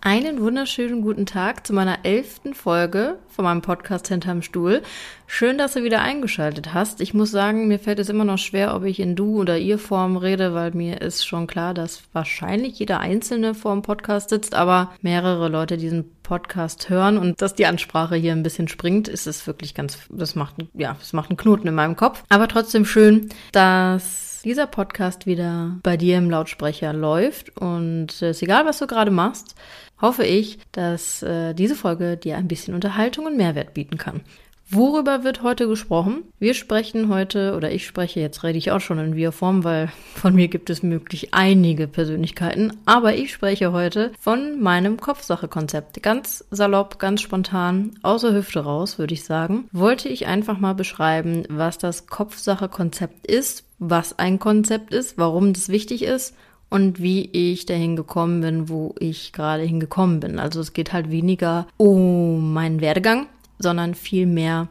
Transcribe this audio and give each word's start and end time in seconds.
Einen 0.00 0.40
wunderschönen 0.40 1.02
guten 1.02 1.26
Tag 1.26 1.66
zu 1.66 1.72
meiner 1.72 2.04
elften 2.04 2.54
Folge 2.54 3.18
von 3.26 3.44
meinem 3.44 3.62
Podcast 3.62 4.06
Hinterm 4.06 4.42
Stuhl. 4.42 4.82
Schön, 5.26 5.58
dass 5.58 5.72
du 5.72 5.82
wieder 5.82 6.00
eingeschaltet 6.00 6.72
hast. 6.72 7.00
Ich 7.00 7.14
muss 7.14 7.32
sagen, 7.32 7.66
mir 7.66 7.80
fällt 7.80 7.98
es 7.98 8.08
immer 8.08 8.24
noch 8.24 8.38
schwer, 8.38 8.76
ob 8.76 8.84
ich 8.84 9.00
in 9.00 9.16
du 9.16 9.40
oder 9.40 9.58
ihr 9.58 9.76
Form 9.76 10.16
rede, 10.16 10.54
weil 10.54 10.70
mir 10.70 11.00
ist 11.00 11.26
schon 11.26 11.48
klar, 11.48 11.74
dass 11.74 12.02
wahrscheinlich 12.12 12.78
jeder 12.78 13.00
Einzelne 13.00 13.54
vor 13.54 13.72
dem 13.72 13.82
Podcast 13.82 14.30
sitzt, 14.30 14.54
aber 14.54 14.92
mehrere 15.02 15.48
Leute 15.48 15.76
diesen 15.76 16.04
Podcast 16.22 16.88
hören 16.88 17.18
und 17.18 17.42
dass 17.42 17.56
die 17.56 17.66
Ansprache 17.66 18.14
hier 18.14 18.32
ein 18.32 18.44
bisschen 18.44 18.68
springt, 18.68 19.08
ist 19.08 19.26
es 19.26 19.48
wirklich 19.48 19.74
ganz, 19.74 19.98
das 20.10 20.36
macht, 20.36 20.54
ja, 20.74 20.94
das 20.96 21.12
macht 21.12 21.30
einen 21.30 21.38
Knoten 21.38 21.66
in 21.66 21.74
meinem 21.74 21.96
Kopf. 21.96 22.22
Aber 22.28 22.46
trotzdem 22.46 22.84
schön, 22.84 23.30
dass 23.50 24.42
dieser 24.44 24.68
Podcast 24.68 25.26
wieder 25.26 25.76
bei 25.82 25.96
dir 25.96 26.18
im 26.18 26.30
Lautsprecher 26.30 26.92
läuft 26.92 27.56
und 27.56 28.12
es 28.12 28.22
ist 28.22 28.42
egal, 28.42 28.64
was 28.64 28.78
du 28.78 28.86
gerade 28.86 29.10
machst 29.10 29.56
hoffe 30.00 30.24
ich, 30.24 30.58
dass 30.72 31.22
äh, 31.22 31.54
diese 31.54 31.74
Folge 31.74 32.16
dir 32.16 32.36
ein 32.36 32.48
bisschen 32.48 32.74
Unterhaltung 32.74 33.26
und 33.26 33.36
Mehrwert 33.36 33.74
bieten 33.74 33.98
kann. 33.98 34.22
Worüber 34.70 35.24
wird 35.24 35.42
heute 35.42 35.66
gesprochen? 35.66 36.24
Wir 36.38 36.52
sprechen 36.52 37.08
heute, 37.08 37.56
oder 37.56 37.72
ich 37.72 37.86
spreche, 37.86 38.20
jetzt 38.20 38.44
rede 38.44 38.58
ich 38.58 38.70
auch 38.70 38.80
schon 38.80 38.98
in 38.98 39.16
Wir-Form, 39.16 39.64
weil 39.64 39.90
von 40.14 40.34
mir 40.34 40.48
gibt 40.48 40.68
es 40.68 40.82
möglich 40.82 41.32
einige 41.32 41.88
Persönlichkeiten, 41.88 42.76
aber 42.84 43.14
ich 43.14 43.32
spreche 43.32 43.72
heute 43.72 44.12
von 44.20 44.60
meinem 44.60 44.98
Kopfsache-Konzept. 44.98 46.02
Ganz 46.02 46.44
salopp, 46.50 46.98
ganz 46.98 47.22
spontan, 47.22 47.92
außer 48.02 48.34
Hüfte 48.34 48.60
raus, 48.60 48.98
würde 48.98 49.14
ich 49.14 49.24
sagen, 49.24 49.70
wollte 49.72 50.10
ich 50.10 50.26
einfach 50.26 50.58
mal 50.58 50.74
beschreiben, 50.74 51.44
was 51.48 51.78
das 51.78 52.06
Kopfsache-Konzept 52.06 53.26
ist, 53.26 53.64
was 53.78 54.18
ein 54.18 54.38
Konzept 54.38 54.92
ist, 54.92 55.16
warum 55.16 55.54
das 55.54 55.70
wichtig 55.70 56.02
ist 56.02 56.34
und 56.70 57.00
wie 57.00 57.24
ich 57.32 57.66
dahin 57.66 57.96
gekommen 57.96 58.40
bin, 58.40 58.68
wo 58.68 58.94
ich 58.98 59.32
gerade 59.32 59.62
hingekommen 59.62 60.20
bin. 60.20 60.38
Also 60.38 60.60
es 60.60 60.72
geht 60.72 60.92
halt 60.92 61.10
weniger 61.10 61.66
um 61.76 62.52
meinen 62.52 62.80
Werdegang, 62.80 63.26
sondern 63.58 63.94
viel 63.94 64.26
mehr 64.26 64.68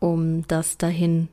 um 0.00 0.46
das 0.48 0.78
dahin, 0.78 1.28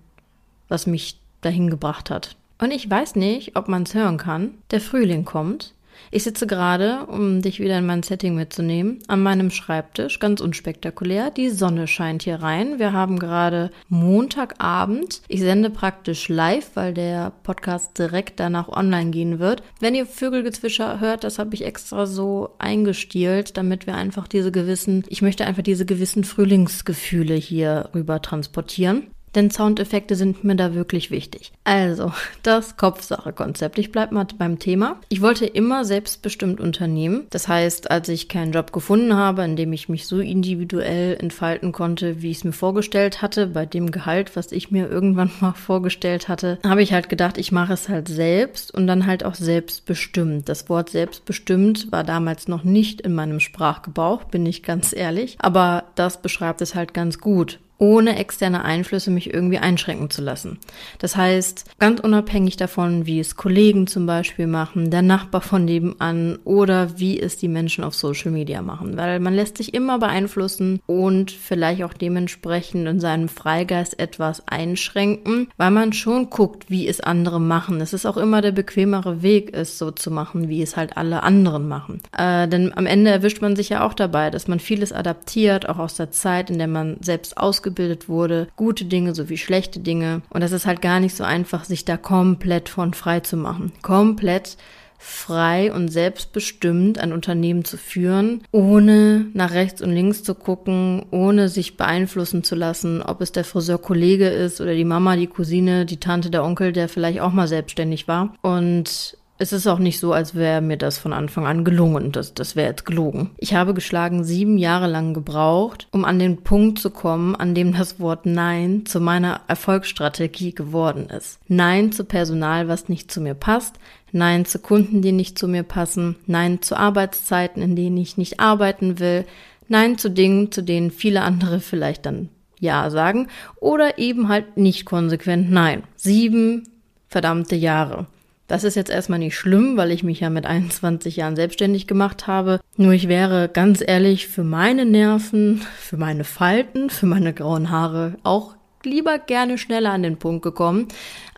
was 0.68 0.88
mich 0.88 1.20
dahin 1.42 1.70
gebracht 1.70 2.10
hat. 2.10 2.36
Und 2.60 2.72
ich 2.72 2.90
weiß 2.90 3.16
nicht, 3.16 3.56
ob 3.56 3.68
man 3.68 3.84
es 3.84 3.94
hören 3.94 4.18
kann. 4.18 4.56
Der 4.70 4.82
Frühling 4.82 5.26
kommt. 5.26 5.74
Ich 6.10 6.24
sitze 6.24 6.48
gerade, 6.48 7.06
um 7.06 7.42
dich 7.42 7.60
wieder 7.60 7.78
in 7.78 7.86
mein 7.86 8.04
Setting 8.04 8.36
mitzunehmen, 8.36 9.00
an 9.08 9.22
meinem 9.22 9.52
Schreibtisch, 9.52 10.20
ganz 10.20 10.42
unspektakulär. 10.42 11.30
Die 11.32 11.50
Sonne 11.50 11.88
scheint 11.88 12.24
hier 12.24 12.42
rein. 12.42 12.80
Wir 12.80 12.94
haben 12.94 13.20
gerade 13.20 13.72
Montagabend. 13.90 15.22
Ich 15.28 15.42
sende 15.42 15.70
praktisch 15.70 16.28
live, 16.30 16.72
weil 16.74 16.94
der 16.94 17.32
Podcast 17.44 17.98
direkt 18.00 18.40
danach 18.40 18.70
online 18.70 19.12
gehen 19.12 19.40
wird. 19.40 19.64
Wenn 19.80 19.96
ihr 19.96 20.06
Vögelgezwischer 20.06 21.00
hört, 21.00 21.24
das 21.24 21.40
habe 21.40 21.54
ich 21.54 21.66
extra 21.66 22.06
so 22.06 22.56
eingestielt, 22.58 23.58
damit 23.58 23.88
wir 23.88 23.96
einfach 23.96 24.28
diese 24.28 24.52
gewissen, 24.52 25.04
ich 25.08 25.22
möchte 25.22 25.46
einfach 25.46 25.64
diese 25.64 25.86
gewissen 25.86 26.24
Frühlingsgefühle 26.24 27.36
hier 27.36 27.90
rüber 27.94 28.22
transportieren. 28.22 29.08
Denn 29.36 29.50
Soundeffekte 29.50 30.16
sind 30.16 30.44
mir 30.44 30.56
da 30.56 30.74
wirklich 30.74 31.12
wichtig. 31.12 31.54
Also, 31.64 32.12
das 32.44 32.76
Kopfsache-Konzept. 32.78 33.80
Ich 33.80 33.92
bleibe 33.92 34.14
mal 34.14 34.28
beim 34.38 34.60
Thema. 34.60 34.98
Ich 35.10 35.22
wollte 35.22 35.46
immer 35.46 35.86
selbstbestimmt 35.86 36.60
unternehmen. 36.60 37.28
Das 37.30 37.48
heißt, 37.48 37.90
als 37.92 38.10
ich 38.10 38.28
keinen 38.28 38.52
Job 38.52 38.74
gefunden 38.74 39.16
habe, 39.16 39.44
in 39.44 39.56
dem 39.56 39.72
ich 39.74 39.90
mich 39.90 40.08
so 40.08 40.20
individuell 40.20 41.16
entfalten 41.20 41.72
konnte, 41.72 42.22
wie 42.22 42.32
ich 42.32 42.38
es 42.38 42.44
mir 42.44 42.52
vorgestellt 42.52 43.22
hatte, 43.22 43.48
bei 43.48 43.66
dem 43.66 43.92
Gehalt, 43.92 44.36
was 44.36 44.52
ich 44.52 44.72
mir 44.72 44.90
irgendwann 44.90 45.32
mal 45.40 45.54
vorgestellt 45.54 46.28
hatte, 46.28 46.60
habe 46.64 46.82
ich 46.82 46.94
halt 46.94 47.10
gedacht, 47.10 47.38
ich 47.38 47.52
mache 47.52 47.74
es 47.74 47.90
halt 47.90 48.08
selbst 48.08 48.74
und 48.74 48.88
dann 48.88 49.06
halt 49.06 49.24
auch 49.24 49.36
selbstbestimmt. 49.36 50.50
Das 50.50 50.68
Wort 50.70 50.90
selbstbestimmt 50.90 51.92
war 51.92 52.04
damals 52.04 52.48
noch 52.48 52.64
nicht 52.64 53.02
in 53.02 53.14
meinem 53.14 53.40
Sprachgebrauch, 53.40 54.26
bin 54.26 54.46
ich 54.46 54.64
ganz 54.64 54.94
ehrlich. 54.94 55.38
Aber 55.40 55.86
das 55.96 56.22
beschreibt 56.22 56.62
es 56.62 56.76
halt 56.76 56.94
ganz 56.94 57.20
gut 57.20 57.60
ohne 57.82 58.20
externe 58.20 58.64
Einflüsse 58.64 59.10
mich 59.10 59.34
irgendwie 59.34 59.58
einschränken 59.58 60.12
zu 60.12 60.22
lassen. 60.22 60.60
Das 61.00 61.16
heißt, 61.16 61.66
ganz 61.80 62.00
unabhängig 62.00 62.56
davon, 62.56 63.08
wie 63.08 63.20
es 63.20 63.36
Kollegen 63.36 63.88
zum 63.88 64.06
Beispiel 64.06 64.46
machen, 64.46 64.92
der 64.92 65.02
Nachbar 65.02 65.42
von 65.42 65.66
nebenan 65.66 66.38
oder 66.44 67.00
wie 67.00 67.20
es 67.20 67.38
die 67.38 67.48
Menschen 67.48 67.84
auf 67.84 67.96
Social 67.96 68.30
Media 68.30 68.62
machen, 68.62 68.98
weil 68.98 69.20
man 69.20 69.34
lässt 69.34 69.58
sich 69.58 69.74
immer 69.74 69.98
beeinflussen 69.98 70.80
und 70.86 71.32
vielleicht 71.32 71.84
auch 71.84 71.94
dementsprechend 71.94 72.88
in 72.88 73.00
seinem 73.00 73.28
Freigeist 73.28 74.00
etwas 74.00 74.48
einschränken, 74.48 75.48
weil 75.58 75.72
man 75.72 75.92
schon 75.92 76.30
guckt, 76.30 76.70
wie 76.70 76.88
es 76.88 77.02
andere 77.02 77.42
machen. 77.42 77.82
Es 77.82 77.94
ist 77.94 78.06
auch 78.06 78.18
immer 78.18 78.42
der 78.42 78.52
bequemere 78.52 79.24
Weg, 79.24 79.56
es 79.58 79.80
so 79.80 79.90
zu 79.90 80.12
machen, 80.12 80.50
wie 80.50 80.62
es 80.62 80.78
halt 80.78 80.98
alle 80.98 81.24
anderen 81.24 81.68
machen. 81.68 82.00
Äh, 82.16 82.48
denn 82.48 82.78
am 82.78 82.86
Ende 82.86 83.10
erwischt 83.10 83.42
man 83.42 83.56
sich 83.56 83.70
ja 83.70 83.84
auch 83.84 83.96
dabei, 83.96 84.30
dass 84.30 84.48
man 84.48 84.60
vieles 84.60 84.94
adaptiert, 84.94 85.68
auch 85.68 85.80
aus 85.80 85.96
der 85.96 86.12
Zeit, 86.12 86.52
in 86.52 86.60
der 86.60 86.68
man 86.68 86.98
selbst 87.02 87.38
ausgebildet 87.38 87.71
ausgebildet 87.72 88.10
wurde, 88.10 88.48
gute 88.56 88.86
Dinge 88.86 89.16
sowie 89.16 89.38
schlechte 89.38 89.80
Dinge. 89.80 90.22
Und 90.30 90.42
das 90.42 90.52
ist 90.52 90.66
halt 90.66 90.82
gar 90.82 91.00
nicht 91.00 91.16
so 91.16 91.24
einfach, 91.24 91.64
sich 91.64 91.86
da 91.86 91.98
komplett 91.98 92.70
von 92.70 92.94
frei 92.94 93.22
zu 93.22 93.38
machen. 93.38 93.72
Komplett 93.82 94.58
frei 94.98 95.74
und 95.74 95.88
selbstbestimmt 95.88 97.00
ein 97.00 97.12
Unternehmen 97.12 97.66
zu 97.66 97.78
führen, 97.78 98.44
ohne 98.52 99.26
nach 99.34 99.52
rechts 99.52 99.82
und 99.82 99.92
links 99.92 100.22
zu 100.22 100.36
gucken, 100.36 101.04
ohne 101.10 101.50
sich 101.50 101.76
beeinflussen 101.76 102.44
zu 102.44 102.54
lassen, 102.54 103.02
ob 103.02 103.20
es 103.22 103.32
der 103.32 103.44
Friseurkollege 103.44 104.28
ist 104.28 104.62
oder 104.62 104.76
die 104.76 104.86
Mama, 104.86 105.16
die 105.16 105.26
Cousine, 105.26 105.88
die 105.88 106.00
Tante, 106.00 106.30
der 106.30 106.44
Onkel, 106.44 106.72
der 106.72 106.88
vielleicht 106.88 107.20
auch 107.20 107.34
mal 107.34 107.48
selbstständig 107.48 108.08
war. 108.08 108.36
Und 108.44 109.18
es 109.42 109.54
ist 109.54 109.66
auch 109.66 109.80
nicht 109.80 110.00
so, 110.00 110.14
als 110.14 110.36
wäre 110.36 110.62
mir 110.62 110.78
das 110.78 111.00
von 111.00 111.14
Anfang 111.14 111.48
an 111.48 111.64
gelungen. 111.64 112.12
Das, 112.12 112.36
das 112.36 112.56
wäre 112.56 112.70
jetzt 112.70 112.86
gelogen. 112.86 113.32
Ich 113.38 113.56
habe 113.56 113.74
geschlagen 113.74 114.24
sieben 114.24 114.60
Jahre 114.60 114.86
lang 114.86 115.16
gebraucht, 115.16 115.88
um 115.92 116.06
an 116.06 116.20
den 116.20 116.44
Punkt 116.44 116.78
zu 116.78 116.92
kommen, 116.92 117.36
an 117.36 117.56
dem 117.56 117.74
das 117.74 118.00
Wort 118.00 118.28
Nein 118.28 118.86
zu 118.86 119.00
meiner 119.00 119.42
Erfolgsstrategie 119.48 120.54
geworden 120.54 121.10
ist. 121.10 121.40
Nein 121.48 121.92
zu 121.92 122.04
Personal, 122.04 122.68
was 122.68 122.88
nicht 122.88 123.12
zu 123.12 123.20
mir 123.20 123.34
passt. 123.34 123.80
Nein 124.12 124.46
zu 124.46 124.60
Kunden, 124.60 125.02
die 125.02 125.12
nicht 125.12 125.40
zu 125.40 125.48
mir 125.48 125.64
passen. 125.64 126.18
Nein 126.28 126.62
zu 126.62 126.76
Arbeitszeiten, 126.76 127.64
in 127.64 127.76
denen 127.76 127.98
ich 127.98 128.18
nicht 128.18 128.40
arbeiten 128.40 129.00
will. 129.00 129.26
Nein 129.68 129.98
zu 129.98 130.12
Dingen, 130.12 130.52
zu 130.52 130.62
denen 130.62 130.92
viele 130.92 131.24
andere 131.24 131.62
vielleicht 131.62 132.06
dann 132.06 132.30
Ja 132.60 132.92
sagen. 132.92 133.28
Oder 133.56 133.98
eben 133.98 134.28
halt 134.28 134.58
nicht 134.58 134.86
konsequent 134.86 135.50
Nein. 135.50 135.82
Sieben 135.96 136.70
verdammte 137.08 137.56
Jahre. 137.56 138.06
Das 138.52 138.66
ist 138.66 138.76
jetzt 138.76 138.92
erstmal 138.92 139.20
nicht 139.20 139.38
schlimm, 139.38 139.78
weil 139.78 139.92
ich 139.92 140.04
mich 140.04 140.20
ja 140.20 140.30
mit 140.30 140.46
21 140.46 141.16
Jahren 141.16 141.38
selbstständig 141.38 141.88
gemacht 141.88 142.28
habe. 142.28 142.60
Nur 142.76 142.92
ich 142.92 143.08
wäre 143.08 143.48
ganz 143.48 143.82
ehrlich 143.82 144.28
für 144.28 144.44
meine 144.44 144.84
Nerven, 144.84 145.62
für 145.80 145.96
meine 145.96 146.26
Falten, 146.26 146.90
für 146.90 147.06
meine 147.06 147.34
grauen 147.34 147.72
Haare 147.72 148.18
auch 148.24 148.56
lieber 148.84 149.20
gerne 149.20 149.58
schneller 149.58 149.94
an 149.94 150.04
den 150.04 150.18
Punkt 150.18 150.44
gekommen, 150.44 150.90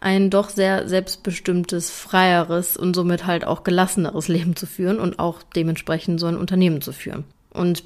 ein 0.01 0.31
doch 0.31 0.49
sehr 0.49 0.89
selbstbestimmtes, 0.89 1.91
freieres 1.91 2.77
und 2.77 2.95
somit 2.95 3.27
halt 3.27 3.45
auch 3.45 3.63
gelasseneres 3.63 4.27
Leben 4.27 4.55
zu 4.55 4.65
führen 4.65 4.99
und 4.99 5.19
auch 5.19 5.43
dementsprechend 5.55 6.19
so 6.19 6.25
ein 6.25 6.35
Unternehmen 6.35 6.81
zu 6.81 6.93
führen. 6.93 7.25
Und 7.51 7.83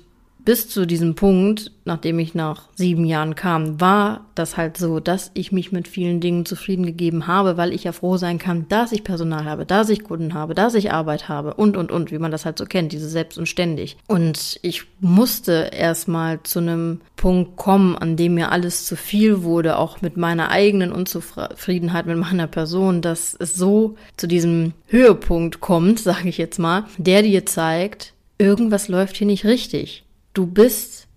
bis 0.47 0.69
zu 0.69 0.87
diesem 0.87 1.15
Punkt, 1.15 1.73
nachdem 1.83 2.19
ich 2.19 2.33
nach 2.33 2.69
sieben 2.73 3.03
Jahren 3.03 3.35
kam, 3.35 3.81
war 3.81 4.27
das 4.33 4.55
halt 4.55 4.77
so, 4.77 5.01
dass 5.01 5.29
ich 5.33 5.51
mich 5.51 5.73
mit 5.73 5.89
vielen 5.89 6.21
Dingen 6.21 6.45
zufrieden 6.45 6.85
gegeben 6.85 7.27
habe, 7.27 7.57
weil 7.57 7.73
ich 7.73 7.83
ja 7.83 7.91
froh 7.91 8.15
sein 8.15 8.39
kann, 8.39 8.65
dass 8.69 8.93
ich 8.93 9.03
Personal 9.03 9.43
habe, 9.43 9.65
dass 9.65 9.89
ich 9.89 10.05
Kunden 10.05 10.33
habe, 10.33 10.55
dass 10.55 10.73
ich 10.73 10.93
Arbeit 10.93 11.27
habe 11.27 11.55
und, 11.55 11.75
und, 11.75 11.91
und, 11.91 12.13
wie 12.13 12.17
man 12.17 12.31
das 12.31 12.45
halt 12.45 12.57
so 12.57 12.63
kennt, 12.63 12.93
diese 12.93 13.09
selbst 13.09 13.37
und 13.37 13.47
ständig. 13.49 13.97
Und 14.07 14.57
ich 14.61 14.83
musste 15.01 15.71
erstmal 15.73 16.41
zu 16.43 16.59
einem 16.59 17.01
Punkt 17.17 17.57
kommen, 17.57 17.97
an 17.97 18.15
dem 18.15 18.35
mir 18.35 18.49
alles 18.53 18.85
zu 18.85 18.95
viel 18.95 19.43
wurde, 19.43 19.77
auch 19.77 20.01
mit 20.01 20.15
meiner 20.15 20.49
eigenen 20.49 20.93
Unzufriedenheit 20.93 22.05
mit 22.05 22.17
meiner 22.17 22.47
Person, 22.47 23.01
dass 23.01 23.35
es 23.37 23.53
so 23.55 23.97
zu 24.15 24.27
diesem 24.27 24.71
Höhepunkt 24.85 25.59
kommt, 25.59 25.99
sage 25.99 26.29
ich 26.29 26.37
jetzt 26.37 26.57
mal, 26.57 26.85
der 26.97 27.21
dir 27.21 27.45
zeigt, 27.45 28.13
irgendwas 28.37 28.87
läuft 28.87 29.17
hier 29.17 29.27
nicht 29.27 29.43
richtig 29.43 30.05
du 30.37 30.45
bist 30.45 31.07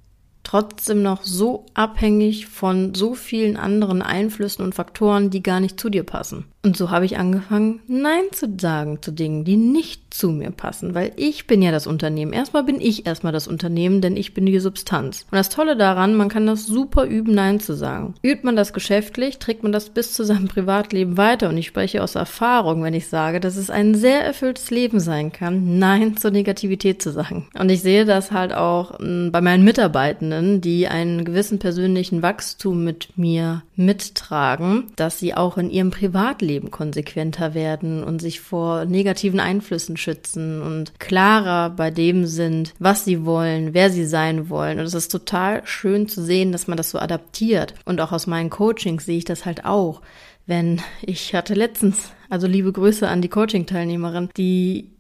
trotzdem 0.43 1.03
noch 1.03 1.23
so 1.23 1.67
abhängig 1.75 2.47
von 2.47 2.95
so 2.95 3.15
vielen 3.15 3.59
anderen 3.59 4.01
Einflüssen 4.01 4.65
und 4.65 4.75
Faktoren, 4.75 5.29
die 5.29 5.43
gar 5.43 5.61
nicht 5.61 5.79
zu 5.79 5.91
dir 5.91 6.03
passen. 6.03 6.47
Und 6.63 6.77
so 6.77 6.91
habe 6.91 7.07
ich 7.07 7.17
angefangen, 7.17 7.81
Nein 7.87 8.25
zu 8.33 8.47
sagen 8.61 8.99
zu 9.01 9.13
Dingen, 9.13 9.45
die 9.45 9.57
nicht 9.57 10.13
zu 10.13 10.31
mir 10.31 10.51
passen, 10.51 10.95
weil 10.95 11.13
ich 11.17 11.47
bin 11.47 11.63
ja 11.63 11.71
das 11.71 11.87
Unternehmen. 11.87 12.35
Erstmal 12.35 12.65
bin 12.65 12.81
ich 12.81 13.07
erstmal 13.07 13.33
das 13.33 13.49
Unternehmen, 13.49 14.03
denn 14.03 14.15
ich 14.15 14.35
bin 14.35 14.45
die 14.45 14.59
Substanz. 14.59 15.25
Und 15.31 15.37
das 15.37 15.49
Tolle 15.49 15.75
daran, 15.77 16.15
man 16.15 16.29
kann 16.29 16.47
das 16.47 16.67
super 16.67 17.07
üben, 17.07 17.35
Nein 17.35 17.61
zu 17.61 17.75
sagen. 17.75 18.15
Übt 18.23 18.45
man 18.45 18.57
das 18.57 18.75
geschäftlich, 18.75 19.39
trägt 19.39 19.63
man 19.63 19.73
das 19.73 19.89
bis 19.89 20.13
zu 20.13 20.23
seinem 20.23 20.49
Privatleben 20.49 21.17
weiter. 21.17 21.49
Und 21.49 21.57
ich 21.57 21.67
spreche 21.67 22.03
aus 22.03 22.15
Erfahrung, 22.15 22.83
wenn 22.83 22.93
ich 22.93 23.09
sage, 23.09 23.41
dass 23.41 23.57
es 23.57 23.71
ein 23.71 23.95
sehr 23.95 24.23
erfülltes 24.23 24.71
Leben 24.71 25.01
sein 25.01 25.33
kann, 25.33 25.79
Nein 25.79 26.19
zur 26.19 26.31
Negativität 26.31 27.01
zu 27.01 27.11
sagen. 27.11 27.49
Und 27.59 27.71
ich 27.71 27.81
sehe 27.81 28.05
das 28.05 28.33
halt 28.33 28.53
auch 28.53 28.99
hm, 28.99 29.31
bei 29.33 29.41
meinen 29.41 29.65
Mitarbeitenden, 29.65 30.61
die 30.61 30.89
einen 30.89 31.25
gewissen 31.25 31.59
persönlichen 31.59 32.21
Wachstum 32.21 32.85
mit 32.85 33.17
mir 33.17 33.63
mittragen, 33.77 34.89
dass 34.97 35.19
sie 35.19 35.35
auch 35.35 35.57
in 35.57 35.71
ihrem 35.71 35.91
Privatleben 35.91 36.50
Leben 36.51 36.71
konsequenter 36.71 37.55
werden 37.55 38.03
und 38.03 38.21
sich 38.21 38.41
vor 38.41 38.85
negativen 38.85 39.39
Einflüssen 39.39 39.97
schützen 39.97 40.61
und 40.61 40.99
klarer 40.99 41.71
bei 41.71 41.91
dem 41.91 42.27
sind, 42.27 42.75
was 42.79 43.05
sie 43.05 43.25
wollen, 43.25 43.73
wer 43.73 43.91
sie 43.91 44.05
sein 44.05 44.51
wollen. 44.51 44.81
Und 44.81 44.85
es 44.85 44.95
ist 44.95 45.13
total 45.13 45.63
schön 45.65 46.09
zu 46.09 46.23
sehen, 46.23 46.51
dass 46.51 46.67
man 46.67 46.77
das 46.77 46.91
so 46.91 46.99
adaptiert. 46.99 47.75
Und 47.85 48.01
auch 48.01 48.13
aus 48.13 48.27
meinen 48.27 48.51
Coachings 48.51 49.07
sehe 49.07 49.19
ich 49.19 49.25
das 49.25 49.47
halt 49.47 49.65
auch. 49.65 50.03
Wenn 50.47 50.81
ich 51.03 51.35
hatte 51.35 51.55
letztens, 51.55 52.11
also 52.29 52.47
liebe 52.47 52.73
Grüße 52.73 53.07
an 53.07 53.23
die 53.23 53.29
Coaching-Teilnehmerin, 53.29 54.31
die 54.37 54.91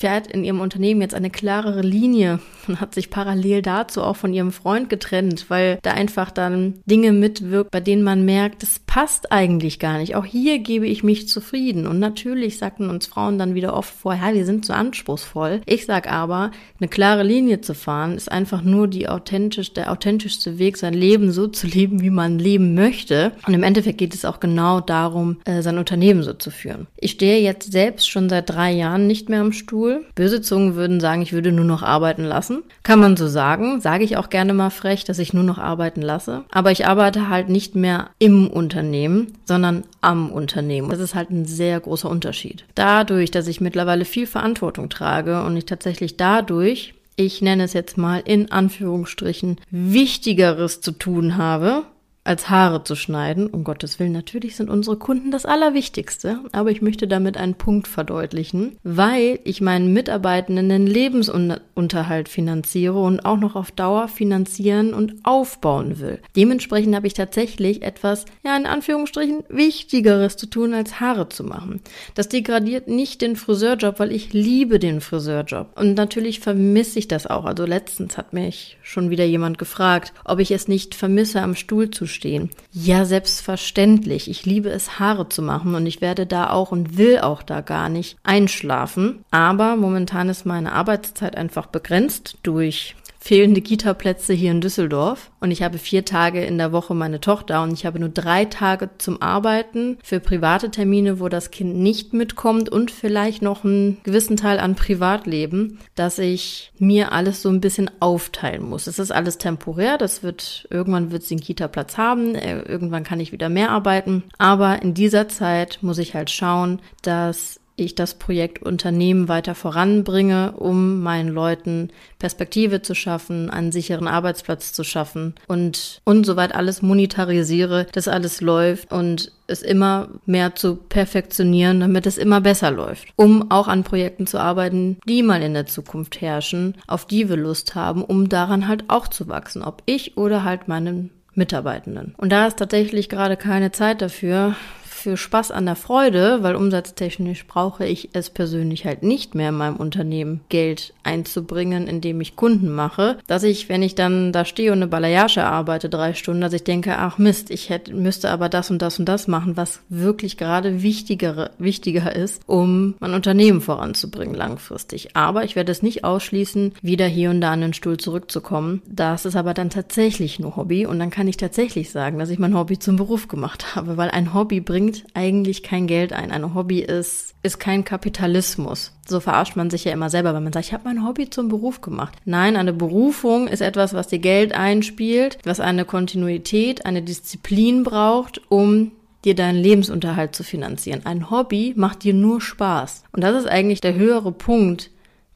fährt 0.00 0.28
in 0.28 0.44
ihrem 0.44 0.60
Unternehmen 0.60 1.02
jetzt 1.02 1.14
eine 1.14 1.28
klarere 1.28 1.82
Linie 1.82 2.40
und 2.66 2.80
hat 2.80 2.94
sich 2.94 3.10
parallel 3.10 3.60
dazu 3.60 4.02
auch 4.02 4.16
von 4.16 4.32
ihrem 4.32 4.50
Freund 4.50 4.88
getrennt, 4.88 5.46
weil 5.48 5.78
da 5.82 5.90
einfach 5.90 6.30
dann 6.30 6.80
Dinge 6.86 7.12
mitwirkt, 7.12 7.70
bei 7.70 7.80
denen 7.80 8.02
man 8.02 8.24
merkt, 8.24 8.62
das 8.62 8.78
passt 8.78 9.30
eigentlich 9.30 9.78
gar 9.78 9.98
nicht. 9.98 10.16
Auch 10.16 10.24
hier 10.24 10.58
gebe 10.60 10.86
ich 10.86 11.04
mich 11.04 11.28
zufrieden. 11.28 11.86
Und 11.86 11.98
natürlich 11.98 12.56
sagten 12.56 12.88
uns 12.88 13.06
Frauen 13.06 13.38
dann 13.38 13.54
wieder 13.54 13.74
oft 13.74 13.92
vorher, 13.92 14.32
wir 14.32 14.46
sind 14.46 14.64
zu 14.64 14.74
anspruchsvoll. 14.74 15.60
Ich 15.66 15.84
sag 15.84 16.10
aber, 16.10 16.50
eine 16.80 16.88
klare 16.88 17.22
Linie 17.22 17.60
zu 17.60 17.74
fahren, 17.74 18.16
ist 18.16 18.32
einfach 18.32 18.62
nur 18.62 18.88
die 18.88 19.06
authentisch, 19.06 19.74
der 19.74 19.92
authentischste 19.92 20.58
Weg, 20.58 20.78
sein 20.78 20.94
Leben 20.94 21.30
so 21.30 21.46
zu 21.46 21.66
leben, 21.66 22.00
wie 22.00 22.10
man 22.10 22.38
leben 22.38 22.72
möchte. 22.74 23.32
Und 23.46 23.52
im 23.52 23.62
Endeffekt 23.62 23.98
geht 23.98 24.14
es 24.14 24.24
auch 24.24 24.40
genau 24.40 24.80
darum, 24.80 25.40
äh, 25.44 25.60
sein 25.60 25.76
Unternehmen 25.76 26.22
so 26.22 26.32
zu 26.32 26.50
führen. 26.50 26.86
Ich 26.96 27.12
stehe 27.12 27.42
jetzt 27.42 27.70
selbst 27.70 28.08
schon 28.08 28.30
seit 28.30 28.48
drei 28.48 28.72
Jahren 28.72 29.06
nicht 29.06 29.28
mehr 29.28 29.42
am 29.42 29.52
Stuhl 29.52 29.89
cool. 29.90 30.04
Böse 30.14 30.40
Zungen 30.40 30.74
würden 30.74 31.00
sagen, 31.00 31.22
ich 31.22 31.32
würde 31.32 31.52
nur 31.52 31.64
noch 31.64 31.82
arbeiten 31.82 32.24
lassen. 32.24 32.62
Kann 32.82 33.00
man 33.00 33.16
so 33.16 33.28
sagen. 33.28 33.80
Sage 33.80 34.04
ich 34.04 34.16
auch 34.16 34.30
gerne 34.30 34.54
mal 34.54 34.70
frech, 34.70 35.04
dass 35.04 35.18
ich 35.18 35.32
nur 35.32 35.44
noch 35.44 35.58
arbeiten 35.58 36.02
lasse. 36.02 36.44
Aber 36.50 36.70
ich 36.70 36.86
arbeite 36.86 37.28
halt 37.28 37.48
nicht 37.48 37.74
mehr 37.74 38.10
im 38.18 38.48
Unternehmen, 38.48 39.38
sondern 39.44 39.84
am 40.00 40.30
Unternehmen. 40.30 40.90
Das 40.90 41.00
ist 41.00 41.14
halt 41.14 41.30
ein 41.30 41.44
sehr 41.44 41.80
großer 41.80 42.08
Unterschied. 42.08 42.64
Dadurch, 42.74 43.30
dass 43.30 43.46
ich 43.46 43.60
mittlerweile 43.60 44.04
viel 44.04 44.26
Verantwortung 44.26 44.88
trage 44.88 45.42
und 45.44 45.56
ich 45.56 45.66
tatsächlich 45.66 46.16
dadurch 46.16 46.94
ich 47.16 47.42
nenne 47.42 47.64
es 47.64 47.74
jetzt 47.74 47.98
mal 47.98 48.22
in 48.24 48.50
Anführungsstrichen, 48.50 49.58
Wichtigeres 49.70 50.80
zu 50.80 50.92
tun 50.92 51.36
habe, 51.36 51.82
als 52.22 52.50
Haare 52.50 52.84
zu 52.84 52.96
schneiden. 52.96 53.46
Um 53.46 53.64
Gottes 53.64 53.98
Willen, 53.98 54.12
natürlich 54.12 54.56
sind 54.56 54.68
unsere 54.68 54.96
Kunden 54.96 55.30
das 55.30 55.46
Allerwichtigste, 55.46 56.40
aber 56.52 56.70
ich 56.70 56.82
möchte 56.82 57.08
damit 57.08 57.36
einen 57.36 57.54
Punkt 57.54 57.88
verdeutlichen, 57.88 58.76
weil 58.82 59.40
ich 59.44 59.60
meinen 59.60 59.92
Mitarbeitenden 59.92 60.68
den 60.68 60.86
Lebensunterhalt 60.86 62.28
finanziere 62.28 63.00
und 63.00 63.24
auch 63.24 63.38
noch 63.38 63.56
auf 63.56 63.70
Dauer 63.70 64.08
finanzieren 64.08 64.92
und 64.92 65.14
aufbauen 65.22 65.98
will. 65.98 66.20
Dementsprechend 66.36 66.94
habe 66.94 67.06
ich 67.06 67.14
tatsächlich 67.14 67.82
etwas, 67.82 68.26
ja, 68.44 68.56
in 68.56 68.66
Anführungsstrichen, 68.66 69.44
Wichtigeres 69.48 70.36
zu 70.36 70.46
tun, 70.46 70.74
als 70.74 71.00
Haare 71.00 71.30
zu 71.30 71.42
machen. 71.42 71.80
Das 72.14 72.28
degradiert 72.28 72.86
nicht 72.86 73.22
den 73.22 73.36
Friseurjob, 73.36 73.98
weil 73.98 74.12
ich 74.12 74.34
liebe 74.34 74.78
den 74.78 75.00
Friseurjob. 75.00 75.68
Und 75.78 75.94
natürlich 75.94 76.40
vermisse 76.40 76.98
ich 76.98 77.08
das 77.08 77.26
auch. 77.26 77.46
Also 77.46 77.64
letztens 77.64 78.18
hat 78.18 78.34
mich 78.34 78.76
schon 78.82 79.08
wieder 79.08 79.24
jemand 79.24 79.56
gefragt, 79.56 80.12
ob 80.24 80.38
ich 80.38 80.50
es 80.50 80.68
nicht 80.68 80.94
vermisse, 80.94 81.40
am 81.40 81.54
Stuhl 81.54 81.90
zu 81.90 82.09
stehen. 82.10 82.50
Ja, 82.72 83.06
selbstverständlich. 83.06 84.28
Ich 84.28 84.44
liebe 84.44 84.68
es, 84.68 84.98
Haare 84.98 85.28
zu 85.28 85.40
machen 85.40 85.74
und 85.74 85.86
ich 85.86 86.00
werde 86.00 86.26
da 86.26 86.50
auch 86.50 86.72
und 86.72 86.98
will 86.98 87.20
auch 87.20 87.42
da 87.42 87.62
gar 87.62 87.88
nicht 87.88 88.18
einschlafen. 88.22 89.24
Aber 89.30 89.76
momentan 89.76 90.28
ist 90.28 90.44
meine 90.44 90.72
Arbeitszeit 90.72 91.36
einfach 91.36 91.66
begrenzt 91.66 92.36
durch 92.42 92.94
fehlende 93.20 93.60
Kita-Plätze 93.60 94.32
hier 94.32 94.50
in 94.50 94.60
Düsseldorf. 94.60 95.30
Und 95.40 95.50
ich 95.50 95.62
habe 95.62 95.78
vier 95.78 96.04
Tage 96.04 96.42
in 96.42 96.58
der 96.58 96.72
Woche 96.72 96.94
meine 96.94 97.20
Tochter 97.20 97.62
und 97.62 97.72
ich 97.72 97.86
habe 97.86 98.00
nur 98.00 98.08
drei 98.08 98.46
Tage 98.46 98.90
zum 98.98 99.20
Arbeiten 99.22 99.98
für 100.02 100.20
private 100.20 100.70
Termine, 100.70 101.20
wo 101.20 101.28
das 101.28 101.50
Kind 101.50 101.76
nicht 101.76 102.12
mitkommt 102.14 102.70
und 102.70 102.90
vielleicht 102.90 103.42
noch 103.42 103.64
einen 103.64 103.98
gewissen 104.02 104.36
Teil 104.36 104.58
an 104.58 104.74
Privatleben, 104.74 105.78
dass 105.94 106.18
ich 106.18 106.72
mir 106.78 107.12
alles 107.12 107.42
so 107.42 107.50
ein 107.50 107.60
bisschen 107.60 107.90
aufteilen 108.00 108.68
muss. 108.68 108.86
Es 108.86 108.98
ist 108.98 109.12
alles 109.12 109.38
temporär, 109.38 109.98
das 109.98 110.22
wird, 110.22 110.66
irgendwann 110.70 111.12
wird 111.12 111.22
sie 111.22 111.34
einen 111.34 111.42
Kita-Platz 111.42 111.98
haben, 111.98 112.34
äh, 112.34 112.62
irgendwann 112.62 113.04
kann 113.04 113.20
ich 113.20 113.32
wieder 113.32 113.48
mehr 113.48 113.70
arbeiten, 113.70 114.24
aber 114.38 114.82
in 114.82 114.94
dieser 114.94 115.28
Zeit 115.28 115.78
muss 115.82 115.98
ich 115.98 116.14
halt 116.14 116.30
schauen, 116.30 116.80
dass 117.02 117.59
ich 117.76 117.94
das 117.94 118.14
Projekt 118.14 118.62
Unternehmen 118.62 119.28
weiter 119.28 119.54
voranbringe, 119.54 120.52
um 120.52 121.00
meinen 121.02 121.28
Leuten 121.28 121.90
Perspektive 122.18 122.82
zu 122.82 122.94
schaffen, 122.94 123.50
einen 123.50 123.72
sicheren 123.72 124.06
Arbeitsplatz 124.06 124.72
zu 124.72 124.84
schaffen 124.84 125.34
und, 125.48 126.00
und 126.04 126.24
soweit 126.24 126.54
alles 126.54 126.82
monetarisiere, 126.82 127.86
dass 127.92 128.08
alles 128.08 128.40
läuft 128.40 128.92
und 128.92 129.32
es 129.46 129.62
immer 129.62 130.08
mehr 130.26 130.54
zu 130.54 130.76
perfektionieren, 130.76 131.80
damit 131.80 132.06
es 132.06 132.18
immer 132.18 132.40
besser 132.40 132.70
läuft, 132.70 133.08
um 133.16 133.50
auch 133.50 133.66
an 133.66 133.82
Projekten 133.82 134.26
zu 134.26 134.38
arbeiten, 134.38 134.98
die 135.08 135.22
mal 135.22 135.42
in 135.42 135.54
der 135.54 135.66
Zukunft 135.66 136.20
herrschen, 136.20 136.76
auf 136.86 137.06
die 137.06 137.28
wir 137.28 137.36
Lust 137.36 137.74
haben, 137.74 138.04
um 138.04 138.28
daran 138.28 138.68
halt 138.68 138.84
auch 138.88 139.08
zu 139.08 139.28
wachsen, 139.28 139.62
ob 139.62 139.82
ich 139.86 140.16
oder 140.16 140.44
halt 140.44 140.68
meinen 140.68 141.10
Mitarbeitenden. 141.34 142.14
Und 142.16 142.30
da 142.30 142.46
ist 142.46 142.58
tatsächlich 142.58 143.08
gerade 143.08 143.36
keine 143.36 143.72
Zeit 143.72 144.02
dafür, 144.02 144.54
für 145.00 145.16
Spaß 145.16 145.50
an 145.50 145.66
der 145.66 145.76
Freude, 145.76 146.42
weil 146.42 146.54
umsatztechnisch 146.54 147.46
brauche 147.46 147.86
ich 147.86 148.10
es 148.12 148.30
persönlich 148.30 148.84
halt 148.84 149.02
nicht 149.02 149.34
mehr 149.34 149.48
in 149.48 149.56
meinem 149.56 149.76
Unternehmen 149.76 150.40
Geld 150.48 150.92
einzubringen, 151.02 151.86
indem 151.86 152.20
ich 152.20 152.36
Kunden 152.36 152.70
mache, 152.70 153.18
dass 153.26 153.42
ich, 153.42 153.68
wenn 153.68 153.82
ich 153.82 153.94
dann 153.94 154.32
da 154.32 154.44
stehe 154.44 154.72
und 154.72 154.78
eine 154.78 154.86
Balayage 154.86 155.42
arbeite, 155.42 155.88
drei 155.88 156.14
Stunden, 156.14 156.42
dass 156.42 156.52
ich 156.52 156.64
denke, 156.64 156.98
ach 156.98 157.18
Mist, 157.18 157.50
ich 157.50 157.70
hätte, 157.70 157.94
müsste 157.94 158.30
aber 158.30 158.48
das 158.48 158.70
und 158.70 158.82
das 158.82 158.98
und 158.98 159.06
das 159.06 159.26
machen, 159.26 159.56
was 159.56 159.80
wirklich 159.88 160.36
gerade 160.36 160.82
wichtigere, 160.82 161.50
wichtiger 161.58 162.14
ist, 162.14 162.42
um 162.46 162.94
mein 163.00 163.14
Unternehmen 163.14 163.60
voranzubringen 163.60 164.34
langfristig. 164.34 165.16
Aber 165.16 165.44
ich 165.44 165.56
werde 165.56 165.72
es 165.72 165.82
nicht 165.82 166.04
ausschließen, 166.04 166.74
wieder 166.82 167.06
hier 167.06 167.30
und 167.30 167.40
da 167.40 167.52
an 167.52 167.62
den 167.62 167.74
Stuhl 167.74 167.96
zurückzukommen. 167.96 168.82
Das 168.86 169.24
ist 169.24 169.36
aber 169.36 169.54
dann 169.54 169.70
tatsächlich 169.70 170.38
nur 170.38 170.56
Hobby 170.56 170.84
und 170.84 170.98
dann 170.98 171.10
kann 171.10 171.28
ich 171.28 171.36
tatsächlich 171.38 171.90
sagen, 171.90 172.18
dass 172.18 172.30
ich 172.30 172.38
mein 172.38 172.56
Hobby 172.56 172.78
zum 172.78 172.96
Beruf 172.96 173.28
gemacht 173.28 173.74
habe, 173.74 173.96
weil 173.96 174.10
ein 174.10 174.34
Hobby 174.34 174.60
bringt 174.60 174.89
bringt 174.90 175.04
eigentlich 175.14 175.62
kein 175.62 175.86
Geld 175.86 176.12
ein. 176.12 176.30
Ein 176.30 176.54
Hobby 176.54 176.80
ist, 176.80 177.34
ist 177.42 177.58
kein 177.58 177.84
Kapitalismus. 177.84 178.92
So 179.06 179.20
verarscht 179.20 179.56
man 179.56 179.70
sich 179.70 179.84
ja 179.84 179.92
immer 179.92 180.10
selber, 180.10 180.34
wenn 180.34 180.42
man 180.42 180.52
sagt, 180.52 180.66
ich 180.66 180.72
habe 180.72 180.84
mein 180.84 181.06
Hobby 181.06 181.30
zum 181.30 181.48
Beruf 181.48 181.80
gemacht. 181.80 182.16
Nein, 182.24 182.56
eine 182.56 182.72
Berufung 182.72 183.48
ist 183.48 183.60
etwas, 183.60 183.94
was 183.94 184.08
dir 184.08 184.18
Geld 184.18 184.52
einspielt, 184.52 185.38
was 185.44 185.60
eine 185.60 185.84
Kontinuität, 185.84 186.86
eine 186.86 187.02
Disziplin 187.02 187.84
braucht, 187.84 188.40
um 188.48 188.92
dir 189.24 189.34
deinen 189.34 189.62
Lebensunterhalt 189.62 190.34
zu 190.34 190.42
finanzieren. 190.44 191.02
Ein 191.04 191.30
Hobby 191.30 191.74
macht 191.76 192.04
dir 192.04 192.14
nur 192.14 192.40
Spaß. 192.40 193.04
Und 193.12 193.22
das 193.22 193.36
ist 193.36 193.48
eigentlich 193.48 193.80
der 193.80 193.94
höhere 193.94 194.32
Punkt, 194.32 194.90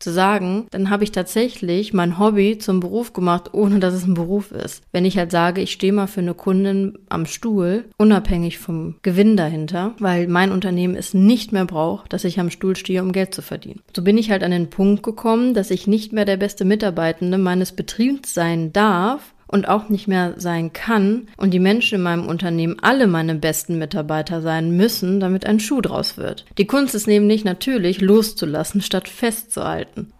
zu 0.04 0.12
sagen, 0.12 0.66
dann 0.70 0.90
habe 0.90 1.02
ich 1.02 1.10
tatsächlich 1.10 1.92
mein 1.92 2.18
Hobby 2.18 2.58
zum 2.58 2.78
Beruf 2.78 3.12
gemacht, 3.12 3.54
ohne 3.54 3.80
dass 3.80 3.94
es 3.94 4.06
ein 4.06 4.14
Beruf 4.14 4.52
ist. 4.52 4.84
Wenn 4.92 5.04
ich 5.04 5.18
halt 5.18 5.32
sage, 5.32 5.62
ich 5.62 5.72
stehe 5.72 5.92
mal 5.92 6.06
für 6.06 6.20
eine 6.20 6.34
Kundin 6.34 6.98
am 7.08 7.26
Stuhl, 7.26 7.86
unabhängig 7.96 8.58
vom 8.58 8.96
Gewinn 9.02 9.36
dahinter, 9.36 9.94
weil 9.98 10.28
mein 10.28 10.52
Unternehmen 10.52 10.94
es 10.94 11.14
nicht 11.14 11.52
mehr 11.52 11.64
braucht, 11.64 12.12
dass 12.12 12.24
ich 12.24 12.38
am 12.38 12.50
Stuhl 12.50 12.76
stehe, 12.76 13.02
um 13.02 13.12
Geld 13.12 13.34
zu 13.34 13.42
verdienen. 13.42 13.80
So 13.96 14.02
bin 14.02 14.18
ich 14.18 14.30
halt 14.30 14.44
an 14.44 14.50
den 14.50 14.70
Punkt 14.70 15.02
gekommen, 15.02 15.54
dass 15.54 15.70
ich 15.70 15.86
nicht 15.86 16.12
mehr 16.12 16.26
der 16.26 16.36
beste 16.36 16.64
Mitarbeitende 16.64 17.38
meines 17.38 17.72
Betriebs 17.72 18.34
sein 18.34 18.72
darf, 18.72 19.33
und 19.46 19.68
auch 19.68 19.88
nicht 19.88 20.08
mehr 20.08 20.34
sein 20.36 20.72
kann 20.72 21.28
und 21.36 21.52
die 21.52 21.60
Menschen 21.60 21.96
in 21.96 22.02
meinem 22.02 22.26
Unternehmen 22.26 22.76
alle 22.80 23.06
meine 23.06 23.34
besten 23.34 23.78
Mitarbeiter 23.78 24.42
sein 24.42 24.76
müssen, 24.76 25.20
damit 25.20 25.46
ein 25.46 25.60
Schuh 25.60 25.80
draus 25.80 26.16
wird. 26.16 26.44
Die 26.58 26.66
Kunst 26.66 26.94
ist 26.94 27.06
nämlich 27.06 27.44
natürlich 27.44 28.00
loszulassen, 28.00 28.80
statt 28.80 29.08
festzuhalten. 29.08 30.12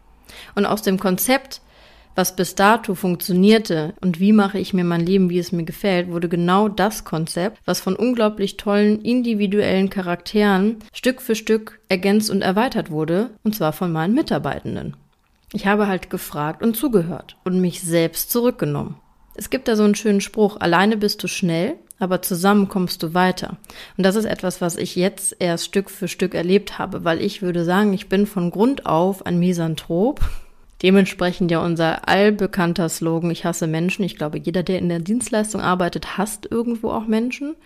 Und 0.54 0.66
aus 0.66 0.82
dem 0.82 0.98
Konzept, 0.98 1.60
was 2.14 2.36
bis 2.36 2.54
dato 2.54 2.94
funktionierte 2.94 3.94
und 4.00 4.20
wie 4.20 4.32
mache 4.32 4.58
ich 4.58 4.72
mir 4.72 4.84
mein 4.84 5.04
Leben, 5.04 5.30
wie 5.30 5.38
es 5.38 5.52
mir 5.52 5.64
gefällt, 5.64 6.10
wurde 6.10 6.28
genau 6.28 6.68
das 6.68 7.04
Konzept, 7.04 7.58
was 7.64 7.80
von 7.80 7.96
unglaublich 7.96 8.56
tollen 8.56 9.00
individuellen 9.02 9.90
Charakteren 9.90 10.76
Stück 10.92 11.20
für 11.20 11.34
Stück 11.34 11.80
ergänzt 11.88 12.30
und 12.30 12.42
erweitert 12.42 12.90
wurde, 12.90 13.30
und 13.42 13.54
zwar 13.56 13.72
von 13.72 13.90
meinen 13.90 14.14
Mitarbeitenden. 14.14 14.96
Ich 15.52 15.66
habe 15.66 15.86
halt 15.86 16.10
gefragt 16.10 16.62
und 16.62 16.76
zugehört 16.76 17.36
und 17.44 17.60
mich 17.60 17.80
selbst 17.80 18.30
zurückgenommen. 18.30 18.96
Es 19.34 19.50
gibt 19.50 19.68
da 19.68 19.76
so 19.76 19.82
einen 19.82 19.96
schönen 19.96 20.20
Spruch, 20.20 20.58
alleine 20.60 20.96
bist 20.96 21.22
du 21.22 21.28
schnell, 21.28 21.74
aber 21.98 22.22
zusammen 22.22 22.68
kommst 22.68 23.02
du 23.02 23.14
weiter. 23.14 23.56
Und 23.96 24.04
das 24.04 24.16
ist 24.16 24.26
etwas, 24.26 24.60
was 24.60 24.76
ich 24.76 24.94
jetzt 24.96 25.36
erst 25.38 25.64
Stück 25.64 25.90
für 25.90 26.08
Stück 26.08 26.34
erlebt 26.34 26.78
habe, 26.78 27.04
weil 27.04 27.20
ich 27.20 27.42
würde 27.42 27.64
sagen, 27.64 27.92
ich 27.92 28.08
bin 28.08 28.26
von 28.26 28.50
Grund 28.50 28.86
auf 28.86 29.26
ein 29.26 29.38
Misanthrop. 29.38 30.20
Dementsprechend 30.82 31.50
ja 31.50 31.60
unser 31.60 32.08
allbekannter 32.08 32.88
Slogan, 32.88 33.30
ich 33.30 33.44
hasse 33.44 33.66
Menschen. 33.66 34.04
Ich 34.04 34.16
glaube, 34.16 34.38
jeder, 34.38 34.62
der 34.62 34.78
in 34.78 34.88
der 34.88 34.98
Dienstleistung 34.98 35.60
arbeitet, 35.60 36.18
hasst 36.18 36.46
irgendwo 36.50 36.90
auch 36.90 37.06
Menschen. 37.06 37.56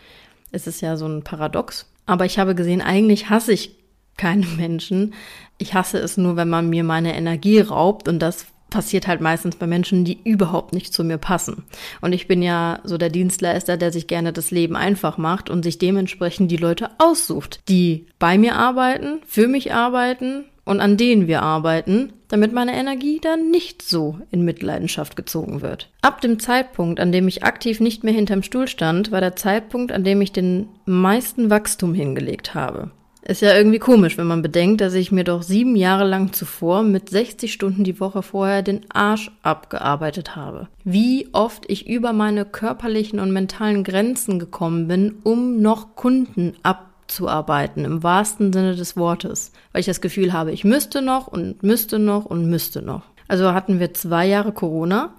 Es 0.53 0.67
ist 0.67 0.81
ja 0.81 0.97
so 0.97 1.07
ein 1.07 1.25
Paradox. 1.25 1.87
Aber 2.07 2.25
ich 2.25 2.39
habe 2.39 2.55
gesehen, 2.55 2.81
eigentlich 2.81 3.29
hasse 3.29 3.53
ich 3.53 3.77
keine 4.17 4.47
Menschen. 4.57 5.15
Ich 5.59 5.75
hasse 5.75 5.99
es 5.99 6.17
nur, 6.17 6.37
wenn 6.37 6.49
man 6.49 6.71
mir 6.71 6.85
meine 6.85 7.17
Energie 7.17 7.61
raubt 7.61 8.09
und 8.09 8.21
das 8.21 8.47
passiert 8.71 9.07
halt 9.07 9.21
meistens 9.21 9.57
bei 9.57 9.67
Menschen, 9.67 10.05
die 10.05 10.19
überhaupt 10.25 10.73
nicht 10.73 10.93
zu 10.93 11.05
mir 11.05 11.19
passen. 11.19 11.65
Und 12.01 12.13
ich 12.13 12.29
bin 12.29 12.43
ja 12.43 12.81
so 12.85 12.99
der 12.99 13.11
Dienstleister, 13.11 13.77
der 13.77 13.93
sich 13.93 14.07
gerne 14.07 14.33
das 14.33 14.51
Leben 14.51 14.77
einfach 14.77 15.19
macht 15.19 15.51
und 15.51 15.63
sich 15.63 15.79
dementsprechend 15.79 16.51
die 16.51 16.57
Leute 16.57 16.91
aussucht, 16.99 17.61
die 17.69 18.07
bei 18.19 18.39
mir 18.39 18.57
arbeiten, 18.57 19.21
für 19.27 19.49
mich 19.49 19.73
arbeiten 19.73 20.45
und 20.65 20.81
an 20.81 20.99
denen 20.99 21.27
wir 21.27 21.43
arbeiten, 21.43 22.13
damit 22.29 22.53
meine 22.53 22.75
Energie 22.75 23.21
dann 23.23 23.51
nicht 23.51 23.81
so 23.81 24.19
in 24.31 24.45
Mitleidenschaft 24.45 25.17
gezogen 25.17 25.63
wird. 25.63 25.91
Ab 26.03 26.21
dem 26.21 26.39
Zeitpunkt, 26.39 27.01
an 27.01 27.11
dem 27.11 27.27
ich 27.27 27.43
aktiv 27.43 27.81
nicht 27.81 28.05
mehr 28.05 28.13
hinterm 28.13 28.43
Stuhl 28.43 28.69
stand, 28.69 29.11
war 29.11 29.23
der 29.23 29.35
Zeitpunkt, 29.35 29.93
an 29.93 30.05
dem 30.05 30.21
ich 30.21 30.31
den 30.31 30.69
meisten 30.85 31.49
Wachstum 31.49 31.95
hingelegt 31.95 32.55
habe. 32.55 32.91
Ist 33.23 33.43
ja 33.43 33.55
irgendwie 33.55 33.81
komisch, 33.81 34.17
wenn 34.17 34.27
man 34.27 34.43
bedenkt, 34.43 34.81
dass 34.81 34.95
ich 34.95 35.11
mir 35.11 35.25
doch 35.25 35.43
sieben 35.43 35.77
Jahre 35.77 36.05
lang 36.05 36.33
zuvor 36.33 36.83
mit 36.83 37.11
60 37.11 37.53
Stunden 37.53 37.85
die 37.85 37.99
Woche 38.01 38.23
vorher 38.23 38.63
den 38.63 38.87
Arsch 38.91 39.31
abgearbeitet 39.43 40.37
habe. 40.37 40.69
Wie 40.85 41.29
oft 41.33 41.65
ich 41.69 41.89
über 41.89 42.13
meine 42.13 42.45
körperlichen 42.45 43.19
und 43.19 43.33
mentalen 43.33 43.83
Grenzen 43.83 44.39
gekommen 44.39 44.87
bin, 44.87 45.17
um 45.25 45.61
noch 45.61 45.97
Kunden 45.97 46.55
abzuarbeiten, 46.63 47.85
im 47.85 48.03
wahrsten 48.03 48.53
Sinne 48.53 48.77
des 48.77 48.97
Wortes. 48.97 49.53
Weil 49.73 49.81
ich 49.81 49.87
das 49.87 50.01
Gefühl 50.01 50.33
habe, 50.33 50.53
ich 50.53 50.65
müsste 50.65 51.03
noch 51.03 51.27
und 51.27 51.63
müsste 51.63 51.99
noch 51.99 52.25
und 52.25 52.49
müsste 52.49 52.83
noch. 52.83 53.03
Also 53.27 53.53
hatten 53.53 53.81
wir 53.81 53.93
zwei 53.95 54.27
Jahre 54.27 54.53
Corona, 54.53 55.13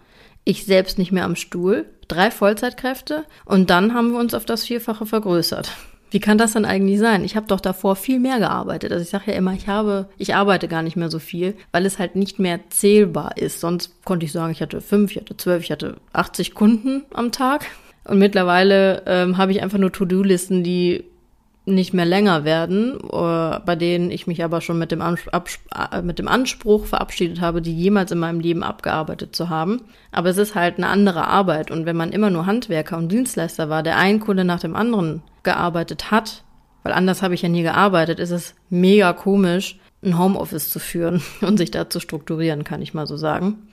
ich 0.46 0.65
selbst 0.65 0.98
nicht 0.98 1.12
mehr 1.12 1.25
am 1.25 1.36
Stuhl, 1.36 1.86
drei 2.08 2.32
Vollzeitkräfte 2.32 3.25
und 3.46 3.70
dann 3.70 3.94
haben 3.94 4.13
wir 4.13 4.20
uns 4.20 4.34
auf 4.34 4.46
das 4.46 4.63
Vierfache 4.63 5.06
vergrößert. 5.06 5.72
Wie 6.12 6.20
kann 6.20 6.38
das 6.38 6.54
denn 6.54 6.66
eigentlich 6.66 7.00
sein? 7.00 7.24
Ich 7.24 7.36
habe 7.36 7.48
doch 7.48 7.60
davor 7.60 7.96
viel 7.96 8.20
mehr 8.20 8.39
gearbeitet. 8.39 8.92
Also 8.92 9.04
ich 9.04 9.10
sage 9.10 9.32
ja 9.32 9.38
immer, 9.38 9.54
ich 9.54 9.68
habe, 9.68 10.10
ich 10.18 10.36
arbeite 10.36 10.68
gar 10.68 10.82
nicht 10.82 10.96
mehr 10.96 11.10
so 11.10 11.20
viel, 11.20 11.56
weil 11.72 11.86
es 11.86 12.00
halt 12.00 12.16
nicht 12.16 12.39
mehr 12.39 12.60
zählbar 12.70 13.38
ist. 13.38 13.60
Sonst 13.60 14.04
konnte 14.06 14.25
ich 14.25 14.32
sagen, 14.32 14.51
ich 14.51 14.62
hatte 14.62 14.82
fünf, 14.82 15.12
ich 15.12 15.18
hatte 15.18 15.38
zwölf, 15.38 15.63
ich 15.63 15.72
hatte 15.72 15.98
80 16.13 16.54
Kunden 16.54 17.04
am 17.13 17.32
Tag. 17.32 17.66
Und 18.06 18.18
mittlerweile 18.18 19.04
ähm, 19.06 19.38
habe 19.38 19.51
ich 19.51 19.62
einfach 19.62 19.78
nur 19.78 19.92
To-Do-Listen, 19.92 20.63
die 20.63 21.04
nicht 21.70 21.94
mehr 21.94 22.06
länger 22.06 22.44
werden, 22.44 22.98
äh, 23.00 23.60
bei 23.60 23.75
denen 23.75 24.10
ich 24.10 24.28
mich 24.28 24.44
aber 24.44 24.62
schon 24.62 24.80
mit 24.80 24.92
dem, 24.92 25.01
äh, 25.01 26.01
mit 26.01 26.18
dem 26.18 26.28
Anspruch 26.28 26.86
verabschiedet 26.86 27.42
habe, 27.42 27.62
die 27.62 27.75
jemals 27.75 28.12
in 28.12 28.20
meinem 28.20 28.39
Leben 28.39 28.63
abgearbeitet 28.63 29.36
zu 29.36 29.50
haben. 29.50 29.82
Aber 30.12 30.30
es 30.30 30.38
ist 30.38 30.56
halt 30.56 30.78
eine 30.78 30.88
andere 30.88 31.28
Arbeit. 31.28 31.70
Und 31.70 31.86
wenn 31.86 31.96
man 31.96 32.12
immer 32.12 32.32
nur 32.32 32.48
Handwerker 32.48 32.98
und 32.98 33.12
Dienstleister 33.12 33.70
war, 33.70 33.84
der 33.84 33.98
ein 33.98 34.20
Kunde 34.20 34.44
nach 34.44 34.60
dem 34.60 34.75
anderen 34.75 35.22
gearbeitet 35.43 36.12
hat, 36.12 36.43
weil 36.84 36.93
anders 36.93 37.22
habe 37.22 37.34
ich 37.34 37.41
ja 37.41 37.50
nie 37.50 37.63
gearbeitet, 37.63 38.19
ist 38.19 38.31
es 38.31 38.55
mega 38.69 39.13
komisch, 39.13 39.79
ein 40.03 40.17
Homeoffice 40.17 40.69
zu 40.69 40.79
führen 40.79 41.22
und 41.41 41.58
sich 41.58 41.72
da 41.72 41.89
zu 41.89 42.00
strukturieren, 42.00 42.63
kann 42.63 42.81
ich 42.81 42.93
mal 42.93 43.08
so 43.08 43.17
sagen. 43.17 43.67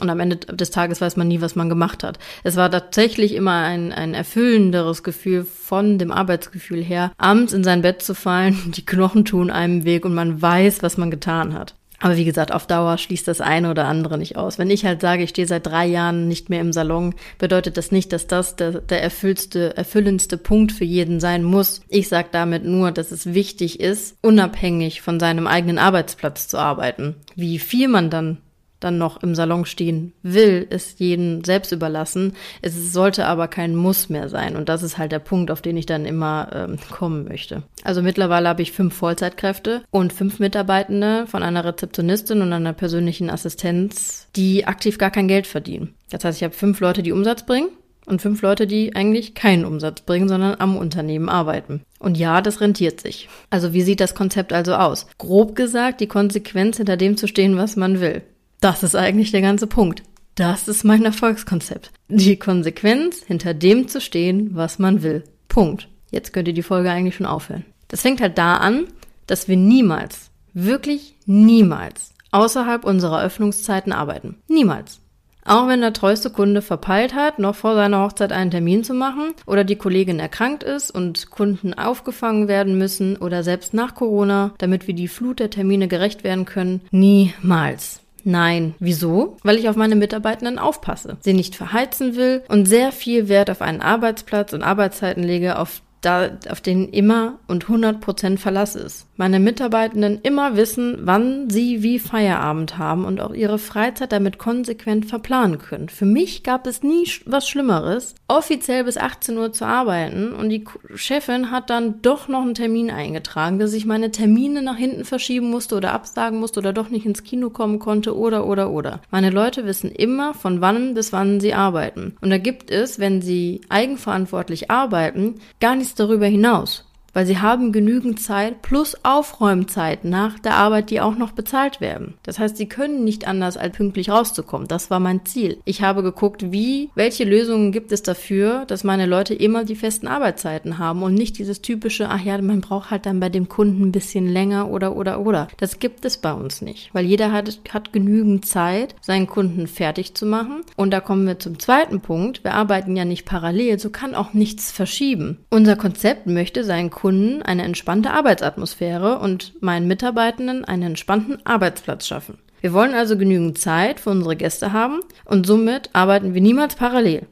Und 0.00 0.10
am 0.10 0.20
Ende 0.20 0.36
des 0.36 0.70
Tages 0.70 1.00
weiß 1.00 1.16
man 1.16 1.26
nie, 1.26 1.40
was 1.40 1.56
man 1.56 1.68
gemacht 1.68 2.04
hat. 2.04 2.20
Es 2.44 2.54
war 2.54 2.70
tatsächlich 2.70 3.34
immer 3.34 3.64
ein, 3.64 3.92
ein 3.92 4.14
erfüllenderes 4.14 5.02
Gefühl 5.02 5.44
von 5.44 5.98
dem 5.98 6.12
Arbeitsgefühl 6.12 6.82
her, 6.84 7.10
abends 7.18 7.52
in 7.52 7.64
sein 7.64 7.82
Bett 7.82 8.02
zu 8.02 8.14
fallen, 8.14 8.56
die 8.76 8.86
Knochen 8.86 9.24
tun 9.24 9.50
einem 9.50 9.84
Weg 9.84 10.04
und 10.04 10.14
man 10.14 10.40
weiß, 10.40 10.82
was 10.82 10.98
man 10.98 11.10
getan 11.10 11.52
hat. 11.54 11.74
Aber 12.00 12.16
wie 12.16 12.24
gesagt, 12.24 12.52
auf 12.52 12.66
Dauer 12.66 12.96
schließt 12.96 13.26
das 13.26 13.40
eine 13.40 13.70
oder 13.70 13.86
andere 13.86 14.18
nicht 14.18 14.36
aus. 14.36 14.58
Wenn 14.58 14.70
ich 14.70 14.84
halt 14.84 15.00
sage, 15.00 15.24
ich 15.24 15.30
stehe 15.30 15.48
seit 15.48 15.66
drei 15.66 15.86
Jahren 15.86 16.28
nicht 16.28 16.48
mehr 16.48 16.60
im 16.60 16.72
Salon, 16.72 17.14
bedeutet 17.38 17.76
das 17.76 17.90
nicht, 17.90 18.12
dass 18.12 18.26
das 18.26 18.54
der, 18.56 18.80
der 18.80 19.02
erfüllste, 19.02 19.76
erfüllendste 19.76 20.38
Punkt 20.38 20.70
für 20.70 20.84
jeden 20.84 21.18
sein 21.18 21.42
muss. 21.42 21.80
Ich 21.88 22.08
sage 22.08 22.28
damit 22.30 22.64
nur, 22.64 22.92
dass 22.92 23.10
es 23.10 23.34
wichtig 23.34 23.80
ist, 23.80 24.16
unabhängig 24.22 25.00
von 25.02 25.18
seinem 25.18 25.46
eigenen 25.46 25.78
Arbeitsplatz 25.78 26.46
zu 26.46 26.58
arbeiten. 26.58 27.16
Wie 27.34 27.58
viel 27.58 27.88
man 27.88 28.10
dann 28.10 28.38
dann 28.80 28.98
noch 28.98 29.22
im 29.22 29.34
Salon 29.34 29.64
stehen 29.64 30.12
will, 30.22 30.66
ist 30.68 31.00
jeden 31.00 31.44
selbst 31.44 31.72
überlassen. 31.72 32.34
Es 32.62 32.92
sollte 32.92 33.26
aber 33.26 33.48
kein 33.48 33.74
Muss 33.74 34.08
mehr 34.08 34.28
sein. 34.28 34.56
Und 34.56 34.68
das 34.68 34.82
ist 34.82 34.98
halt 34.98 35.12
der 35.12 35.18
Punkt, 35.18 35.50
auf 35.50 35.62
den 35.62 35.76
ich 35.76 35.86
dann 35.86 36.04
immer 36.04 36.50
ähm, 36.52 36.78
kommen 36.90 37.24
möchte. 37.24 37.62
Also 37.84 38.02
mittlerweile 38.02 38.48
habe 38.48 38.62
ich 38.62 38.72
fünf 38.72 38.94
Vollzeitkräfte 38.94 39.82
und 39.90 40.12
fünf 40.12 40.38
Mitarbeitende 40.38 41.26
von 41.26 41.42
einer 41.42 41.64
Rezeptionistin 41.64 42.42
und 42.42 42.52
einer 42.52 42.72
persönlichen 42.72 43.30
Assistenz, 43.30 44.28
die 44.36 44.66
aktiv 44.66 44.98
gar 44.98 45.10
kein 45.10 45.28
Geld 45.28 45.46
verdienen. 45.46 45.94
Das 46.10 46.24
heißt, 46.24 46.38
ich 46.38 46.44
habe 46.44 46.54
fünf 46.54 46.80
Leute, 46.80 47.02
die 47.02 47.12
Umsatz 47.12 47.44
bringen 47.44 47.68
und 48.08 48.22
fünf 48.22 48.42
Leute, 48.42 48.66
die 48.66 48.96
eigentlich 48.96 49.34
keinen 49.34 49.64
Umsatz 49.64 50.00
bringen, 50.00 50.28
sondern 50.28 50.56
am 50.58 50.76
Unternehmen 50.76 51.28
arbeiten. 51.28 51.82
Und 51.98 52.16
ja, 52.16 52.40
das 52.40 52.60
rentiert 52.60 53.00
sich. 53.00 53.28
Also 53.50 53.72
wie 53.72 53.82
sieht 53.82 54.00
das 54.00 54.14
Konzept 54.14 54.52
also 54.52 54.74
aus? 54.74 55.06
Grob 55.18 55.54
gesagt, 55.54 56.00
die 56.00 56.06
Konsequenz 56.06 56.78
hinter 56.78 56.96
dem 56.96 57.16
zu 57.16 57.26
stehen, 57.26 57.56
was 57.56 57.76
man 57.76 58.00
will. 58.00 58.22
Das 58.60 58.82
ist 58.82 58.96
eigentlich 58.96 59.30
der 59.30 59.42
ganze 59.42 59.66
Punkt. 59.66 60.02
Das 60.34 60.68
ist 60.68 60.84
mein 60.84 61.04
Erfolgskonzept. 61.04 61.90
Die 62.08 62.38
Konsequenz, 62.38 63.22
hinter 63.26 63.54
dem 63.54 63.88
zu 63.88 64.00
stehen, 64.00 64.50
was 64.54 64.78
man 64.78 65.02
will. 65.02 65.24
Punkt. 65.48 65.88
Jetzt 66.10 66.32
könnt 66.32 66.48
ihr 66.48 66.54
die 66.54 66.62
Folge 66.62 66.90
eigentlich 66.90 67.16
schon 67.16 67.26
aufhören. 67.26 67.64
Das 67.88 68.02
fängt 68.02 68.20
halt 68.20 68.38
da 68.38 68.56
an, 68.56 68.86
dass 69.26 69.48
wir 69.48 69.56
niemals, 69.56 70.30
wirklich 70.54 71.16
niemals 71.26 72.14
außerhalb 72.30 72.84
unserer 72.84 73.22
Öffnungszeiten 73.22 73.92
arbeiten. 73.92 74.36
Niemals. 74.48 75.00
Auch 75.44 75.66
wenn 75.66 75.80
der 75.80 75.94
treueste 75.94 76.28
Kunde 76.28 76.60
verpeilt 76.60 77.14
hat, 77.14 77.38
noch 77.38 77.54
vor 77.54 77.74
seiner 77.74 78.02
Hochzeit 78.02 78.32
einen 78.32 78.50
Termin 78.50 78.84
zu 78.84 78.92
machen 78.92 79.32
oder 79.46 79.64
die 79.64 79.76
Kollegin 79.76 80.20
erkrankt 80.20 80.62
ist 80.62 80.90
und 80.90 81.30
Kunden 81.30 81.72
aufgefangen 81.72 82.48
werden 82.48 82.76
müssen 82.76 83.16
oder 83.16 83.42
selbst 83.42 83.72
nach 83.72 83.94
Corona, 83.94 84.52
damit 84.58 84.86
wir 84.86 84.94
die 84.94 85.08
Flut 85.08 85.40
der 85.40 85.48
Termine 85.48 85.88
gerecht 85.88 86.22
werden 86.22 86.44
können, 86.44 86.82
niemals. 86.90 88.00
Nein. 88.24 88.74
Wieso? 88.78 89.36
Weil 89.42 89.56
ich 89.56 89.68
auf 89.68 89.76
meine 89.76 89.96
Mitarbeitenden 89.96 90.58
aufpasse, 90.58 91.16
sie 91.20 91.32
nicht 91.32 91.54
verheizen 91.54 92.16
will 92.16 92.42
und 92.48 92.66
sehr 92.66 92.92
viel 92.92 93.28
Wert 93.28 93.50
auf 93.50 93.62
einen 93.62 93.80
Arbeitsplatz 93.80 94.52
und 94.52 94.62
Arbeitszeiten 94.62 95.22
lege, 95.22 95.58
auf 95.58 95.82
da, 96.00 96.30
auf 96.48 96.60
denen 96.60 96.88
immer 96.88 97.38
und 97.48 97.64
100 97.64 98.00
Prozent 98.00 98.40
Verlass 98.40 98.76
ist. 98.76 99.06
Meine 99.16 99.40
Mitarbeitenden 99.40 100.20
immer 100.22 100.56
wissen, 100.56 100.98
wann 101.00 101.50
sie 101.50 101.82
wie 101.82 101.98
Feierabend 101.98 102.78
haben 102.78 103.04
und 103.04 103.20
auch 103.20 103.34
ihre 103.34 103.58
Freizeit 103.58 104.12
damit 104.12 104.38
konsequent 104.38 105.06
verplanen 105.06 105.58
können. 105.58 105.88
Für 105.88 106.04
mich 106.04 106.44
gab 106.44 106.68
es 106.68 106.84
nie 106.84 107.08
was 107.26 107.48
Schlimmeres, 107.48 108.14
offiziell 108.28 108.84
bis 108.84 108.96
18 108.96 109.36
Uhr 109.36 109.52
zu 109.52 109.64
arbeiten 109.64 110.32
und 110.32 110.50
die 110.50 110.64
Chefin 110.94 111.50
hat 111.50 111.68
dann 111.70 112.00
doch 112.02 112.28
noch 112.28 112.42
einen 112.42 112.54
Termin 112.54 112.90
eingetragen, 112.90 113.58
dass 113.58 113.72
ich 113.72 113.86
meine 113.86 114.12
Termine 114.12 114.62
nach 114.62 114.76
hinten 114.76 115.04
verschieben 115.04 115.50
musste 115.50 115.76
oder 115.76 115.92
absagen 115.92 116.38
musste 116.38 116.60
oder 116.60 116.72
doch 116.72 116.88
nicht 116.88 117.06
ins 117.06 117.24
Kino 117.24 117.50
kommen 117.50 117.80
konnte 117.80 118.16
oder 118.16 118.46
oder 118.46 118.70
oder. 118.70 119.00
Meine 119.10 119.30
Leute 119.30 119.64
wissen 119.64 119.90
immer, 119.90 120.32
von 120.32 120.60
wann 120.60 120.94
bis 120.94 121.12
wann 121.12 121.40
sie 121.40 121.54
arbeiten. 121.54 122.16
Und 122.20 122.30
da 122.30 122.38
gibt 122.38 122.70
es, 122.70 123.00
wenn 123.00 123.20
sie 123.20 123.62
eigenverantwortlich 123.68 124.70
arbeiten, 124.70 125.36
gar 125.60 125.74
nicht 125.74 125.87
darüber 125.94 126.26
hinaus 126.26 126.82
weil 127.12 127.26
sie 127.26 127.38
haben 127.38 127.72
genügend 127.72 128.20
Zeit 128.20 128.62
plus 128.62 128.96
Aufräumzeit 129.02 130.04
nach 130.04 130.38
der 130.38 130.54
Arbeit, 130.54 130.90
die 130.90 131.00
auch 131.00 131.16
noch 131.16 131.32
bezahlt 131.32 131.80
werden. 131.80 132.14
Das 132.22 132.38
heißt, 132.38 132.56
sie 132.56 132.68
können 132.68 133.04
nicht 133.04 133.26
anders, 133.26 133.56
als 133.56 133.76
pünktlich 133.76 134.10
rauszukommen. 134.10 134.68
Das 134.68 134.90
war 134.90 135.00
mein 135.00 135.24
Ziel. 135.24 135.58
Ich 135.64 135.82
habe 135.82 136.02
geguckt, 136.02 136.52
wie, 136.52 136.90
welche 136.94 137.24
Lösungen 137.24 137.72
gibt 137.72 137.92
es 137.92 138.02
dafür, 138.02 138.64
dass 138.66 138.84
meine 138.84 139.06
Leute 139.06 139.34
immer 139.34 139.64
die 139.64 139.76
festen 139.76 140.06
Arbeitszeiten 140.06 140.78
haben 140.78 141.02
und 141.02 141.14
nicht 141.14 141.38
dieses 141.38 141.60
typische, 141.60 142.08
ach 142.08 142.20
ja, 142.20 142.40
man 142.40 142.60
braucht 142.60 142.90
halt 142.90 143.06
dann 143.06 143.20
bei 143.20 143.28
dem 143.28 143.48
Kunden 143.48 143.88
ein 143.88 143.92
bisschen 143.92 144.28
länger 144.28 144.70
oder 144.70 144.96
oder 144.96 145.20
oder. 145.20 145.48
Das 145.56 145.78
gibt 145.78 146.04
es 146.04 146.18
bei 146.18 146.32
uns 146.32 146.62
nicht, 146.62 146.90
weil 146.92 147.04
jeder 147.04 147.32
hat, 147.32 147.60
hat 147.72 147.92
genügend 147.92 148.46
Zeit, 148.46 148.94
seinen 149.00 149.26
Kunden 149.26 149.66
fertig 149.66 150.14
zu 150.14 150.24
machen. 150.24 150.62
Und 150.76 150.92
da 150.92 151.00
kommen 151.00 151.26
wir 151.26 151.38
zum 151.38 151.58
zweiten 151.58 152.00
Punkt. 152.00 152.44
Wir 152.44 152.54
arbeiten 152.54 152.96
ja 152.96 153.04
nicht 153.04 153.24
parallel, 153.24 153.78
so 153.78 153.90
kann 153.90 154.14
auch 154.14 154.34
nichts 154.34 154.70
verschieben. 154.70 155.38
Unser 155.50 155.76
Konzept 155.76 156.26
möchte 156.26 156.62
seinen 156.64 156.90
Kunden 156.90 157.07
Kunden 157.08 157.40
eine 157.40 157.62
entspannte 157.62 158.10
Arbeitsatmosphäre 158.10 159.18
und 159.18 159.62
meinen 159.62 159.88
Mitarbeitenden 159.88 160.66
einen 160.66 160.82
entspannten 160.82 161.38
Arbeitsplatz 161.46 162.06
schaffen. 162.06 162.36
Wir 162.60 162.74
wollen 162.74 162.92
also 162.92 163.16
genügend 163.16 163.56
Zeit 163.56 163.98
für 163.98 164.10
unsere 164.10 164.36
Gäste 164.36 164.74
haben 164.74 165.00
und 165.24 165.46
somit 165.46 165.88
arbeiten 165.94 166.34
wir 166.34 166.42
niemals 166.42 166.74
parallel. 166.74 167.26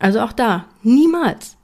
Also 0.00 0.18
auch 0.18 0.32
da, 0.32 0.64
niemals. 0.82 1.56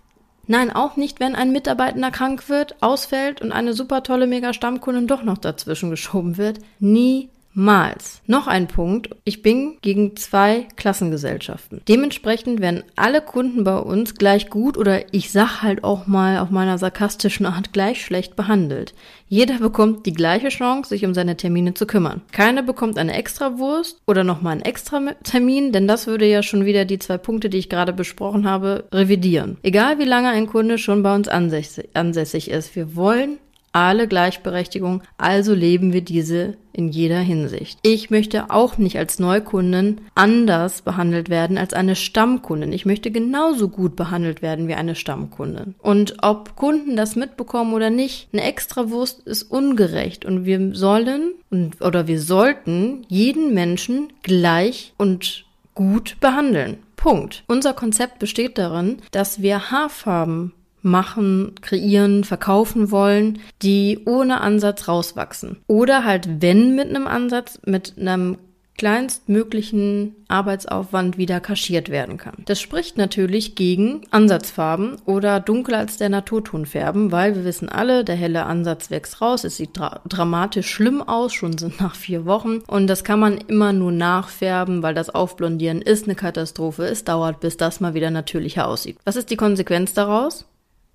Nein, 0.46 0.70
auch 0.70 0.94
nicht, 0.94 1.18
wenn 1.18 1.34
ein 1.34 1.50
Mitarbeitender 1.50 2.12
krank 2.12 2.48
wird, 2.48 2.80
ausfällt 2.80 3.42
und 3.42 3.50
eine 3.50 3.72
super 3.72 4.04
tolle 4.04 4.28
Mega-Stammkundin 4.28 5.08
doch 5.08 5.24
noch 5.24 5.38
dazwischen 5.38 5.90
geschoben 5.90 6.36
wird. 6.36 6.60
Nie 6.78 7.28
Niemals. 7.58 8.22
Noch 8.28 8.46
ein 8.46 8.68
Punkt. 8.68 9.10
Ich 9.24 9.42
bin 9.42 9.78
gegen 9.82 10.14
zwei 10.14 10.68
Klassengesellschaften. 10.76 11.80
Dementsprechend 11.88 12.60
werden 12.60 12.84
alle 12.94 13.20
Kunden 13.20 13.64
bei 13.64 13.76
uns 13.76 14.14
gleich 14.14 14.48
gut 14.48 14.76
oder 14.76 15.12
ich 15.12 15.32
sag 15.32 15.60
halt 15.60 15.82
auch 15.82 16.06
mal 16.06 16.38
auf 16.38 16.50
meiner 16.50 16.78
sarkastischen 16.78 17.46
Art 17.46 17.72
gleich 17.72 18.04
schlecht 18.04 18.36
behandelt. 18.36 18.94
Jeder 19.26 19.58
bekommt 19.58 20.06
die 20.06 20.12
gleiche 20.12 20.50
Chance, 20.50 20.90
sich 20.90 21.04
um 21.04 21.14
seine 21.14 21.36
Termine 21.36 21.74
zu 21.74 21.84
kümmern. 21.84 22.22
Keiner 22.30 22.62
bekommt 22.62 22.96
eine 22.96 23.14
Extrawurst 23.14 24.00
oder 24.06 24.22
nochmal 24.22 24.52
einen 24.52 24.62
extra 24.62 25.00
Termin, 25.24 25.72
denn 25.72 25.88
das 25.88 26.06
würde 26.06 26.26
ja 26.26 26.44
schon 26.44 26.64
wieder 26.64 26.84
die 26.84 27.00
zwei 27.00 27.18
Punkte, 27.18 27.50
die 27.50 27.58
ich 27.58 27.68
gerade 27.68 27.92
besprochen 27.92 28.48
habe, 28.48 28.84
revidieren. 28.92 29.58
Egal 29.64 29.98
wie 29.98 30.04
lange 30.04 30.28
ein 30.28 30.46
Kunde 30.46 30.78
schon 30.78 31.02
bei 31.02 31.12
uns 31.12 31.26
ansässig 31.26 32.50
ist, 32.50 32.76
wir 32.76 32.94
wollen 32.94 33.38
alle 33.72 34.08
Gleichberechtigung, 34.08 35.02
also 35.16 35.54
leben 35.54 35.92
wir 35.92 36.02
diese 36.02 36.56
in 36.72 36.88
jeder 36.88 37.18
Hinsicht. 37.18 37.78
Ich 37.82 38.08
möchte 38.08 38.50
auch 38.50 38.78
nicht 38.78 38.98
als 38.98 39.18
Neukundin 39.18 40.00
anders 40.14 40.82
behandelt 40.82 41.28
werden 41.28 41.58
als 41.58 41.74
eine 41.74 41.96
Stammkundin. 41.96 42.72
Ich 42.72 42.86
möchte 42.86 43.10
genauso 43.10 43.68
gut 43.68 43.96
behandelt 43.96 44.42
werden 44.42 44.68
wie 44.68 44.74
eine 44.74 44.94
Stammkundin. 44.94 45.74
Und 45.78 46.16
ob 46.22 46.54
Kunden 46.54 46.94
das 46.96 47.16
mitbekommen 47.16 47.74
oder 47.74 47.90
nicht, 47.90 48.28
eine 48.32 48.44
Extrawurst 48.44 49.26
ist 49.26 49.42
ungerecht 49.42 50.24
und 50.24 50.44
wir 50.44 50.74
sollen 50.74 51.32
und, 51.50 51.82
oder 51.82 52.06
wir 52.06 52.20
sollten 52.20 53.04
jeden 53.08 53.54
Menschen 53.54 54.12
gleich 54.22 54.94
und 54.98 55.46
gut 55.74 56.16
behandeln. 56.20 56.78
Punkt. 56.94 57.44
Unser 57.46 57.74
Konzept 57.74 58.18
besteht 58.18 58.58
darin, 58.58 58.98
dass 59.12 59.40
wir 59.40 59.70
Haarfarben 59.70 60.52
machen, 60.90 61.54
kreieren, 61.60 62.24
verkaufen 62.24 62.90
wollen, 62.90 63.38
die 63.62 64.00
ohne 64.06 64.40
Ansatz 64.40 64.88
rauswachsen. 64.88 65.58
Oder 65.66 66.04
halt, 66.04 66.42
wenn 66.42 66.74
mit 66.74 66.88
einem 66.88 67.06
Ansatz, 67.06 67.60
mit 67.64 67.94
einem 67.98 68.38
kleinstmöglichen 68.78 70.14
Arbeitsaufwand 70.28 71.18
wieder 71.18 71.40
kaschiert 71.40 71.90
werden 71.90 72.16
kann. 72.16 72.36
Das 72.46 72.60
spricht 72.60 72.96
natürlich 72.96 73.56
gegen 73.56 74.02
Ansatzfarben 74.10 74.96
oder 75.04 75.40
dunkler 75.40 75.78
als 75.78 75.98
der 75.98 76.08
Naturton 76.08 76.64
färben, 76.64 77.12
weil 77.12 77.34
wir 77.34 77.44
wissen 77.44 77.68
alle, 77.68 78.04
der 78.04 78.14
helle 78.14 78.46
Ansatz 78.46 78.90
wächst 78.90 79.20
raus, 79.20 79.44
es 79.44 79.56
sieht 79.56 79.76
dra 79.76 80.00
dramatisch 80.08 80.70
schlimm 80.70 81.02
aus, 81.02 81.34
schon 81.34 81.58
sind 81.58 81.80
nach 81.80 81.96
vier 81.96 82.24
Wochen 82.24 82.60
und 82.68 82.86
das 82.86 83.04
kann 83.04 83.18
man 83.18 83.36
immer 83.36 83.72
nur 83.72 83.92
nachfärben, 83.92 84.82
weil 84.82 84.94
das 84.94 85.10
Aufblondieren 85.10 85.82
ist 85.82 86.04
eine 86.04 86.14
Katastrophe. 86.14 86.84
Es 86.84 87.04
dauert, 87.04 87.40
bis 87.40 87.56
das 87.56 87.80
mal 87.80 87.94
wieder 87.94 88.10
natürlicher 88.10 88.68
aussieht. 88.68 88.98
Was 89.04 89.16
ist 89.16 89.30
die 89.30 89.36
Konsequenz 89.36 89.92
daraus? 89.92 90.46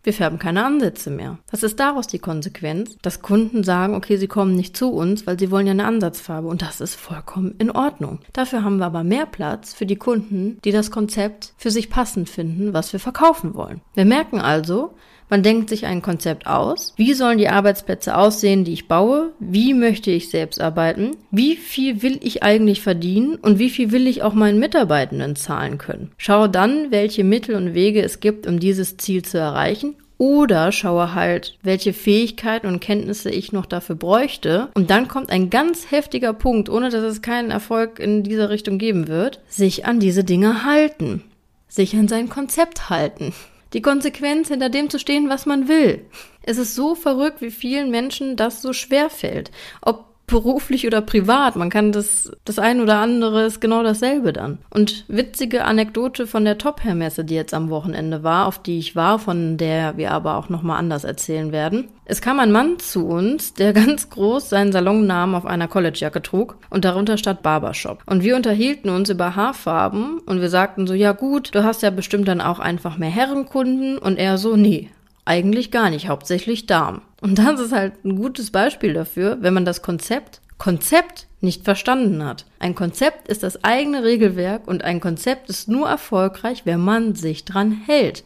Wir 0.04 0.14
färben 0.14 0.38
keine 0.38 0.66
Ansätze 0.66 1.10
mehr. 1.10 1.38
Was 1.50 1.64
ist 1.64 1.80
daraus 1.80 2.08
die 2.08 2.20
Konsequenz? 2.20 2.98
Dass 3.02 3.22
Kunden 3.22 3.64
sagen, 3.64 3.96
okay, 3.96 4.18
sie 4.18 4.28
kommen 4.28 4.54
nicht 4.54 4.76
zu 4.76 4.92
uns, 4.92 5.26
weil 5.26 5.40
sie 5.40 5.50
wollen 5.50 5.66
ja 5.66 5.72
eine 5.72 5.86
Ansatzfarbe 5.86 6.50
und 6.50 6.62
das 6.62 6.82
ist 6.82 6.96
vollkommen 6.96 7.56
in 7.58 7.72
Ordnung. 7.72 8.20
Dafür 8.34 8.66
haben 8.66 8.78
wir 8.78 8.86
aber 8.86 9.06
mehr 9.06 9.26
Platz 9.26 9.74
für 9.74 9.86
die 9.86 9.96
Kunden, 9.96 10.60
die 10.66 10.72
das 10.72 10.92
Konzept 10.92 11.54
für 11.58 11.72
sich 11.72 11.90
passend 11.90 12.30
finden, 12.30 12.74
was 12.74 12.92
wir 12.92 13.00
verkaufen 13.00 13.56
wollen. 13.56 13.80
Wir 13.94 14.06
merken 14.06 14.42
also, 14.42 14.94
man 15.34 15.42
denkt 15.42 15.68
sich 15.68 15.88
ein 15.88 16.04
Konzept 16.04 16.46
aus. 16.46 16.94
Wie 16.96 17.16
sollen 17.16 17.40
die 17.40 17.50
Arbeitsplätze 17.50 18.16
aussehen, 18.16 18.66
die 18.66 18.74
ich 18.74 18.88
baue? 18.88 19.32
Wie 19.40 19.74
möchte 19.74 20.12
ich 20.12 20.30
selbst 20.30 20.62
arbeiten? 20.62 21.16
Wie 21.32 21.56
viel 21.56 22.04
will 22.04 22.20
ich 22.22 22.44
eigentlich 22.44 22.84
verdienen? 22.84 23.38
Und 23.38 23.58
wie 23.58 23.72
viel 23.72 23.92
will 23.92 24.06
ich 24.06 24.22
auch 24.22 24.36
meinen 24.36 24.60
Mitarbeitenden 24.60 25.36
zahlen 25.36 25.80
können? 25.80 26.12
Schaue 26.18 26.50
dann, 26.50 26.92
welche 26.92 27.24
Mittel 27.24 27.56
und 27.56 27.74
Wege 27.74 28.04
es 28.04 28.20
gibt, 28.20 28.46
um 28.46 28.60
dieses 28.60 28.98
Ziel 28.98 29.24
zu 29.24 29.40
erreichen 29.40 29.96
oder 30.20 30.72
schaue 30.72 31.16
halt, 31.16 31.58
welche 31.64 31.94
Fähigkeiten 31.94 32.68
und 32.68 32.80
Kenntnisse 32.80 33.32
ich 33.32 33.52
noch 33.52 33.66
dafür 33.66 33.96
bräuchte. 33.96 34.70
Und 34.76 34.92
dann 34.92 35.08
kommt 35.08 35.32
ein 35.32 35.50
ganz 35.50 35.90
heftiger 35.90 36.34
Punkt, 36.34 36.70
ohne 36.70 36.92
dass 36.92 37.02
es 37.02 37.24
keinen 37.24 37.50
Erfolg 37.50 37.98
in 37.98 38.22
dieser 38.22 38.52
Richtung 38.52 38.78
geben 38.78 39.08
wird, 39.08 39.42
sich 39.48 39.88
an 39.88 40.00
diese 40.00 40.24
Dinge 40.24 40.64
halten. 40.64 41.24
Sich 41.68 41.96
an 41.96 42.08
sein 42.08 42.30
Konzept 42.30 42.92
halten 42.92 43.34
die 43.74 43.82
Konsequenz, 43.82 44.50
hinter 44.50 44.70
dem 44.70 44.90
zu 44.90 45.00
stehen, 45.00 45.30
was 45.30 45.46
man 45.46 45.68
will. 45.68 46.06
Es 46.44 46.58
ist 46.58 46.76
so 46.76 46.96
verrückt, 46.96 47.42
wie 47.42 47.52
vielen 47.52 47.90
Menschen 47.90 48.36
das 48.36 48.62
so 48.62 48.74
schwer 48.74 49.10
fällt. 49.10 49.52
Ob 49.82 50.13
beruflich 50.28 50.88
oder 50.88 51.02
privat. 51.02 51.56
Man 51.56 51.70
kann 51.70 51.92
das, 51.92 52.32
das 52.46 52.60
ein 52.60 52.80
oder 52.80 52.98
andere 52.98 53.46
ist 53.46 53.60
genau 53.60 53.84
dasselbe 53.84 54.34
dann. 54.34 54.60
Und 54.70 55.06
witzige 55.08 55.66
Anekdote 55.66 56.28
von 56.28 56.46
der 56.46 56.58
Top-Hair-Messe, 56.58 57.26
die 57.26 57.36
jetzt 57.36 57.54
am 57.54 57.70
Wochenende 57.70 58.24
war, 58.24 58.48
auf 58.48 58.62
die 58.62 58.80
ich 58.80 58.96
war, 58.96 59.20
von 59.20 59.58
der 59.58 59.98
wir 59.98 60.12
aber 60.12 60.38
auch 60.38 60.50
nochmal 60.50 60.80
anders 60.80 61.04
erzählen 61.04 61.52
werden. 61.52 61.90
Es 62.06 62.22
kam 62.22 62.40
ein 62.40 62.52
Mann 62.52 62.80
zu 62.80 63.06
uns, 63.06 63.54
der 63.54 63.74
ganz 63.74 64.10
groß 64.10 64.50
seinen 64.50 64.72
Salonnamen 64.72 65.36
auf 65.36 65.46
einer 65.46 65.68
Collegejacke 65.68 66.22
trug 66.22 66.58
und 66.70 66.86
darunter 66.86 67.18
stand 67.18 67.42
Barbershop. 67.42 68.02
Und 68.06 68.24
wir 68.24 68.36
unterhielten 68.36 68.90
uns 68.90 69.10
über 69.10 69.36
Haarfarben 69.36 70.20
und 70.20 70.42
wir 70.42 70.50
sagten 70.50 70.88
so, 70.88 70.94
ja 70.94 71.12
gut, 71.12 71.54
du 71.54 71.64
hast 71.64 71.82
ja 71.82 71.90
bestimmt 71.90 72.28
dann 72.28 72.42
auch 72.42 72.60
einfach 72.60 72.98
mehr 72.98 73.10
Herrenkunden 73.10 73.98
und 73.98 74.18
er 74.18 74.38
so, 74.38 74.56
nee, 74.56 74.90
eigentlich 75.26 75.72
gar 75.72 75.90
nicht, 75.90 76.10
hauptsächlich 76.10 76.66
Darm. 76.66 77.02
Und 77.24 77.40
das 77.40 77.58
ist 77.62 77.72
halt 77.72 78.04
ein 78.04 78.18
gutes 78.18 78.52
Beispiel 78.52 78.94
dafür, 78.94 79.38
wenn 79.40 79.54
man 79.54 79.64
das 79.64 79.82
Konzept, 79.82 80.42
Konzept 80.58 81.28
nicht 81.40 81.64
verstanden 81.64 82.26
hat. 82.26 82.46
Ein 82.60 82.76
Konzept 82.76 83.30
ist 83.30 83.44
das 83.44 83.64
eigene 83.64 84.04
Regelwerk 84.04 84.68
und 84.68 84.84
ein 84.84 85.00
Konzept 85.00 85.50
ist 85.50 85.70
nur 85.70 85.88
erfolgreich, 85.88 86.66
wenn 86.66 86.82
man 86.82 87.16
sich 87.16 87.46
dran 87.46 87.72
hält. 87.72 88.26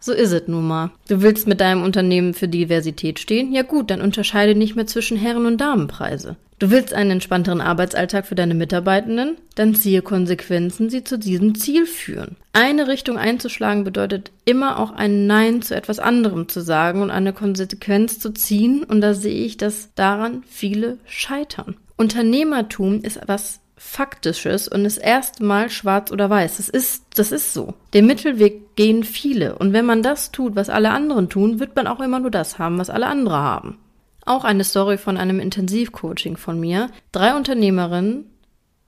So 0.00 0.12
ist 0.12 0.32
es 0.32 0.48
nun 0.48 0.66
mal. 0.66 0.90
Du 1.08 1.22
willst 1.22 1.46
mit 1.46 1.60
deinem 1.60 1.84
Unternehmen 1.84 2.34
für 2.34 2.48
Diversität 2.48 3.20
stehen? 3.20 3.52
Ja 3.52 3.62
gut, 3.62 3.92
dann 3.92 4.00
unterscheide 4.00 4.56
nicht 4.56 4.74
mehr 4.74 4.88
zwischen 4.88 5.16
Herren- 5.16 5.46
und 5.46 5.60
Damenpreise. 5.60 6.34
Du 6.62 6.70
willst 6.70 6.94
einen 6.94 7.10
entspannteren 7.10 7.60
Arbeitsalltag 7.60 8.24
für 8.24 8.36
deine 8.36 8.54
Mitarbeitenden? 8.54 9.36
Dann 9.56 9.74
ziehe 9.74 10.00
Konsequenzen, 10.00 10.90
die 10.90 11.02
zu 11.02 11.18
diesem 11.18 11.56
Ziel 11.56 11.86
führen. 11.86 12.36
Eine 12.52 12.86
Richtung 12.86 13.18
einzuschlagen 13.18 13.82
bedeutet 13.82 14.30
immer 14.44 14.78
auch 14.78 14.92
ein 14.92 15.26
Nein 15.26 15.62
zu 15.62 15.74
etwas 15.74 15.98
anderem 15.98 16.48
zu 16.48 16.60
sagen 16.60 17.02
und 17.02 17.10
eine 17.10 17.32
Konsequenz 17.32 18.20
zu 18.20 18.32
ziehen. 18.32 18.84
Und 18.84 19.00
da 19.00 19.12
sehe 19.12 19.44
ich, 19.44 19.56
dass 19.56 19.92
daran 19.96 20.44
viele 20.46 20.98
scheitern. 21.04 21.74
Unternehmertum 21.96 23.02
ist 23.02 23.18
was 23.26 23.58
Faktisches 23.74 24.68
und 24.68 24.84
ist 24.84 24.98
erstmal 24.98 25.68
schwarz 25.68 26.12
oder 26.12 26.30
weiß. 26.30 26.58
Das 26.58 26.68
ist, 26.68 27.02
das 27.16 27.32
ist 27.32 27.52
so. 27.52 27.74
Den 27.92 28.06
Mittelweg 28.06 28.76
gehen 28.76 29.02
viele. 29.02 29.56
Und 29.56 29.72
wenn 29.72 29.84
man 29.84 30.02
das 30.02 30.30
tut, 30.30 30.54
was 30.54 30.70
alle 30.70 30.90
anderen 30.90 31.28
tun, 31.28 31.58
wird 31.58 31.74
man 31.74 31.88
auch 31.88 31.98
immer 31.98 32.20
nur 32.20 32.30
das 32.30 32.60
haben, 32.60 32.78
was 32.78 32.88
alle 32.88 33.08
andere 33.08 33.38
haben. 33.38 33.78
Auch 34.24 34.44
eine 34.44 34.64
Story 34.64 34.98
von 34.98 35.16
einem 35.16 35.40
Intensivcoaching 35.40 36.36
von 36.36 36.60
mir. 36.60 36.90
Drei 37.10 37.36
Unternehmerinnen, 37.36 38.26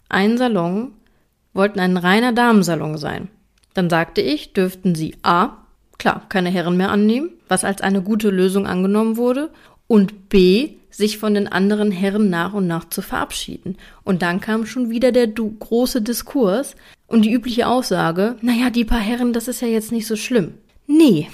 ein 0.09 0.39
Salon, 0.39 0.93
wollten 1.53 1.81
ein 1.81 1.97
reiner 1.97 2.33
Damensalon 2.33 2.99
sein. 2.99 3.29
Dann 3.75 3.91
sagte 3.91 4.21
ich, 4.21 4.53
dürften 4.53 4.95
sie 4.95 5.17
A, 5.23 5.57
klar, 5.99 6.27
keine 6.29 6.51
Herren 6.51 6.77
mehr 6.77 6.91
annehmen, 6.91 7.31
was 7.49 7.65
als 7.65 7.81
eine 7.81 8.03
gute 8.03 8.31
Lösung 8.31 8.67
angenommen 8.67 9.17
wurde, 9.17 9.51
und 9.87 10.29
B, 10.29 10.77
sich 10.91 11.19
von 11.19 11.35
den 11.35 11.49
anderen 11.49 11.91
Herren 11.91 12.31
nach 12.31 12.53
und 12.53 12.67
nach 12.67 12.89
zu 12.89 13.03
verabschieden. 13.03 13.77
Und 14.05 14.23
dann 14.23 14.41
kam 14.41 14.65
schon 14.65 14.91
wieder 14.91 15.11
der 15.11 15.27
große 15.27 16.03
Diskurs 16.03 16.77
und 17.07 17.23
die 17.23 17.33
übliche 17.33 17.67
Aussage, 17.67 18.37
naja, 18.43 18.71
die 18.71 18.85
paar 18.85 19.01
Herren, 19.01 19.33
das 19.33 19.49
ist 19.49 19.61
ja 19.61 19.69
jetzt 19.69 19.91
nicht 19.91 20.07
so 20.07 20.15
schlimm. 20.15 20.55
Nee, 20.87 21.29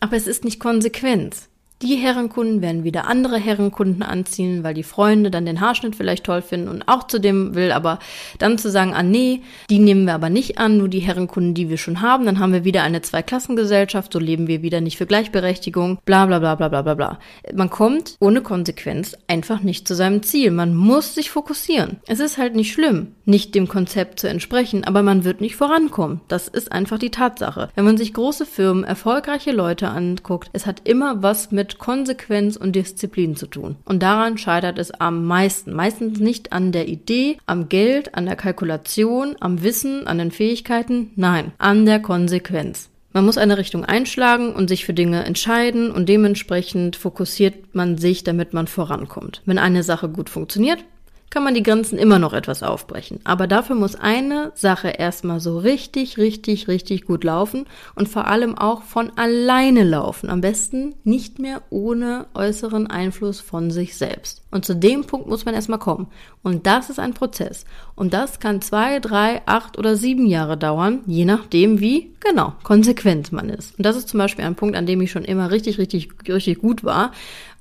aber 0.00 0.16
es 0.16 0.26
ist 0.26 0.44
nicht 0.44 0.60
Konsequenz. 0.60 1.48
Die 1.82 1.96
Herrenkunden 1.96 2.62
werden 2.62 2.84
wieder 2.84 3.06
andere 3.06 3.36
Herrenkunden 3.36 4.02
anziehen, 4.02 4.64
weil 4.64 4.72
die 4.72 4.82
Freunde 4.82 5.30
dann 5.30 5.44
den 5.44 5.60
Haarschnitt 5.60 5.94
vielleicht 5.94 6.24
toll 6.24 6.40
finden 6.40 6.68
und 6.68 6.88
auch 6.88 7.06
zu 7.06 7.20
dem 7.20 7.54
will, 7.54 7.70
aber 7.70 7.98
dann 8.38 8.56
zu 8.56 8.70
sagen, 8.70 8.94
ah 8.94 9.02
nee, 9.02 9.42
die 9.68 9.78
nehmen 9.78 10.06
wir 10.06 10.14
aber 10.14 10.30
nicht 10.30 10.56
an, 10.56 10.78
nur 10.78 10.88
die 10.88 11.00
Herrenkunden, 11.00 11.52
die 11.52 11.68
wir 11.68 11.76
schon 11.76 12.00
haben, 12.00 12.24
dann 12.24 12.38
haben 12.38 12.54
wir 12.54 12.64
wieder 12.64 12.82
eine 12.82 13.02
Zweiklassengesellschaft, 13.02 14.10
so 14.10 14.18
leben 14.18 14.46
wir 14.46 14.62
wieder 14.62 14.80
nicht 14.80 14.96
für 14.96 15.04
Gleichberechtigung, 15.04 15.98
bla 16.06 16.24
bla 16.24 16.38
bla 16.38 16.54
bla 16.54 16.68
bla 16.68 16.80
bla 16.80 16.94
bla. 16.94 17.18
Man 17.54 17.68
kommt 17.68 18.16
ohne 18.20 18.40
Konsequenz 18.40 19.14
einfach 19.28 19.60
nicht 19.60 19.86
zu 19.86 19.94
seinem 19.94 20.22
Ziel. 20.22 20.52
Man 20.52 20.74
muss 20.74 21.14
sich 21.14 21.30
fokussieren. 21.30 21.98
Es 22.06 22.20
ist 22.20 22.38
halt 22.38 22.56
nicht 22.56 22.72
schlimm, 22.72 23.08
nicht 23.26 23.54
dem 23.54 23.68
Konzept 23.68 24.18
zu 24.18 24.30
entsprechen, 24.30 24.84
aber 24.84 25.02
man 25.02 25.24
wird 25.24 25.42
nicht 25.42 25.56
vorankommen. 25.56 26.22
Das 26.28 26.48
ist 26.48 26.72
einfach 26.72 26.98
die 26.98 27.10
Tatsache. 27.10 27.68
Wenn 27.74 27.84
man 27.84 27.98
sich 27.98 28.14
große 28.14 28.46
Firmen, 28.46 28.84
erfolgreiche 28.84 29.52
Leute 29.52 29.88
anguckt, 29.88 30.48
es 30.54 30.64
hat 30.64 30.88
immer 30.88 31.22
was 31.22 31.50
mit 31.50 31.65
mit 31.66 31.78
Konsequenz 31.78 32.56
und 32.56 32.76
Disziplin 32.76 33.34
zu 33.34 33.48
tun. 33.48 33.74
Und 33.84 34.00
daran 34.00 34.38
scheitert 34.38 34.78
es 34.78 34.92
am 34.92 35.24
meisten. 35.24 35.72
Meistens 35.72 36.20
nicht 36.20 36.52
an 36.52 36.70
der 36.70 36.86
Idee, 36.86 37.38
am 37.46 37.68
Geld, 37.68 38.14
an 38.14 38.26
der 38.26 38.36
Kalkulation, 38.36 39.34
am 39.40 39.64
Wissen, 39.64 40.06
an 40.06 40.18
den 40.18 40.30
Fähigkeiten. 40.30 41.10
Nein, 41.16 41.50
an 41.58 41.84
der 41.84 41.98
Konsequenz. 41.98 42.88
Man 43.12 43.24
muss 43.24 43.38
eine 43.38 43.58
Richtung 43.58 43.84
einschlagen 43.84 44.52
und 44.52 44.68
sich 44.68 44.84
für 44.84 44.94
Dinge 44.94 45.24
entscheiden 45.24 45.90
und 45.90 46.08
dementsprechend 46.08 46.94
fokussiert 46.94 47.74
man 47.74 47.98
sich, 47.98 48.22
damit 48.22 48.52
man 48.52 48.68
vorankommt. 48.68 49.42
Wenn 49.44 49.58
eine 49.58 49.82
Sache 49.82 50.08
gut 50.08 50.30
funktioniert, 50.30 50.84
kann 51.30 51.42
man 51.42 51.54
die 51.54 51.62
Grenzen 51.62 51.98
immer 51.98 52.18
noch 52.18 52.32
etwas 52.32 52.62
aufbrechen. 52.62 53.20
Aber 53.24 53.46
dafür 53.46 53.76
muss 53.76 53.94
eine 53.94 54.52
Sache 54.54 54.88
erstmal 54.88 55.40
so 55.40 55.58
richtig, 55.58 56.18
richtig, 56.18 56.68
richtig 56.68 57.04
gut 57.04 57.24
laufen 57.24 57.66
und 57.94 58.08
vor 58.08 58.28
allem 58.28 58.56
auch 58.56 58.82
von 58.82 59.10
alleine 59.16 59.84
laufen. 59.84 60.30
Am 60.30 60.40
besten 60.40 60.94
nicht 61.04 61.38
mehr 61.38 61.62
ohne 61.68 62.26
äußeren 62.34 62.86
Einfluss 62.86 63.40
von 63.40 63.70
sich 63.70 63.96
selbst. 63.96 64.42
Und 64.50 64.64
zu 64.64 64.74
dem 64.74 65.04
Punkt 65.04 65.26
muss 65.26 65.44
man 65.44 65.54
erstmal 65.54 65.78
kommen. 65.78 66.06
Und 66.42 66.66
das 66.66 66.90
ist 66.90 67.00
ein 67.00 67.12
Prozess. 67.12 67.64
Und 67.96 68.14
das 68.14 68.38
kann 68.40 68.62
zwei, 68.62 69.00
drei, 69.00 69.42
acht 69.46 69.78
oder 69.78 69.96
sieben 69.96 70.26
Jahre 70.26 70.56
dauern, 70.56 71.00
je 71.06 71.24
nachdem, 71.24 71.80
wie 71.80 72.12
genau 72.20 72.54
konsequent 72.62 73.32
man 73.32 73.50
ist. 73.50 73.76
Und 73.76 73.84
das 73.84 73.96
ist 73.96 74.08
zum 74.08 74.18
Beispiel 74.18 74.44
ein 74.44 74.54
Punkt, 74.54 74.76
an 74.76 74.86
dem 74.86 75.00
ich 75.00 75.10
schon 75.10 75.24
immer 75.24 75.50
richtig, 75.50 75.78
richtig, 75.78 76.08
richtig 76.28 76.60
gut 76.60 76.84
war. 76.84 77.12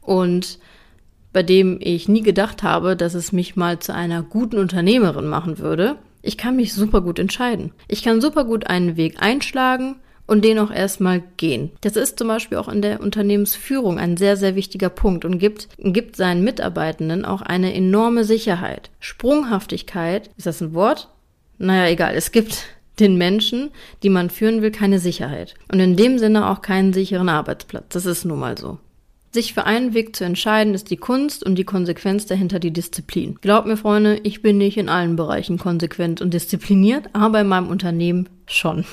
Und 0.02 0.60
bei 1.36 1.44
dem 1.44 1.80
ich 1.82 2.08
nie 2.08 2.22
gedacht 2.22 2.64
habe, 2.64 2.96
dass 2.96 3.14
es 3.14 3.34
mich 3.34 3.58
mal 3.58 3.80
zu 3.80 3.94
einer 3.94 4.24
guten 4.24 4.58
Unternehmerin 4.58 5.28
machen 5.28 5.60
würde. 5.60 5.98
Ich 6.22 6.38
kann 6.38 6.56
mich 6.56 6.74
super 6.74 7.02
gut 7.02 7.20
entscheiden. 7.20 7.74
Ich 7.90 8.04
kann 8.04 8.22
super 8.22 8.46
gut 8.46 8.68
einen 8.68 8.96
Weg 8.96 9.22
einschlagen 9.22 9.98
und 10.28 10.46
den 10.46 10.58
auch 10.60 10.72
erstmal 10.72 11.22
gehen. 11.36 11.72
Das 11.82 11.98
ist 11.98 12.18
zum 12.18 12.30
Beispiel 12.30 12.58
auch 12.58 12.70
in 12.70 12.82
der 12.82 13.02
Unternehmensführung 13.02 14.00
ein 14.00 14.16
sehr, 14.16 14.38
sehr 14.38 14.56
wichtiger 14.56 14.88
Punkt 14.88 15.26
und 15.26 15.38
gibt, 15.38 15.68
gibt 15.78 16.16
seinen 16.16 16.42
Mitarbeitenden 16.42 17.26
auch 17.26 17.42
eine 17.42 17.74
enorme 17.74 18.24
Sicherheit. 18.24 18.90
Sprunghaftigkeit, 19.02 20.30
ist 20.38 20.48
das 20.48 20.62
ein 20.62 20.74
Wort? 20.74 21.10
Naja, 21.58 21.92
egal, 21.92 22.16
es 22.16 22.32
gibt 22.32 22.64
den 23.02 23.18
Menschen, 23.18 23.72
die 24.04 24.10
man 24.10 24.30
führen 24.30 24.62
will, 24.62 24.72
keine 24.72 25.00
Sicherheit. 25.00 25.56
Und 25.70 25.82
in 25.82 25.98
dem 25.98 26.18
Sinne 26.18 26.50
auch 26.50 26.62
keinen 26.62 26.94
sicheren 26.94 27.28
Arbeitsplatz. 27.28 27.88
Das 27.90 28.06
ist 28.06 28.24
nun 28.24 28.40
mal 28.40 28.58
so. 28.58 28.78
Sich 29.36 29.54
für 29.54 29.66
einen 29.66 29.94
Weg 29.94 30.16
zu 30.16 30.24
entscheiden, 30.24 30.74
ist 30.74 30.90
die 30.90 30.96
Kunst 30.96 31.46
und 31.46 31.56
die 31.56 31.66
Konsequenz 31.66 32.26
dahinter 32.26 32.58
die 32.58 32.72
Disziplin. 32.72 33.36
Glaubt 33.42 33.68
mir, 33.68 33.76
Freunde, 33.76 34.18
ich 34.24 34.42
bin 34.42 34.58
nicht 34.58 34.78
in 34.78 34.88
allen 34.88 35.18
Bereichen 35.18 35.58
konsequent 35.58 36.22
und 36.22 36.34
diszipliniert, 36.34 37.10
aber 37.12 37.42
in 37.42 37.48
meinem 37.48 37.68
Unternehmen 37.68 38.30
schon. 38.48 38.86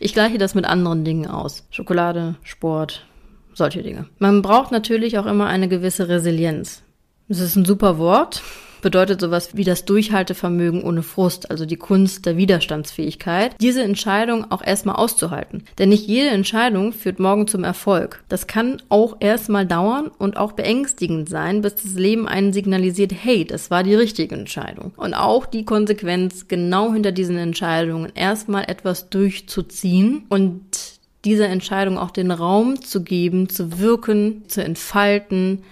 Ich 0.00 0.14
gleiche 0.14 0.38
das 0.38 0.54
mit 0.54 0.64
anderen 0.64 1.04
Dingen 1.04 1.26
aus. 1.26 1.66
Schokolade, 1.68 2.36
Sport, 2.42 3.04
solche 3.52 3.82
Dinge. 3.82 4.06
Man 4.18 4.40
braucht 4.40 4.72
natürlich 4.72 5.18
auch 5.18 5.26
immer 5.26 5.48
eine 5.48 5.68
gewisse 5.68 6.08
Resilienz. 6.08 6.82
Das 7.28 7.40
ist 7.40 7.56
ein 7.56 7.66
super 7.66 7.98
Wort, 7.98 8.42
bedeutet 8.82 9.20
sowas 9.20 9.56
wie 9.56 9.64
das 9.64 9.86
Durchhaltevermögen 9.86 10.82
ohne 10.82 11.02
Frust, 11.02 11.50
also 11.50 11.64
die 11.64 11.76
Kunst 11.76 12.26
der 12.26 12.36
Widerstandsfähigkeit, 12.36 13.54
diese 13.60 13.82
Entscheidung 13.82 14.50
auch 14.50 14.62
erstmal 14.62 14.96
auszuhalten. 14.96 15.64
Denn 15.78 15.88
nicht 15.88 16.06
jede 16.06 16.28
Entscheidung 16.28 16.92
führt 16.92 17.18
morgen 17.18 17.46
zum 17.46 17.64
Erfolg. 17.64 18.22
Das 18.28 18.46
kann 18.46 18.82
auch 18.90 19.16
erstmal 19.20 19.64
dauern 19.64 20.10
und 20.18 20.36
auch 20.36 20.52
beängstigend 20.52 21.28
sein, 21.28 21.62
bis 21.62 21.76
das 21.76 21.94
Leben 21.94 22.28
einen 22.28 22.52
signalisiert, 22.52 23.12
hey, 23.12 23.46
das 23.46 23.70
war 23.70 23.82
die 23.82 23.94
richtige 23.94 24.34
Entscheidung. 24.34 24.92
Und 24.96 25.14
auch 25.14 25.46
die 25.46 25.64
Konsequenz, 25.64 26.48
genau 26.48 26.92
hinter 26.92 27.12
diesen 27.12 27.38
Entscheidungen 27.38 28.12
erstmal 28.14 28.64
etwas 28.64 29.08
durchzuziehen 29.08 30.24
und 30.28 30.60
dieser 31.24 31.48
Entscheidung 31.48 31.98
auch 31.98 32.10
den 32.10 32.30
Raum 32.30 32.82
zu 32.82 33.02
geben, 33.02 33.48
zu 33.48 33.78
wirken, 33.78 34.42
zu 34.48 34.62
entfalten, 34.62 35.62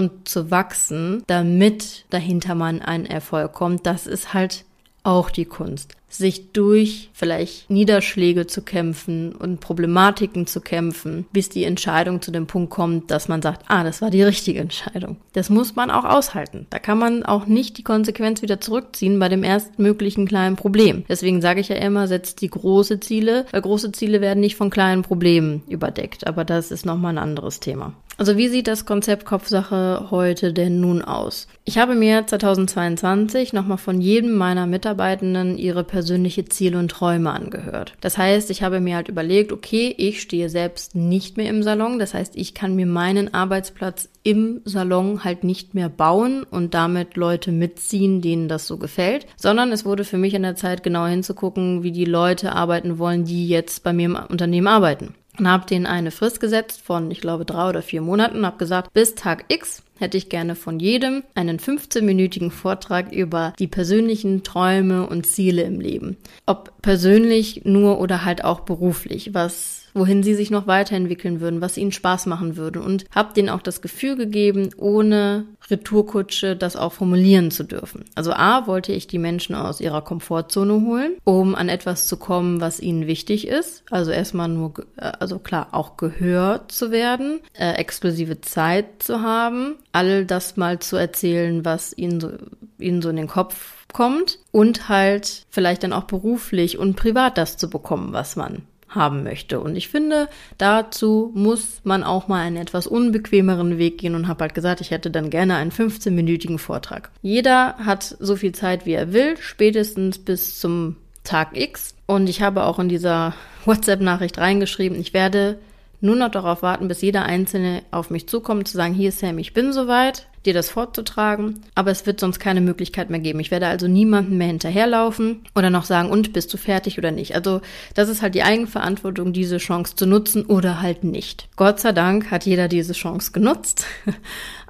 und 0.00 0.26
zu 0.26 0.50
wachsen, 0.50 1.22
damit 1.26 2.06
dahinter 2.08 2.54
man 2.54 2.80
einen 2.80 3.04
Erfolg 3.04 3.52
kommt, 3.52 3.84
das 3.84 4.06
ist 4.06 4.32
halt 4.32 4.64
auch 5.02 5.30
die 5.30 5.44
Kunst. 5.44 5.94
Sich 6.08 6.52
durch 6.52 7.10
vielleicht 7.12 7.70
Niederschläge 7.70 8.48
zu 8.48 8.62
kämpfen 8.62 9.32
und 9.32 9.60
Problematiken 9.60 10.46
zu 10.46 10.60
kämpfen, 10.60 11.24
bis 11.32 11.48
die 11.48 11.64
Entscheidung 11.64 12.20
zu 12.20 12.32
dem 12.32 12.48
Punkt 12.48 12.70
kommt, 12.70 13.12
dass 13.12 13.28
man 13.28 13.42
sagt, 13.42 13.64
ah, 13.68 13.84
das 13.84 14.02
war 14.02 14.10
die 14.10 14.22
richtige 14.22 14.58
Entscheidung. 14.58 15.18
Das 15.34 15.50
muss 15.50 15.76
man 15.76 15.90
auch 15.90 16.04
aushalten. 16.04 16.66
Da 16.70 16.80
kann 16.80 16.98
man 16.98 17.22
auch 17.22 17.46
nicht 17.46 17.78
die 17.78 17.84
Konsequenz 17.84 18.42
wieder 18.42 18.60
zurückziehen 18.60 19.20
bei 19.20 19.28
dem 19.28 19.44
erstmöglichen 19.44 20.26
kleinen 20.26 20.56
Problem. 20.56 21.04
Deswegen 21.08 21.40
sage 21.40 21.60
ich 21.60 21.68
ja 21.68 21.76
immer, 21.76 22.08
setzt 22.08 22.40
die 22.40 22.50
große 22.50 22.98
Ziele, 22.98 23.46
weil 23.52 23.62
große 23.62 23.92
Ziele 23.92 24.20
werden 24.20 24.40
nicht 24.40 24.56
von 24.56 24.70
kleinen 24.70 25.02
Problemen 25.02 25.62
überdeckt. 25.68 26.26
Aber 26.26 26.44
das 26.44 26.72
ist 26.72 26.84
nochmal 26.84 27.14
ein 27.14 27.18
anderes 27.18 27.60
Thema. 27.60 27.94
Also 28.20 28.36
wie 28.36 28.48
sieht 28.48 28.66
das 28.66 28.84
Konzept 28.84 29.24
Kopfsache 29.24 30.08
heute 30.10 30.52
denn 30.52 30.78
nun 30.78 31.00
aus? 31.00 31.48
Ich 31.64 31.78
habe 31.78 31.94
mir 31.94 32.26
2022 32.26 33.54
nochmal 33.54 33.78
von 33.78 34.02
jedem 34.02 34.34
meiner 34.34 34.66
Mitarbeitenden 34.66 35.56
ihre 35.56 35.84
persönliche 35.84 36.44
Ziele 36.44 36.78
und 36.78 36.90
Träume 36.90 37.30
angehört. 37.30 37.94
Das 38.02 38.18
heißt, 38.18 38.50
ich 38.50 38.62
habe 38.62 38.80
mir 38.80 38.96
halt 38.96 39.08
überlegt, 39.08 39.52
okay, 39.52 39.94
ich 39.96 40.20
stehe 40.20 40.50
selbst 40.50 40.94
nicht 40.94 41.38
mehr 41.38 41.48
im 41.48 41.62
Salon. 41.62 41.98
Das 41.98 42.12
heißt, 42.12 42.36
ich 42.36 42.52
kann 42.52 42.76
mir 42.76 42.84
meinen 42.84 43.32
Arbeitsplatz 43.32 44.10
im 44.22 44.60
Salon 44.66 45.24
halt 45.24 45.42
nicht 45.42 45.72
mehr 45.72 45.88
bauen 45.88 46.42
und 46.42 46.74
damit 46.74 47.16
Leute 47.16 47.52
mitziehen, 47.52 48.20
denen 48.20 48.48
das 48.48 48.66
so 48.66 48.76
gefällt, 48.76 49.26
sondern 49.38 49.72
es 49.72 49.86
wurde 49.86 50.04
für 50.04 50.18
mich 50.18 50.34
in 50.34 50.42
der 50.42 50.56
Zeit 50.56 50.82
genau 50.82 51.06
hinzugucken, 51.06 51.82
wie 51.82 51.92
die 51.92 52.04
Leute 52.04 52.52
arbeiten 52.52 52.98
wollen, 52.98 53.24
die 53.24 53.48
jetzt 53.48 53.82
bei 53.82 53.94
mir 53.94 54.04
im 54.04 54.18
Unternehmen 54.28 54.66
arbeiten 54.66 55.14
und 55.38 55.48
habe 55.48 55.66
denen 55.66 55.86
eine 55.86 56.10
Frist 56.10 56.40
gesetzt 56.40 56.82
von, 56.82 57.10
ich 57.10 57.20
glaube, 57.20 57.44
drei 57.44 57.68
oder 57.68 57.82
vier 57.82 58.02
Monaten 58.02 58.38
und 58.38 58.46
habe 58.46 58.58
gesagt, 58.58 58.92
bis 58.92 59.14
Tag 59.14 59.44
X 59.48 59.82
hätte 59.98 60.16
ich 60.16 60.28
gerne 60.28 60.54
von 60.54 60.80
jedem 60.80 61.22
einen 61.34 61.58
15-minütigen 61.58 62.50
Vortrag 62.50 63.12
über 63.12 63.52
die 63.58 63.66
persönlichen 63.66 64.42
Träume 64.42 65.06
und 65.06 65.26
Ziele 65.26 65.62
im 65.62 65.80
Leben. 65.80 66.16
Ob 66.46 66.72
persönlich 66.82 67.62
nur 67.64 68.00
oder 68.00 68.24
halt 68.24 68.44
auch 68.44 68.60
beruflich, 68.60 69.34
was 69.34 69.79
wohin 69.94 70.22
sie 70.22 70.34
sich 70.34 70.50
noch 70.50 70.66
weiterentwickeln 70.66 71.40
würden, 71.40 71.60
was 71.60 71.76
ihnen 71.76 71.92
Spaß 71.92 72.26
machen 72.26 72.56
würde 72.56 72.80
und 72.80 73.04
habe 73.14 73.34
denen 73.34 73.48
auch 73.48 73.62
das 73.62 73.82
Gefühl 73.82 74.16
gegeben, 74.16 74.70
ohne 74.76 75.46
Retourkutsche 75.70 76.56
das 76.56 76.76
auch 76.76 76.92
formulieren 76.92 77.50
zu 77.50 77.64
dürfen. 77.64 78.04
Also 78.14 78.32
A, 78.32 78.66
wollte 78.66 78.92
ich 78.92 79.06
die 79.06 79.18
Menschen 79.18 79.54
aus 79.54 79.80
ihrer 79.80 80.02
Komfortzone 80.02 80.82
holen, 80.84 81.12
um 81.24 81.54
an 81.54 81.68
etwas 81.68 82.06
zu 82.06 82.16
kommen, 82.16 82.60
was 82.60 82.80
ihnen 82.80 83.06
wichtig 83.06 83.46
ist. 83.46 83.84
Also 83.90 84.10
erstmal 84.10 84.48
nur, 84.48 84.74
äh, 84.96 85.12
also 85.18 85.38
klar, 85.38 85.68
auch 85.72 85.96
gehört 85.96 86.72
zu 86.72 86.90
werden, 86.90 87.40
äh, 87.54 87.74
exklusive 87.74 88.40
Zeit 88.40 89.02
zu 89.02 89.22
haben, 89.22 89.76
all 89.92 90.24
das 90.24 90.56
mal 90.56 90.78
zu 90.78 90.96
erzählen, 90.96 91.64
was 91.64 91.96
ihnen 91.96 92.20
so, 92.20 92.30
ihnen 92.78 93.02
so 93.02 93.10
in 93.10 93.16
den 93.16 93.28
Kopf 93.28 93.86
kommt 93.92 94.38
und 94.52 94.88
halt 94.88 95.46
vielleicht 95.50 95.82
dann 95.82 95.92
auch 95.92 96.04
beruflich 96.04 96.78
und 96.78 96.96
privat 96.96 97.38
das 97.38 97.56
zu 97.56 97.68
bekommen, 97.68 98.12
was 98.12 98.36
man 98.36 98.62
haben 98.90 99.22
möchte. 99.22 99.60
Und 99.60 99.76
ich 99.76 99.88
finde, 99.88 100.28
dazu 100.58 101.30
muss 101.34 101.80
man 101.84 102.02
auch 102.04 102.28
mal 102.28 102.40
einen 102.40 102.56
etwas 102.56 102.86
unbequemeren 102.86 103.78
Weg 103.78 103.98
gehen 103.98 104.14
und 104.14 104.28
habe 104.28 104.42
halt 104.42 104.54
gesagt, 104.54 104.80
ich 104.80 104.90
hätte 104.90 105.10
dann 105.10 105.30
gerne 105.30 105.56
einen 105.56 105.70
15-minütigen 105.70 106.58
Vortrag. 106.58 107.10
Jeder 107.22 107.76
hat 107.78 108.16
so 108.18 108.36
viel 108.36 108.52
Zeit, 108.52 108.86
wie 108.86 108.92
er 108.92 109.12
will, 109.12 109.36
spätestens 109.38 110.18
bis 110.18 110.58
zum 110.58 110.96
Tag 111.24 111.56
X. 111.56 111.94
Und 112.06 112.28
ich 112.28 112.42
habe 112.42 112.64
auch 112.64 112.78
in 112.78 112.88
dieser 112.88 113.34
WhatsApp-Nachricht 113.64 114.38
reingeschrieben, 114.38 115.00
ich 115.00 115.14
werde 115.14 115.58
nur 116.00 116.16
noch 116.16 116.30
darauf 116.30 116.62
warten, 116.62 116.88
bis 116.88 117.02
jeder 117.02 117.24
Einzelne 117.24 117.82
auf 117.90 118.10
mich 118.10 118.26
zukommt, 118.26 118.68
zu 118.68 118.76
sagen, 118.76 118.94
hier 118.94 119.12
Sam, 119.12 119.38
ich 119.38 119.52
bin 119.52 119.72
soweit, 119.72 120.26
dir 120.46 120.54
das 120.54 120.70
vorzutragen, 120.70 121.60
aber 121.74 121.90
es 121.90 122.06
wird 122.06 122.20
sonst 122.20 122.38
keine 122.38 122.60
Möglichkeit 122.60 123.10
mehr 123.10 123.20
geben. 123.20 123.40
Ich 123.40 123.50
werde 123.50 123.66
also 123.66 123.88
niemandem 123.88 124.38
mehr 124.38 124.46
hinterherlaufen 124.46 125.44
oder 125.54 125.68
noch 125.70 125.84
sagen, 125.84 126.10
und 126.10 126.32
bist 126.32 126.52
du 126.54 126.56
fertig 126.56 126.98
oder 126.98 127.10
nicht. 127.10 127.34
Also 127.34 127.60
das 127.94 128.08
ist 128.08 128.22
halt 128.22 128.34
die 128.34 128.42
Eigenverantwortung, 128.42 129.32
diese 129.32 129.58
Chance 129.58 129.96
zu 129.96 130.06
nutzen 130.06 130.46
oder 130.46 130.80
halt 130.80 131.04
nicht. 131.04 131.48
Gott 131.56 131.80
sei 131.80 131.92
Dank 131.92 132.30
hat 132.30 132.46
jeder 132.46 132.68
diese 132.68 132.94
Chance 132.94 133.32
genutzt. 133.32 133.84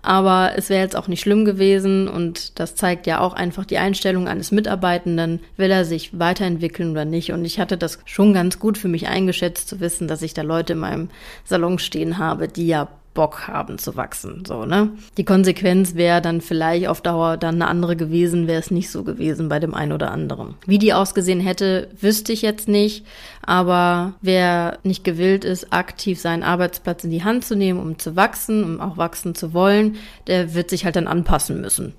Aber 0.03 0.53
es 0.57 0.71
wäre 0.71 0.83
jetzt 0.83 0.97
auch 0.97 1.09
nicht 1.09 1.21
schlimm 1.21 1.45
gewesen 1.45 2.09
und 2.09 2.59
das 2.59 2.75
zeigt 2.75 3.07
ja 3.07 3.21
auch 3.21 3.35
einfach 3.35 3.67
die 3.67 3.77
Einstellung 3.77 4.29
eines 4.29 4.51
Mitarbeitenden, 4.51 5.41
will 5.59 5.71
er 5.71 5.85
sich 5.85 6.19
weiterentwickeln 6.19 6.93
oder 6.93 7.05
nicht. 7.05 7.33
Und 7.33 7.45
ich 7.45 7.61
hatte 7.61 7.77
das 7.77 7.99
schon 8.07 8.33
ganz 8.33 8.59
gut 8.59 8.79
für 8.79 8.89
mich 8.89 9.09
eingeschätzt 9.09 9.69
zu 9.69 9.79
wissen, 9.81 10.09
dass 10.09 10.23
ich 10.23 10.33
da 10.33 10.41
Leute 10.41 10.73
in 10.73 10.79
meinem 10.79 11.11
Salon 11.45 11.79
stehen 11.79 12.17
habe, 12.17 12.49
die 12.49 12.67
ja 12.67 12.89
Bock 13.15 13.49
haben 13.49 13.79
zu 13.79 13.97
wachsen, 13.97 14.45
so, 14.47 14.65
ne? 14.65 14.91
Die 15.17 15.25
Konsequenz 15.25 15.97
wäre 15.97 16.23
dann 16.23 16.41
vielleicht 16.41 16.87
auf 16.87 17.01
Dauer 17.01 17.37
dann 17.37 17.57
eine 17.57 17.67
andere 17.67 17.97
gewesen, 17.97 18.47
wäre 18.47 18.61
es 18.61 18.71
nicht 18.71 18.91
so 18.91 19.03
gewesen 19.03 19.49
bei 19.49 19.59
dem 19.59 19.75
einen 19.75 19.93
oder 19.93 20.13
anderen. 20.13 20.55
Wie 20.67 20.79
die 20.79 20.95
ausgesehen 20.95 21.41
hätte, 21.41 21.89
wüsste 22.01 22.33
ich 22.33 22.43
jetzt 22.43 22.69
nicht, 22.69 23.05
aber 23.43 24.15
wer 24.23 24.79
nicht 24.85 25.03
gewillt 25.03 25.45
ist, 25.45 25.73
aktiv 25.73 26.21
seinen 26.21 26.45
Arbeitsplatz 26.45 27.03
in 27.03 27.11
die 27.11 27.25
Hand 27.25 27.45
zu 27.45 27.57
nehmen, 27.57 27.81
um 27.81 27.99
zu 27.99 28.15
wachsen, 28.15 28.63
um 28.63 28.81
auch 28.81 28.97
wachsen 28.97 29.35
zu 29.35 29.53
wollen, 29.53 29.97
der 30.29 30.55
wird 30.55 30.71
sich 30.71 30.85
halt 30.85 30.95
dann 30.97 31.09
anpassen 31.09 31.61
müssen. 31.61 31.95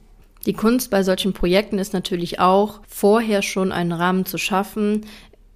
Die 0.46 0.54
Kunst 0.54 0.90
bei 0.90 1.04
solchen 1.04 1.34
Projekten 1.34 1.78
ist 1.78 1.94
natürlich 1.94 2.40
auch, 2.40 2.80
vorher 2.88 3.44
schon 3.44 3.72
einen 3.72 3.92
Rahmen 3.92 4.26
zu 4.26 4.40
schaffen, 4.40 5.06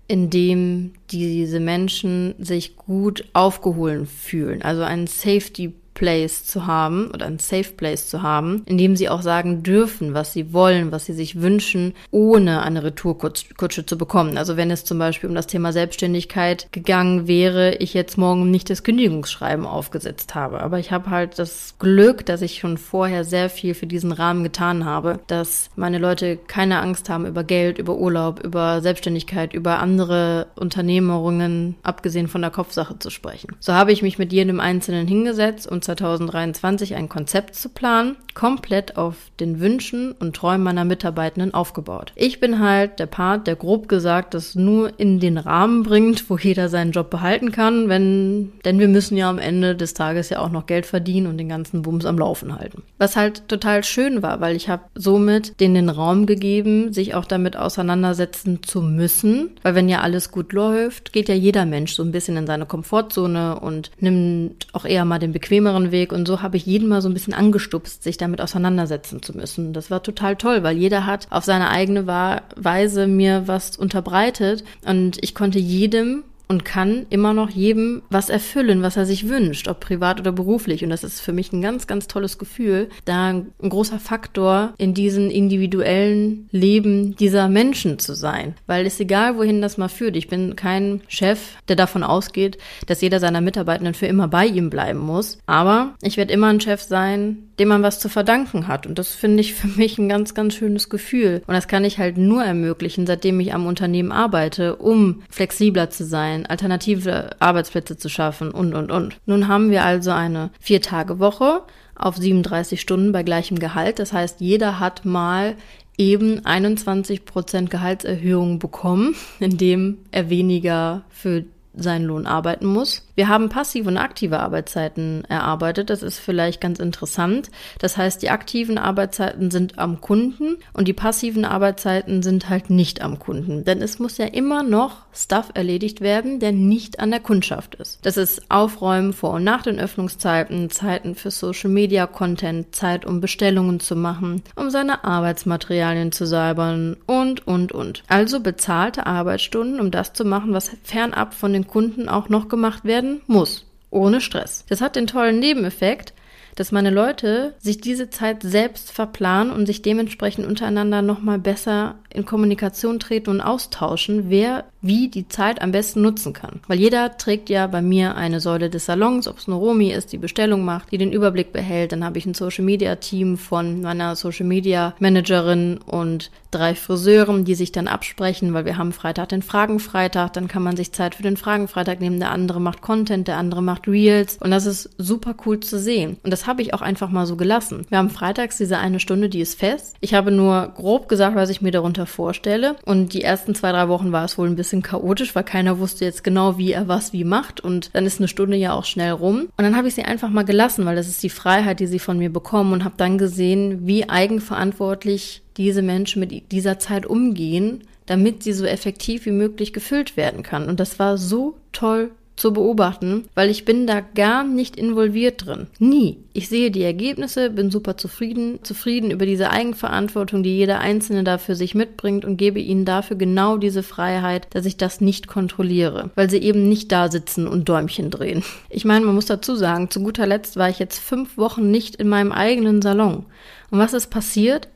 in 0.07 0.29
dem 0.29 0.93
diese 1.11 1.59
Menschen 1.59 2.35
sich 2.37 2.75
gut 2.75 3.25
aufgeholen 3.33 4.05
fühlen. 4.05 4.61
Also 4.61 4.83
ein 4.83 5.07
Safety 5.07 5.73
Place 5.95 6.45
zu 6.45 6.67
haben 6.67 7.09
oder 7.11 7.25
ein 7.25 7.39
Safe 7.39 7.71
Place 7.75 8.07
zu 8.09 8.21
haben, 8.21 8.61
in 8.67 8.77
dem 8.77 8.95
sie 8.95 9.09
auch 9.09 9.23
sagen 9.23 9.63
dürfen, 9.63 10.13
was 10.13 10.33
sie 10.33 10.53
wollen, 10.53 10.91
was 10.91 11.05
sie 11.05 11.13
sich 11.13 11.41
wünschen, 11.41 11.93
ohne 12.11 12.61
eine 12.61 12.83
Retourkutsche 12.83 13.85
zu 13.85 13.97
bekommen. 13.97 14.37
Also 14.37 14.57
wenn 14.57 14.69
es 14.69 14.83
zum 14.83 14.99
Beispiel 14.99 15.29
um 15.29 15.35
das 15.35 15.47
Thema 15.47 15.71
Selbstständigkeit 15.71 16.67
gegangen 16.71 17.27
wäre, 17.27 17.75
ich 17.75 17.93
jetzt 17.93 18.17
morgen 18.17 18.51
nicht 18.51 18.69
das 18.69 18.83
Kündigungsschreiben 18.83 19.65
aufgesetzt 19.65 20.35
habe. 20.35 20.61
Aber 20.61 20.79
ich 20.79 20.91
habe 20.91 21.09
halt 21.09 21.39
das 21.39 21.75
Glück, 21.79 22.25
dass 22.25 22.41
ich 22.41 22.59
schon 22.59 22.77
vorher 22.77 23.23
sehr 23.23 23.49
viel 23.49 23.73
für 23.73 23.87
diesen 23.87 24.11
Rahmen 24.11 24.43
getan 24.43 24.85
habe, 24.85 25.21
dass 25.27 25.69
meine 25.77 25.97
Leute 25.97 26.35
keine 26.35 26.81
Angst 26.81 27.09
haben 27.09 27.25
über 27.25 27.45
Geld, 27.45 27.77
über 27.77 27.95
Urlaub, 27.95 28.43
über 28.43 28.81
Selbstständigkeit, 28.81 29.53
über 29.53 29.79
andere 29.79 30.47
Unternehmerungen, 30.55 31.75
abgesehen 31.83 32.27
von 32.27 32.41
der 32.41 32.51
Kopfsache 32.51 32.99
zu 32.99 33.09
sprechen. 33.09 33.55
So 33.61 33.73
habe 33.73 33.93
ich 33.93 34.01
mich 34.01 34.17
mit 34.17 34.33
jedem 34.33 34.59
Einzelnen 34.59 35.07
hingesetzt 35.07 35.65
und 35.65 35.84
2023 35.85 36.95
ein 36.95 37.09
Konzept 37.09 37.55
zu 37.55 37.69
planen, 37.69 38.17
komplett 38.33 38.97
auf 38.97 39.15
den 39.39 39.59
Wünschen 39.59 40.11
und 40.11 40.35
Träumen 40.35 40.63
meiner 40.63 40.85
Mitarbeitenden 40.85 41.53
aufgebaut. 41.53 42.11
Ich 42.15 42.39
bin 42.39 42.59
halt 42.59 42.99
der 42.99 43.05
Part, 43.05 43.47
der 43.47 43.55
grob 43.55 43.87
gesagt 43.87 44.33
das 44.33 44.55
nur 44.55 44.99
in 44.99 45.19
den 45.19 45.37
Rahmen 45.37 45.83
bringt, 45.83 46.29
wo 46.29 46.37
jeder 46.37 46.69
seinen 46.69 46.91
Job 46.91 47.09
behalten 47.09 47.51
kann, 47.51 47.87
wenn, 47.89 48.51
denn 48.65 48.79
wir 48.79 48.87
müssen 48.87 49.17
ja 49.17 49.29
am 49.29 49.39
Ende 49.39 49.75
des 49.75 49.93
Tages 49.93 50.29
ja 50.29 50.39
auch 50.39 50.49
noch 50.49 50.65
Geld 50.65 50.85
verdienen 50.85 51.27
und 51.27 51.37
den 51.37 51.49
ganzen 51.49 51.81
Bums 51.81 52.05
am 52.05 52.19
Laufen 52.19 52.57
halten. 52.57 52.83
Was 52.97 53.15
halt 53.15 53.47
total 53.47 53.83
schön 53.83 54.21
war, 54.21 54.41
weil 54.41 54.55
ich 54.55 54.69
habe 54.69 54.83
somit 54.95 55.59
denen 55.59 55.75
den 55.75 55.89
Raum 55.89 56.25
gegeben, 56.25 56.91
sich 56.91 57.15
auch 57.15 57.25
damit 57.25 57.55
auseinandersetzen 57.55 58.63
zu 58.63 58.81
müssen, 58.81 59.51
weil 59.63 59.75
wenn 59.75 59.89
ja 59.89 60.01
alles 60.01 60.31
gut 60.31 60.51
läuft, 60.51 61.13
geht 61.13 61.29
ja 61.29 61.35
jeder 61.35 61.65
Mensch 61.65 61.93
so 61.93 62.03
ein 62.03 62.11
bisschen 62.11 62.37
in 62.37 62.47
seine 62.47 62.65
Komfortzone 62.65 63.59
und 63.59 63.91
nimmt 63.99 64.67
auch 64.73 64.85
eher 64.85 65.05
mal 65.05 65.19
den 65.19 65.31
bequemeren 65.31 65.74
Weg 65.91 66.11
und 66.11 66.27
so 66.27 66.41
habe 66.41 66.57
ich 66.57 66.65
jeden 66.65 66.87
mal 66.87 67.01
so 67.01 67.09
ein 67.09 67.13
bisschen 67.13 67.33
angestupst, 67.33 68.03
sich 68.03 68.17
damit 68.17 68.41
auseinandersetzen 68.41 69.21
zu 69.21 69.35
müssen. 69.35 69.73
Das 69.73 69.91
war 69.91 70.03
total 70.03 70.35
toll, 70.35 70.63
weil 70.63 70.77
jeder 70.77 71.05
hat 71.05 71.27
auf 71.29 71.43
seine 71.43 71.69
eigene 71.69 72.07
Weise 72.07 73.07
mir 73.07 73.47
was 73.47 73.77
unterbreitet 73.77 74.63
und 74.85 75.17
ich 75.21 75.35
konnte 75.35 75.59
jedem 75.59 76.23
und 76.47 76.65
kann 76.65 77.05
immer 77.09 77.33
noch 77.33 77.49
jedem 77.49 78.01
was 78.09 78.29
erfüllen, 78.29 78.81
was 78.81 78.97
er 78.97 79.05
sich 79.05 79.29
wünscht, 79.29 79.67
ob 79.67 79.79
privat 79.79 80.19
oder 80.19 80.31
beruflich. 80.31 80.83
Und 80.83 80.89
das 80.89 81.03
ist 81.03 81.21
für 81.21 81.33
mich 81.33 81.51
ein 81.53 81.61
ganz, 81.61 81.87
ganz 81.87 82.07
tolles 82.07 82.37
Gefühl, 82.37 82.89
da 83.05 83.29
ein 83.29 83.51
großer 83.61 83.99
Faktor 83.99 84.73
in 84.77 84.93
diesen 84.93 85.31
individuellen 85.31 86.47
Leben 86.51 87.15
dieser 87.15 87.49
Menschen 87.49 87.99
zu 87.99 88.13
sein. 88.13 88.55
Weil 88.67 88.85
es 88.85 88.99
egal, 88.99 89.37
wohin 89.37 89.61
das 89.61 89.77
mal 89.77 89.87
führt. 89.87 90.15
Ich 90.15 90.27
bin 90.27 90.55
kein 90.55 91.01
Chef, 91.07 91.39
der 91.67 91.75
davon 91.75 92.03
ausgeht, 92.03 92.57
dass 92.87 93.01
jeder 93.01 93.19
seiner 93.19 93.41
Mitarbeitenden 93.41 93.93
für 93.93 94.07
immer 94.07 94.27
bei 94.27 94.45
ihm 94.45 94.69
bleiben 94.69 94.99
muss. 94.99 95.39
Aber 95.45 95.95
ich 96.01 96.17
werde 96.17 96.33
immer 96.33 96.47
ein 96.47 96.61
Chef 96.61 96.81
sein, 96.81 97.49
dem 97.59 97.69
man 97.69 97.83
was 97.83 97.99
zu 97.99 98.09
verdanken 98.09 98.67
hat. 98.67 98.85
Und 98.85 98.99
das 98.99 99.09
finde 99.15 99.41
ich 99.41 99.53
für 99.53 99.67
mich 99.67 99.97
ein 99.97 100.09
ganz, 100.09 100.33
ganz 100.33 100.55
schönes 100.55 100.89
Gefühl. 100.89 101.41
Und 101.47 101.53
das 101.53 101.67
kann 101.67 101.85
ich 101.85 101.97
halt 101.97 102.17
nur 102.17 102.43
ermöglichen, 102.43 103.07
seitdem 103.07 103.39
ich 103.39 103.53
am 103.53 103.65
Unternehmen 103.65 104.11
arbeite, 104.11 104.75
um 104.75 105.23
flexibler 105.29 105.89
zu 105.89 106.05
sein, 106.05 106.34
alternative 106.43 107.29
Arbeitsplätze 107.39 107.97
zu 107.97 108.09
schaffen 108.09 108.51
und, 108.51 108.73
und, 108.73 108.91
und. 108.91 109.17
Nun 109.25 109.47
haben 109.47 109.69
wir 109.69 109.85
also 109.85 110.11
eine 110.11 110.49
Vier-Tage-Woche 110.59 111.61
auf 111.95 112.17
37 112.17 112.81
Stunden 112.81 113.11
bei 113.11 113.23
gleichem 113.23 113.59
Gehalt. 113.59 113.99
Das 113.99 114.11
heißt, 114.11 114.41
jeder 114.41 114.79
hat 114.79 115.05
mal 115.05 115.55
eben 115.97 116.45
21 116.45 117.25
Prozent 117.25 117.69
Gehaltserhöhung 117.69 118.59
bekommen, 118.59 119.15
indem 119.39 119.99
er 120.11 120.29
weniger 120.29 121.03
für 121.09 121.45
seinen 121.75 122.05
Lohn 122.05 122.25
arbeiten 122.25 122.65
muss. 122.65 123.04
Wir 123.15 123.29
haben 123.29 123.47
passive 123.47 123.87
und 123.87 123.97
aktive 123.97 124.41
Arbeitszeiten 124.41 125.23
erarbeitet. 125.25 125.89
Das 125.89 126.03
ist 126.03 126.19
vielleicht 126.19 126.59
ganz 126.59 126.79
interessant. 126.79 127.49
Das 127.79 127.95
heißt, 127.95 128.21
die 128.21 128.29
aktiven 128.29 128.77
Arbeitszeiten 128.77 129.51
sind 129.51 129.79
am 129.79 130.01
Kunden 130.01 130.57
und 130.73 130.87
die 130.87 130.93
passiven 130.93 131.45
Arbeitszeiten 131.45 132.23
sind 132.23 132.49
halt 132.49 132.69
nicht 132.69 133.01
am 133.01 133.17
Kunden. 133.17 133.63
Denn 133.63 133.81
es 133.81 133.99
muss 133.99 134.17
ja 134.17 134.25
immer 134.25 134.63
noch 134.63 135.05
Stuff 135.13 135.51
erledigt 135.53 136.01
werden, 136.01 136.39
der 136.39 136.51
nicht 136.51 136.99
an 136.99 137.09
der 137.09 137.21
Kundschaft 137.21 137.75
ist. 137.75 138.05
Das 138.05 138.17
ist 138.17 138.51
Aufräumen 138.51 139.13
vor 139.13 139.31
und 139.31 139.45
nach 139.45 139.63
den 139.63 139.79
Öffnungszeiten, 139.79 140.69
Zeiten 140.69 141.15
für 141.15 141.31
Social 141.31 141.69
Media 141.69 142.07
Content, 142.07 142.75
Zeit, 142.75 143.05
um 143.05 143.21
Bestellungen 143.21 143.79
zu 143.79 143.95
machen, 143.95 144.43
um 144.57 144.69
seine 144.69 145.05
Arbeitsmaterialien 145.05 146.11
zu 146.11 146.25
säubern 146.25 146.97
und, 147.05 147.47
und, 147.47 147.71
und. 147.71 148.03
Also 148.09 148.41
bezahlte 148.41 149.05
Arbeitsstunden, 149.05 149.79
um 149.79 149.89
das 149.89 150.11
zu 150.11 150.25
machen, 150.25 150.51
was 150.51 150.71
fernab 150.83 151.33
von 151.33 151.53
den 151.53 151.65
Kunden 151.65 152.09
auch 152.09 152.27
noch 152.27 152.49
gemacht 152.49 152.83
werden 152.83 153.04
werden 153.05 153.21
muss. 153.27 153.65
Ohne 153.91 154.19
Stress. 154.19 154.65
Das 154.67 154.81
hat 154.81 154.95
den 154.95 155.07
tollen 155.07 155.39
Nebeneffekt, 155.39 156.13
dass 156.55 156.71
meine 156.71 156.89
Leute 156.89 157.53
sich 157.59 157.79
diese 157.79 158.09
Zeit 158.09 158.43
selbst 158.43 158.91
verplanen 158.91 159.51
und 159.51 159.65
sich 159.65 159.81
dementsprechend 159.81 160.47
untereinander 160.47 161.01
nochmal 161.01 161.37
besser 161.37 161.95
in 162.13 162.25
Kommunikation 162.25 162.99
treten 162.99 163.29
und 163.29 163.41
austauschen, 163.41 164.29
wer 164.29 164.65
wie 164.85 165.09
die 165.09 165.27
Zeit 165.27 165.61
am 165.61 165.71
besten 165.71 166.01
nutzen 166.01 166.33
kann. 166.33 166.61
Weil 166.67 166.79
jeder 166.79 167.17
trägt 167.17 167.49
ja 167.49 167.67
bei 167.67 167.81
mir 167.81 168.15
eine 168.15 168.39
Säule 168.39 168.69
des 168.69 168.85
Salons, 168.85 169.27
ob 169.27 169.37
es 169.37 169.47
eine 169.47 169.55
Romi 169.55 169.91
ist, 169.91 170.11
die 170.11 170.17
Bestellung 170.17 170.63
macht, 170.63 170.91
die 170.91 170.97
den 170.97 171.11
Überblick 171.11 171.51
behält. 171.51 171.91
Dann 171.91 172.03
habe 172.03 172.17
ich 172.17 172.25
ein 172.25 172.33
Social 172.33 172.63
Media 172.63 172.95
Team 172.95 173.37
von 173.37 173.81
meiner 173.81 174.15
Social 174.15 174.45
Media 174.45 174.95
Managerin 174.99 175.79
und 175.85 176.31
drei 176.55 176.73
Friseuren, 176.73 177.43
die 177.43 177.55
sich 177.55 177.73
dann 177.73 177.87
absprechen, 177.87 178.53
weil 178.53 178.63
wir 178.63 178.77
haben 178.77 178.93
Freitag 178.93 179.29
den 179.29 179.41
Fragenfreitag, 179.41 180.31
dann 180.33 180.47
kann 180.47 180.63
man 180.63 180.77
sich 180.77 180.93
Zeit 180.93 181.15
für 181.15 181.23
den 181.23 181.35
Fragenfreitag 181.35 181.99
nehmen. 181.99 182.19
Der 182.19 182.31
andere 182.31 182.61
macht 182.61 182.81
Content, 182.81 183.27
der 183.27 183.37
andere 183.37 183.61
macht 183.61 183.87
Reels 183.87 184.37
und 184.39 184.51
das 184.51 184.65
ist 184.65 184.89
super 184.97 185.35
cool 185.45 185.59
zu 185.59 185.77
sehen. 185.77 186.17
Und 186.23 186.31
das 186.31 186.47
habe 186.47 186.61
ich 186.61 186.73
auch 186.73 186.81
einfach 186.81 187.09
mal 187.09 187.25
so 187.25 187.35
gelassen. 187.35 187.85
Wir 187.89 187.97
haben 187.97 188.09
freitags 188.09 188.57
diese 188.57 188.77
eine 188.77 189.01
Stunde, 189.01 189.27
die 189.27 189.41
ist 189.41 189.59
fest. 189.59 189.97
Ich 189.99 190.13
habe 190.13 190.31
nur 190.31 190.71
grob 190.75 191.09
gesagt, 191.09 191.35
was 191.35 191.49
ich 191.49 191.61
mir 191.61 191.71
darunter 191.71 192.05
vorstelle 192.05 192.77
und 192.85 193.13
die 193.13 193.21
ersten 193.21 193.53
zwei, 193.53 193.73
drei 193.73 193.89
Wochen 193.89 194.13
war 194.13 194.23
es 194.23 194.37
wohl 194.37 194.47
ein 194.47 194.55
bisschen 194.55 194.74
bisschen 194.75 194.81
chaotisch, 194.81 195.35
weil 195.35 195.43
keiner 195.43 195.79
wusste 195.79 196.05
jetzt 196.05 196.23
genau, 196.23 196.57
wie 196.57 196.71
er 196.71 196.87
was 196.87 197.13
wie 197.13 197.23
macht. 197.23 197.61
Und 197.61 197.89
dann 197.93 198.05
ist 198.05 198.19
eine 198.19 198.27
Stunde 198.27 198.57
ja 198.57 198.73
auch 198.73 198.85
schnell 198.85 199.11
rum. 199.11 199.47
Und 199.57 199.63
dann 199.63 199.75
habe 199.75 199.87
ich 199.87 199.95
sie 199.95 200.03
einfach 200.03 200.29
mal 200.29 200.43
gelassen, 200.43 200.85
weil 200.85 200.95
das 200.95 201.07
ist 201.07 201.23
die 201.23 201.29
Freiheit, 201.29 201.79
die 201.79 201.87
sie 201.87 201.99
von 201.99 202.17
mir 202.17 202.31
bekommen 202.31 202.73
und 202.73 202.83
habe 202.83 202.95
dann 202.97 203.17
gesehen, 203.17 203.87
wie 203.87 204.09
eigenverantwortlich 204.09 205.41
diese 205.57 205.81
Menschen 205.81 206.19
mit 206.19 206.51
dieser 206.51 206.79
Zeit 206.79 207.05
umgehen, 207.05 207.83
damit 208.05 208.43
sie 208.43 208.53
so 208.53 208.65
effektiv 208.65 209.25
wie 209.25 209.31
möglich 209.31 209.73
gefüllt 209.73 210.17
werden 210.17 210.43
kann. 210.43 210.67
Und 210.67 210.79
das 210.79 210.99
war 210.99 211.17
so 211.17 211.57
toll 211.71 212.11
zu 212.35 212.51
beobachten, 212.53 213.27
weil 213.33 213.49
ich 213.49 213.65
bin 213.65 213.87
da 213.87 214.01
gar 214.01 214.43
nicht 214.43 214.75
involviert 214.75 215.45
drin. 215.45 215.67
Nie. 215.79 216.17
Ich 216.33 216.49
sehe 216.49 216.69
die 216.69 216.83
Ergebnisse, 216.83 217.49
bin 217.49 217.71
super 217.71 217.95
zufrieden, 217.95 218.59
zufrieden 218.63 219.09
über 219.09 219.25
diese 219.25 219.51
Eigenverantwortung, 219.51 220.43
die 220.43 220.57
jeder 220.57 220.79
Einzelne 220.79 221.23
da 221.23 221.37
für 221.37 221.55
sich 221.55 221.75
mitbringt 221.75 222.25
und 222.25 222.35
gebe 222.35 222.59
ihnen 222.59 222.83
dafür 222.83 223.15
genau 223.15 223.57
diese 223.57 223.83
Freiheit, 223.83 224.47
dass 224.51 224.65
ich 224.65 224.75
das 224.75 224.99
nicht 224.99 225.27
kontrolliere, 225.27 226.11
weil 226.15 226.29
sie 226.29 226.39
eben 226.39 226.67
nicht 226.67 226.91
da 226.91 227.09
sitzen 227.09 227.47
und 227.47 227.69
Däumchen 227.69 228.11
drehen. 228.11 228.43
Ich 228.69 228.83
meine, 228.83 229.05
man 229.05 229.15
muss 229.15 229.27
dazu 229.27 229.55
sagen, 229.55 229.89
zu 229.89 230.01
guter 230.01 230.27
Letzt 230.27 230.57
war 230.57 230.69
ich 230.69 230.79
jetzt 230.79 230.99
fünf 230.99 231.37
Wochen 231.37 231.71
nicht 231.71 231.95
in 231.95 232.09
meinem 232.09 232.33
eigenen 232.33 232.81
Salon. 232.81 233.25
Und 233.71 233.79
was 233.79 233.93
ist 233.93 234.07
passiert? 234.07 234.67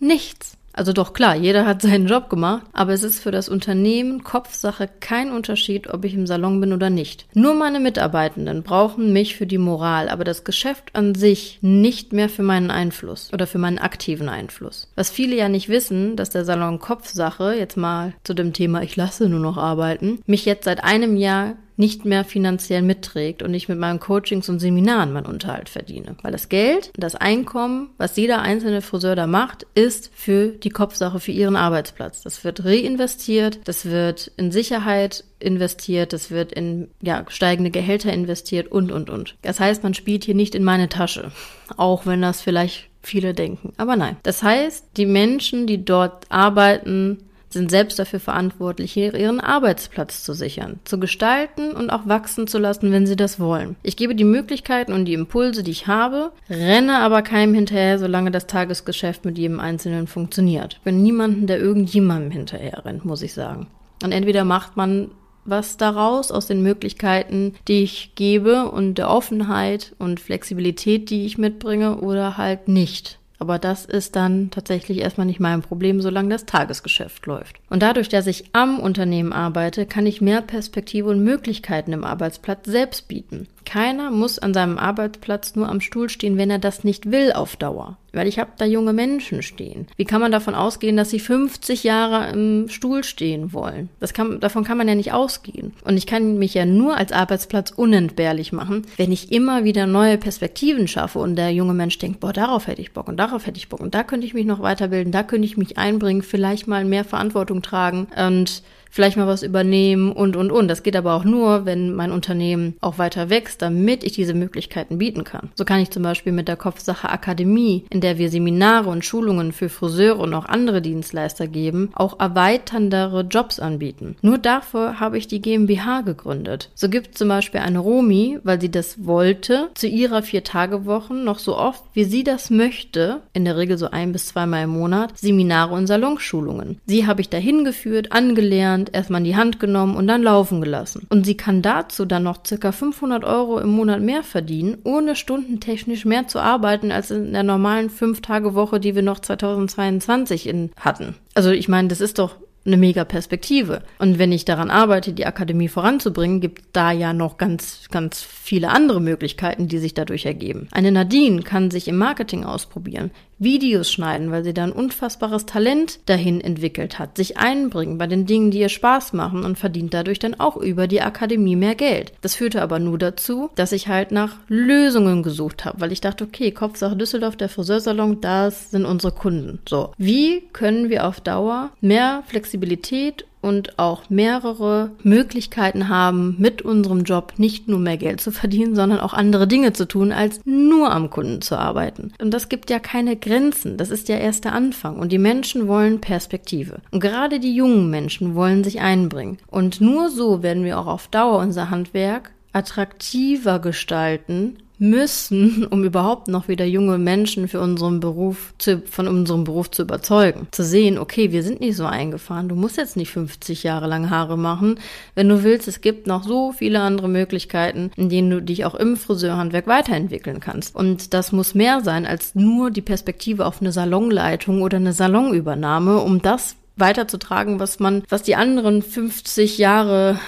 Nichts. 0.00 0.55
Also 0.76 0.92
doch 0.92 1.14
klar, 1.14 1.34
jeder 1.34 1.66
hat 1.66 1.82
seinen 1.86 2.06
Job 2.06 2.28
gemacht, 2.28 2.66
aber 2.72 2.92
es 2.92 3.02
ist 3.02 3.20
für 3.20 3.30
das 3.32 3.48
Unternehmen 3.48 4.22
Kopfsache 4.22 4.88
kein 5.00 5.32
Unterschied, 5.32 5.88
ob 5.92 6.04
ich 6.04 6.14
im 6.14 6.26
Salon 6.26 6.60
bin 6.60 6.72
oder 6.72 6.90
nicht. 6.90 7.26
Nur 7.34 7.54
meine 7.54 7.80
Mitarbeitenden 7.80 8.62
brauchen 8.62 9.12
mich 9.12 9.36
für 9.36 9.46
die 9.46 9.58
Moral, 9.58 10.08
aber 10.08 10.22
das 10.22 10.44
Geschäft 10.44 10.94
an 10.94 11.14
sich 11.14 11.58
nicht 11.62 12.12
mehr 12.12 12.28
für 12.28 12.42
meinen 12.42 12.70
Einfluss 12.70 13.32
oder 13.32 13.46
für 13.46 13.58
meinen 13.58 13.78
aktiven 13.78 14.28
Einfluss. 14.28 14.88
Was 14.94 15.10
viele 15.10 15.34
ja 15.34 15.48
nicht 15.48 15.68
wissen, 15.68 16.14
dass 16.14 16.30
der 16.30 16.44
Salon 16.44 16.78
Kopfsache, 16.78 17.54
jetzt 17.54 17.76
mal 17.76 18.12
zu 18.22 18.34
dem 18.34 18.52
Thema 18.52 18.82
ich 18.82 18.94
lasse 18.96 19.28
nur 19.28 19.40
noch 19.40 19.56
arbeiten, 19.56 20.20
mich 20.26 20.44
jetzt 20.44 20.64
seit 20.64 20.84
einem 20.84 21.16
Jahr 21.16 21.54
nicht 21.76 22.04
mehr 22.04 22.24
finanziell 22.24 22.82
mitträgt 22.82 23.42
und 23.42 23.52
ich 23.54 23.68
mit 23.68 23.78
meinen 23.78 24.00
Coachings 24.00 24.48
und 24.48 24.58
Seminaren 24.58 25.12
meinen 25.12 25.26
Unterhalt 25.26 25.68
verdiene. 25.68 26.16
Weil 26.22 26.32
das 26.32 26.48
Geld, 26.48 26.90
das 26.96 27.14
Einkommen, 27.14 27.90
was 27.98 28.16
jeder 28.16 28.40
einzelne 28.40 28.82
Friseur 28.82 29.14
da 29.14 29.26
macht, 29.26 29.66
ist 29.74 30.10
für 30.14 30.48
die 30.48 30.70
Kopfsache, 30.70 31.20
für 31.20 31.32
ihren 31.32 31.56
Arbeitsplatz. 31.56 32.22
Das 32.22 32.44
wird 32.44 32.64
reinvestiert, 32.64 33.60
das 33.64 33.84
wird 33.84 34.32
in 34.36 34.52
Sicherheit 34.52 35.24
investiert, 35.38 36.12
das 36.12 36.30
wird 36.30 36.52
in 36.52 36.88
ja, 37.02 37.24
steigende 37.28 37.70
Gehälter 37.70 38.12
investiert 38.12 38.72
und, 38.72 38.90
und, 38.90 39.10
und. 39.10 39.36
Das 39.42 39.60
heißt, 39.60 39.82
man 39.82 39.94
spielt 39.94 40.24
hier 40.24 40.34
nicht 40.34 40.54
in 40.54 40.64
meine 40.64 40.88
Tasche, 40.88 41.30
auch 41.76 42.06
wenn 42.06 42.22
das 42.22 42.40
vielleicht 42.40 42.88
viele 43.02 43.34
denken. 43.34 43.72
Aber 43.76 43.96
nein. 43.96 44.16
Das 44.22 44.42
heißt, 44.42 44.86
die 44.96 45.06
Menschen, 45.06 45.66
die 45.66 45.84
dort 45.84 46.24
arbeiten, 46.30 47.18
sind 47.56 47.70
selbst 47.70 47.98
dafür 47.98 48.20
verantwortlich, 48.20 48.96
ihren 48.96 49.40
Arbeitsplatz 49.40 50.22
zu 50.22 50.34
sichern, 50.34 50.78
zu 50.84 51.00
gestalten 51.00 51.72
und 51.72 51.90
auch 51.90 52.06
wachsen 52.06 52.46
zu 52.46 52.58
lassen, 52.58 52.92
wenn 52.92 53.06
sie 53.06 53.16
das 53.16 53.40
wollen. 53.40 53.76
Ich 53.82 53.96
gebe 53.96 54.14
die 54.14 54.24
Möglichkeiten 54.24 54.92
und 54.92 55.06
die 55.06 55.14
Impulse, 55.14 55.62
die 55.62 55.70
ich 55.70 55.86
habe, 55.86 56.32
renne 56.48 56.98
aber 56.98 57.22
keinem 57.22 57.54
hinterher, 57.54 57.98
solange 57.98 58.30
das 58.30 58.46
Tagesgeschäft 58.46 59.24
mit 59.24 59.38
jedem 59.38 59.58
Einzelnen 59.58 60.06
funktioniert. 60.06 60.74
Ich 60.74 60.80
bin 60.80 61.02
niemanden, 61.02 61.46
der 61.46 61.58
irgendjemandem 61.58 62.30
hinterher 62.30 62.84
rennt, 62.84 63.04
muss 63.04 63.22
ich 63.22 63.34
sagen. 63.34 63.66
Und 64.02 64.12
entweder 64.12 64.44
macht 64.44 64.76
man 64.76 65.10
was 65.46 65.76
daraus 65.76 66.32
aus 66.32 66.46
den 66.46 66.62
Möglichkeiten, 66.62 67.54
die 67.68 67.82
ich 67.82 68.14
gebe 68.14 68.68
und 68.70 68.96
der 68.96 69.10
Offenheit 69.10 69.94
und 69.98 70.20
Flexibilität, 70.20 71.08
die 71.08 71.24
ich 71.24 71.38
mitbringe 71.38 71.98
oder 71.98 72.36
halt 72.36 72.68
nicht. 72.68 73.18
Aber 73.38 73.58
das 73.58 73.84
ist 73.84 74.16
dann 74.16 74.50
tatsächlich 74.50 74.98
erstmal 74.98 75.26
nicht 75.26 75.40
mein 75.40 75.62
Problem, 75.62 76.00
solange 76.00 76.30
das 76.30 76.46
Tagesgeschäft 76.46 77.26
läuft. 77.26 77.56
Und 77.68 77.82
dadurch, 77.82 78.08
dass 78.08 78.26
ich 78.26 78.44
am 78.52 78.78
Unternehmen 78.80 79.32
arbeite, 79.32 79.86
kann 79.86 80.06
ich 80.06 80.20
mehr 80.20 80.42
Perspektive 80.42 81.08
und 81.08 81.22
Möglichkeiten 81.22 81.92
im 81.92 82.04
Arbeitsplatz 82.04 82.66
selbst 82.66 83.08
bieten. 83.08 83.46
Keiner 83.66 84.12
muss 84.12 84.38
an 84.38 84.54
seinem 84.54 84.78
Arbeitsplatz 84.78 85.56
nur 85.56 85.68
am 85.68 85.80
Stuhl 85.80 86.08
stehen, 86.08 86.38
wenn 86.38 86.50
er 86.50 86.60
das 86.60 86.84
nicht 86.84 87.10
will 87.10 87.32
auf 87.32 87.56
Dauer. 87.56 87.98
Weil 88.12 88.28
ich 88.28 88.38
habe 88.38 88.52
da 88.56 88.64
junge 88.64 88.94
Menschen 88.94 89.42
stehen. 89.42 89.88
Wie 89.96 90.04
kann 90.04 90.20
man 90.20 90.32
davon 90.32 90.54
ausgehen, 90.54 90.96
dass 90.96 91.10
sie 91.10 91.18
50 91.18 91.82
Jahre 91.84 92.32
im 92.32 92.68
Stuhl 92.68 93.04
stehen 93.04 93.52
wollen? 93.52 93.90
Das 94.00 94.14
kann, 94.14 94.40
davon 94.40 94.64
kann 94.64 94.78
man 94.78 94.88
ja 94.88 94.94
nicht 94.94 95.12
ausgehen. 95.12 95.74
Und 95.84 95.98
ich 95.98 96.06
kann 96.06 96.38
mich 96.38 96.54
ja 96.54 96.64
nur 96.64 96.96
als 96.96 97.10
Arbeitsplatz 97.12 97.72
unentbehrlich 97.72 98.52
machen, 98.52 98.86
wenn 98.96 99.12
ich 99.12 99.32
immer 99.32 99.64
wieder 99.64 99.86
neue 99.86 100.16
Perspektiven 100.16 100.86
schaffe 100.86 101.18
und 101.18 101.34
der 101.34 101.50
junge 101.50 101.74
Mensch 101.74 101.98
denkt, 101.98 102.20
boah, 102.20 102.32
darauf 102.32 102.68
hätte 102.68 102.80
ich 102.80 102.92
Bock 102.92 103.08
und 103.08 103.18
darauf 103.18 103.46
hätte 103.46 103.58
ich 103.58 103.68
Bock 103.68 103.80
und 103.80 103.94
da 103.94 104.04
könnte 104.04 104.26
ich 104.26 104.32
mich 104.32 104.46
noch 104.46 104.62
weiterbilden, 104.62 105.12
da 105.12 105.24
könnte 105.24 105.44
ich 105.44 105.56
mich 105.56 105.76
einbringen, 105.76 106.22
vielleicht 106.22 106.68
mal 106.68 106.84
mehr 106.84 107.04
Verantwortung 107.04 107.62
tragen 107.62 108.06
und 108.16 108.62
vielleicht 108.96 109.18
mal 109.18 109.26
was 109.26 109.42
übernehmen 109.42 110.10
und, 110.10 110.36
und, 110.36 110.50
und. 110.50 110.68
Das 110.68 110.82
geht 110.82 110.96
aber 110.96 111.14
auch 111.14 111.24
nur, 111.24 111.66
wenn 111.66 111.94
mein 111.94 112.10
Unternehmen 112.10 112.76
auch 112.80 112.96
weiter 112.96 113.28
wächst, 113.28 113.60
damit 113.60 114.02
ich 114.02 114.12
diese 114.12 114.32
Möglichkeiten 114.32 114.96
bieten 114.96 115.22
kann. 115.22 115.50
So 115.54 115.66
kann 115.66 115.80
ich 115.80 115.90
zum 115.90 116.02
Beispiel 116.02 116.32
mit 116.32 116.48
der 116.48 116.56
Kopfsache 116.56 117.10
Akademie, 117.10 117.84
in 117.90 118.00
der 118.00 118.16
wir 118.16 118.30
Seminare 118.30 118.88
und 118.88 119.04
Schulungen 119.04 119.52
für 119.52 119.68
Friseure 119.68 120.18
und 120.18 120.32
auch 120.32 120.46
andere 120.46 120.80
Dienstleister 120.80 121.46
geben, 121.46 121.90
auch 121.94 122.18
erweiterndere 122.18 123.20
Jobs 123.20 123.60
anbieten. 123.60 124.16
Nur 124.22 124.38
dafür 124.38 124.98
habe 124.98 125.18
ich 125.18 125.28
die 125.28 125.42
GmbH 125.42 126.00
gegründet. 126.00 126.70
So 126.74 126.88
gibt 126.88 127.18
zum 127.18 127.28
Beispiel 127.28 127.60
eine 127.60 127.80
Romi, 127.80 128.38
weil 128.44 128.60
sie 128.60 128.70
das 128.70 129.04
wollte, 129.04 129.68
zu 129.74 129.88
ihrer 129.88 130.22
Vier-Tage-Wochen 130.22 131.22
noch 131.22 131.38
so 131.38 131.58
oft, 131.58 131.84
wie 131.92 132.04
sie 132.04 132.24
das 132.24 132.48
möchte, 132.48 133.20
in 133.34 133.44
der 133.44 133.58
Regel 133.58 133.76
so 133.76 133.90
ein 133.90 134.12
bis 134.12 134.28
zweimal 134.28 134.64
im 134.64 134.70
Monat, 134.70 135.18
Seminare 135.18 135.74
und 135.74 135.86
Salonschulungen. 135.86 136.80
Sie 136.86 137.06
habe 137.06 137.20
ich 137.20 137.28
dahin 137.28 137.64
geführt, 137.64 138.12
angelernt, 138.12 138.85
Hand 138.86 138.94
erstmal 138.94 139.20
in 139.20 139.24
die 139.24 139.36
Hand 139.36 139.60
genommen 139.60 139.96
und 139.96 140.06
dann 140.06 140.22
laufen 140.22 140.60
gelassen. 140.60 141.06
Und 141.10 141.26
sie 141.26 141.36
kann 141.36 141.62
dazu 141.62 142.04
dann 142.04 142.22
noch 142.22 142.38
circa 142.46 142.72
500 142.72 143.24
Euro 143.24 143.58
im 143.58 143.70
Monat 143.70 144.00
mehr 144.00 144.22
verdienen, 144.22 144.78
ohne 144.84 145.16
stundentechnisch 145.16 146.04
mehr 146.04 146.28
zu 146.28 146.38
arbeiten 146.38 146.92
als 146.92 147.10
in 147.10 147.32
der 147.32 147.42
normalen 147.42 147.90
5-Tage-Woche, 147.90 148.80
die 148.80 148.94
wir 148.94 149.02
noch 149.02 149.20
2022 149.20 150.46
in 150.46 150.70
hatten. 150.78 151.14
Also 151.34 151.50
ich 151.50 151.68
meine, 151.68 151.88
das 151.88 152.00
ist 152.00 152.18
doch 152.18 152.36
eine 152.64 152.76
mega 152.76 153.04
Perspektive. 153.04 153.82
Und 153.98 154.18
wenn 154.18 154.32
ich 154.32 154.44
daran 154.44 154.70
arbeite, 154.70 155.12
die 155.12 155.26
Akademie 155.26 155.68
voranzubringen, 155.68 156.40
gibt 156.40 156.64
da 156.72 156.90
ja 156.90 157.12
noch 157.12 157.38
ganz, 157.38 157.86
ganz 157.90 158.22
viele 158.22 158.70
andere 158.70 159.00
Möglichkeiten, 159.00 159.68
die 159.68 159.78
sich 159.78 159.94
dadurch 159.94 160.26
ergeben. 160.26 160.68
Eine 160.72 160.90
Nadine 160.90 161.42
kann 161.42 161.70
sich 161.70 161.86
im 161.86 161.96
Marketing 161.96 162.44
ausprobieren. 162.44 163.12
Videos 163.38 163.90
schneiden, 163.90 164.30
weil 164.30 164.44
sie 164.44 164.54
da 164.54 164.64
ein 164.64 164.72
unfassbares 164.72 165.46
Talent 165.46 166.00
dahin 166.06 166.40
entwickelt 166.40 166.98
hat, 166.98 167.16
sich 167.16 167.36
einbringen 167.36 167.98
bei 167.98 168.06
den 168.06 168.26
Dingen, 168.26 168.50
die 168.50 168.60
ihr 168.60 168.68
Spaß 168.68 169.12
machen 169.12 169.44
und 169.44 169.58
verdient 169.58 169.92
dadurch 169.94 170.18
dann 170.18 170.38
auch 170.38 170.56
über 170.56 170.86
die 170.86 171.02
Akademie 171.02 171.56
mehr 171.56 171.74
Geld. 171.74 172.12
Das 172.22 172.34
führte 172.34 172.62
aber 172.62 172.78
nur 172.78 172.98
dazu, 172.98 173.50
dass 173.54 173.72
ich 173.72 173.88
halt 173.88 174.10
nach 174.10 174.36
Lösungen 174.48 175.22
gesucht 175.22 175.64
habe, 175.64 175.80
weil 175.80 175.92
ich 175.92 176.00
dachte, 176.00 176.24
okay, 176.24 176.50
Kopfsache 176.50 176.96
Düsseldorf, 176.96 177.36
der 177.36 177.48
Friseursalon, 177.48 178.20
das 178.20 178.70
sind 178.70 178.84
unsere 178.84 179.12
Kunden. 179.12 179.60
So, 179.68 179.92
wie 179.98 180.42
können 180.52 180.88
wir 180.88 181.06
auf 181.06 181.20
Dauer 181.20 181.70
mehr 181.80 182.22
Flexibilität 182.26 183.26
und 183.46 183.78
auch 183.78 184.10
mehrere 184.10 184.90
Möglichkeiten 185.04 185.88
haben, 185.88 186.34
mit 186.38 186.62
unserem 186.62 187.04
Job 187.04 187.34
nicht 187.36 187.68
nur 187.68 187.78
mehr 187.78 187.96
Geld 187.96 188.20
zu 188.20 188.32
verdienen, 188.32 188.74
sondern 188.74 188.98
auch 188.98 189.14
andere 189.14 189.46
Dinge 189.46 189.72
zu 189.72 189.86
tun, 189.86 190.10
als 190.10 190.40
nur 190.44 190.90
am 190.90 191.10
Kunden 191.10 191.40
zu 191.40 191.56
arbeiten. 191.56 192.12
Und 192.20 192.34
das 192.34 192.48
gibt 192.48 192.70
ja 192.70 192.80
keine 192.80 193.16
Grenzen. 193.16 193.76
Das 193.76 193.90
ist 193.90 194.08
ja 194.08 194.16
erst 194.16 194.44
der 194.44 194.52
Anfang. 194.52 194.96
Und 194.96 195.12
die 195.12 195.18
Menschen 195.18 195.68
wollen 195.68 196.00
Perspektive. 196.00 196.78
Und 196.90 196.98
gerade 196.98 197.38
die 197.38 197.54
jungen 197.54 197.88
Menschen 197.88 198.34
wollen 198.34 198.64
sich 198.64 198.80
einbringen. 198.80 199.38
Und 199.46 199.80
nur 199.80 200.10
so 200.10 200.42
werden 200.42 200.64
wir 200.64 200.78
auch 200.78 200.88
auf 200.88 201.06
Dauer 201.06 201.38
unser 201.38 201.70
Handwerk 201.70 202.32
attraktiver 202.52 203.60
gestalten 203.60 204.56
müssen, 204.78 205.66
um 205.70 205.84
überhaupt 205.84 206.28
noch 206.28 206.48
wieder 206.48 206.64
junge 206.64 206.98
Menschen 206.98 207.48
für 207.48 207.60
unseren 207.60 208.00
Beruf 208.00 208.54
zu, 208.58 208.82
von 208.82 209.08
unserem 209.08 209.44
Beruf 209.44 209.70
zu 209.70 209.82
überzeugen. 209.82 210.48
Zu 210.50 210.64
sehen, 210.64 210.98
okay, 210.98 211.32
wir 211.32 211.42
sind 211.42 211.60
nicht 211.60 211.76
so 211.76 211.86
eingefahren. 211.86 212.48
Du 212.48 212.54
musst 212.54 212.76
jetzt 212.76 212.96
nicht 212.96 213.10
50 213.10 213.62
Jahre 213.62 213.86
lang 213.86 214.10
Haare 214.10 214.36
machen. 214.36 214.78
Wenn 215.14 215.28
du 215.28 215.42
willst, 215.42 215.68
es 215.68 215.80
gibt 215.80 216.06
noch 216.06 216.24
so 216.24 216.52
viele 216.52 216.80
andere 216.80 217.08
Möglichkeiten, 217.08 217.90
in 217.96 218.08
denen 218.08 218.30
du 218.30 218.42
dich 218.42 218.64
auch 218.64 218.74
im 218.74 218.96
Friseurhandwerk 218.96 219.66
weiterentwickeln 219.66 220.40
kannst. 220.40 220.74
Und 220.74 221.14
das 221.14 221.32
muss 221.32 221.54
mehr 221.54 221.80
sein 221.82 222.06
als 222.06 222.34
nur 222.34 222.70
die 222.70 222.82
Perspektive 222.82 223.46
auf 223.46 223.60
eine 223.60 223.72
Salonleitung 223.72 224.62
oder 224.62 224.76
eine 224.76 224.92
Salonübernahme, 224.92 225.98
um 225.98 226.20
das 226.20 226.56
weiterzutragen, 226.76 227.58
was 227.58 227.80
man, 227.80 228.02
was 228.08 228.22
die 228.22 228.36
anderen 228.36 228.82
50 228.82 229.58
Jahre 229.58 230.18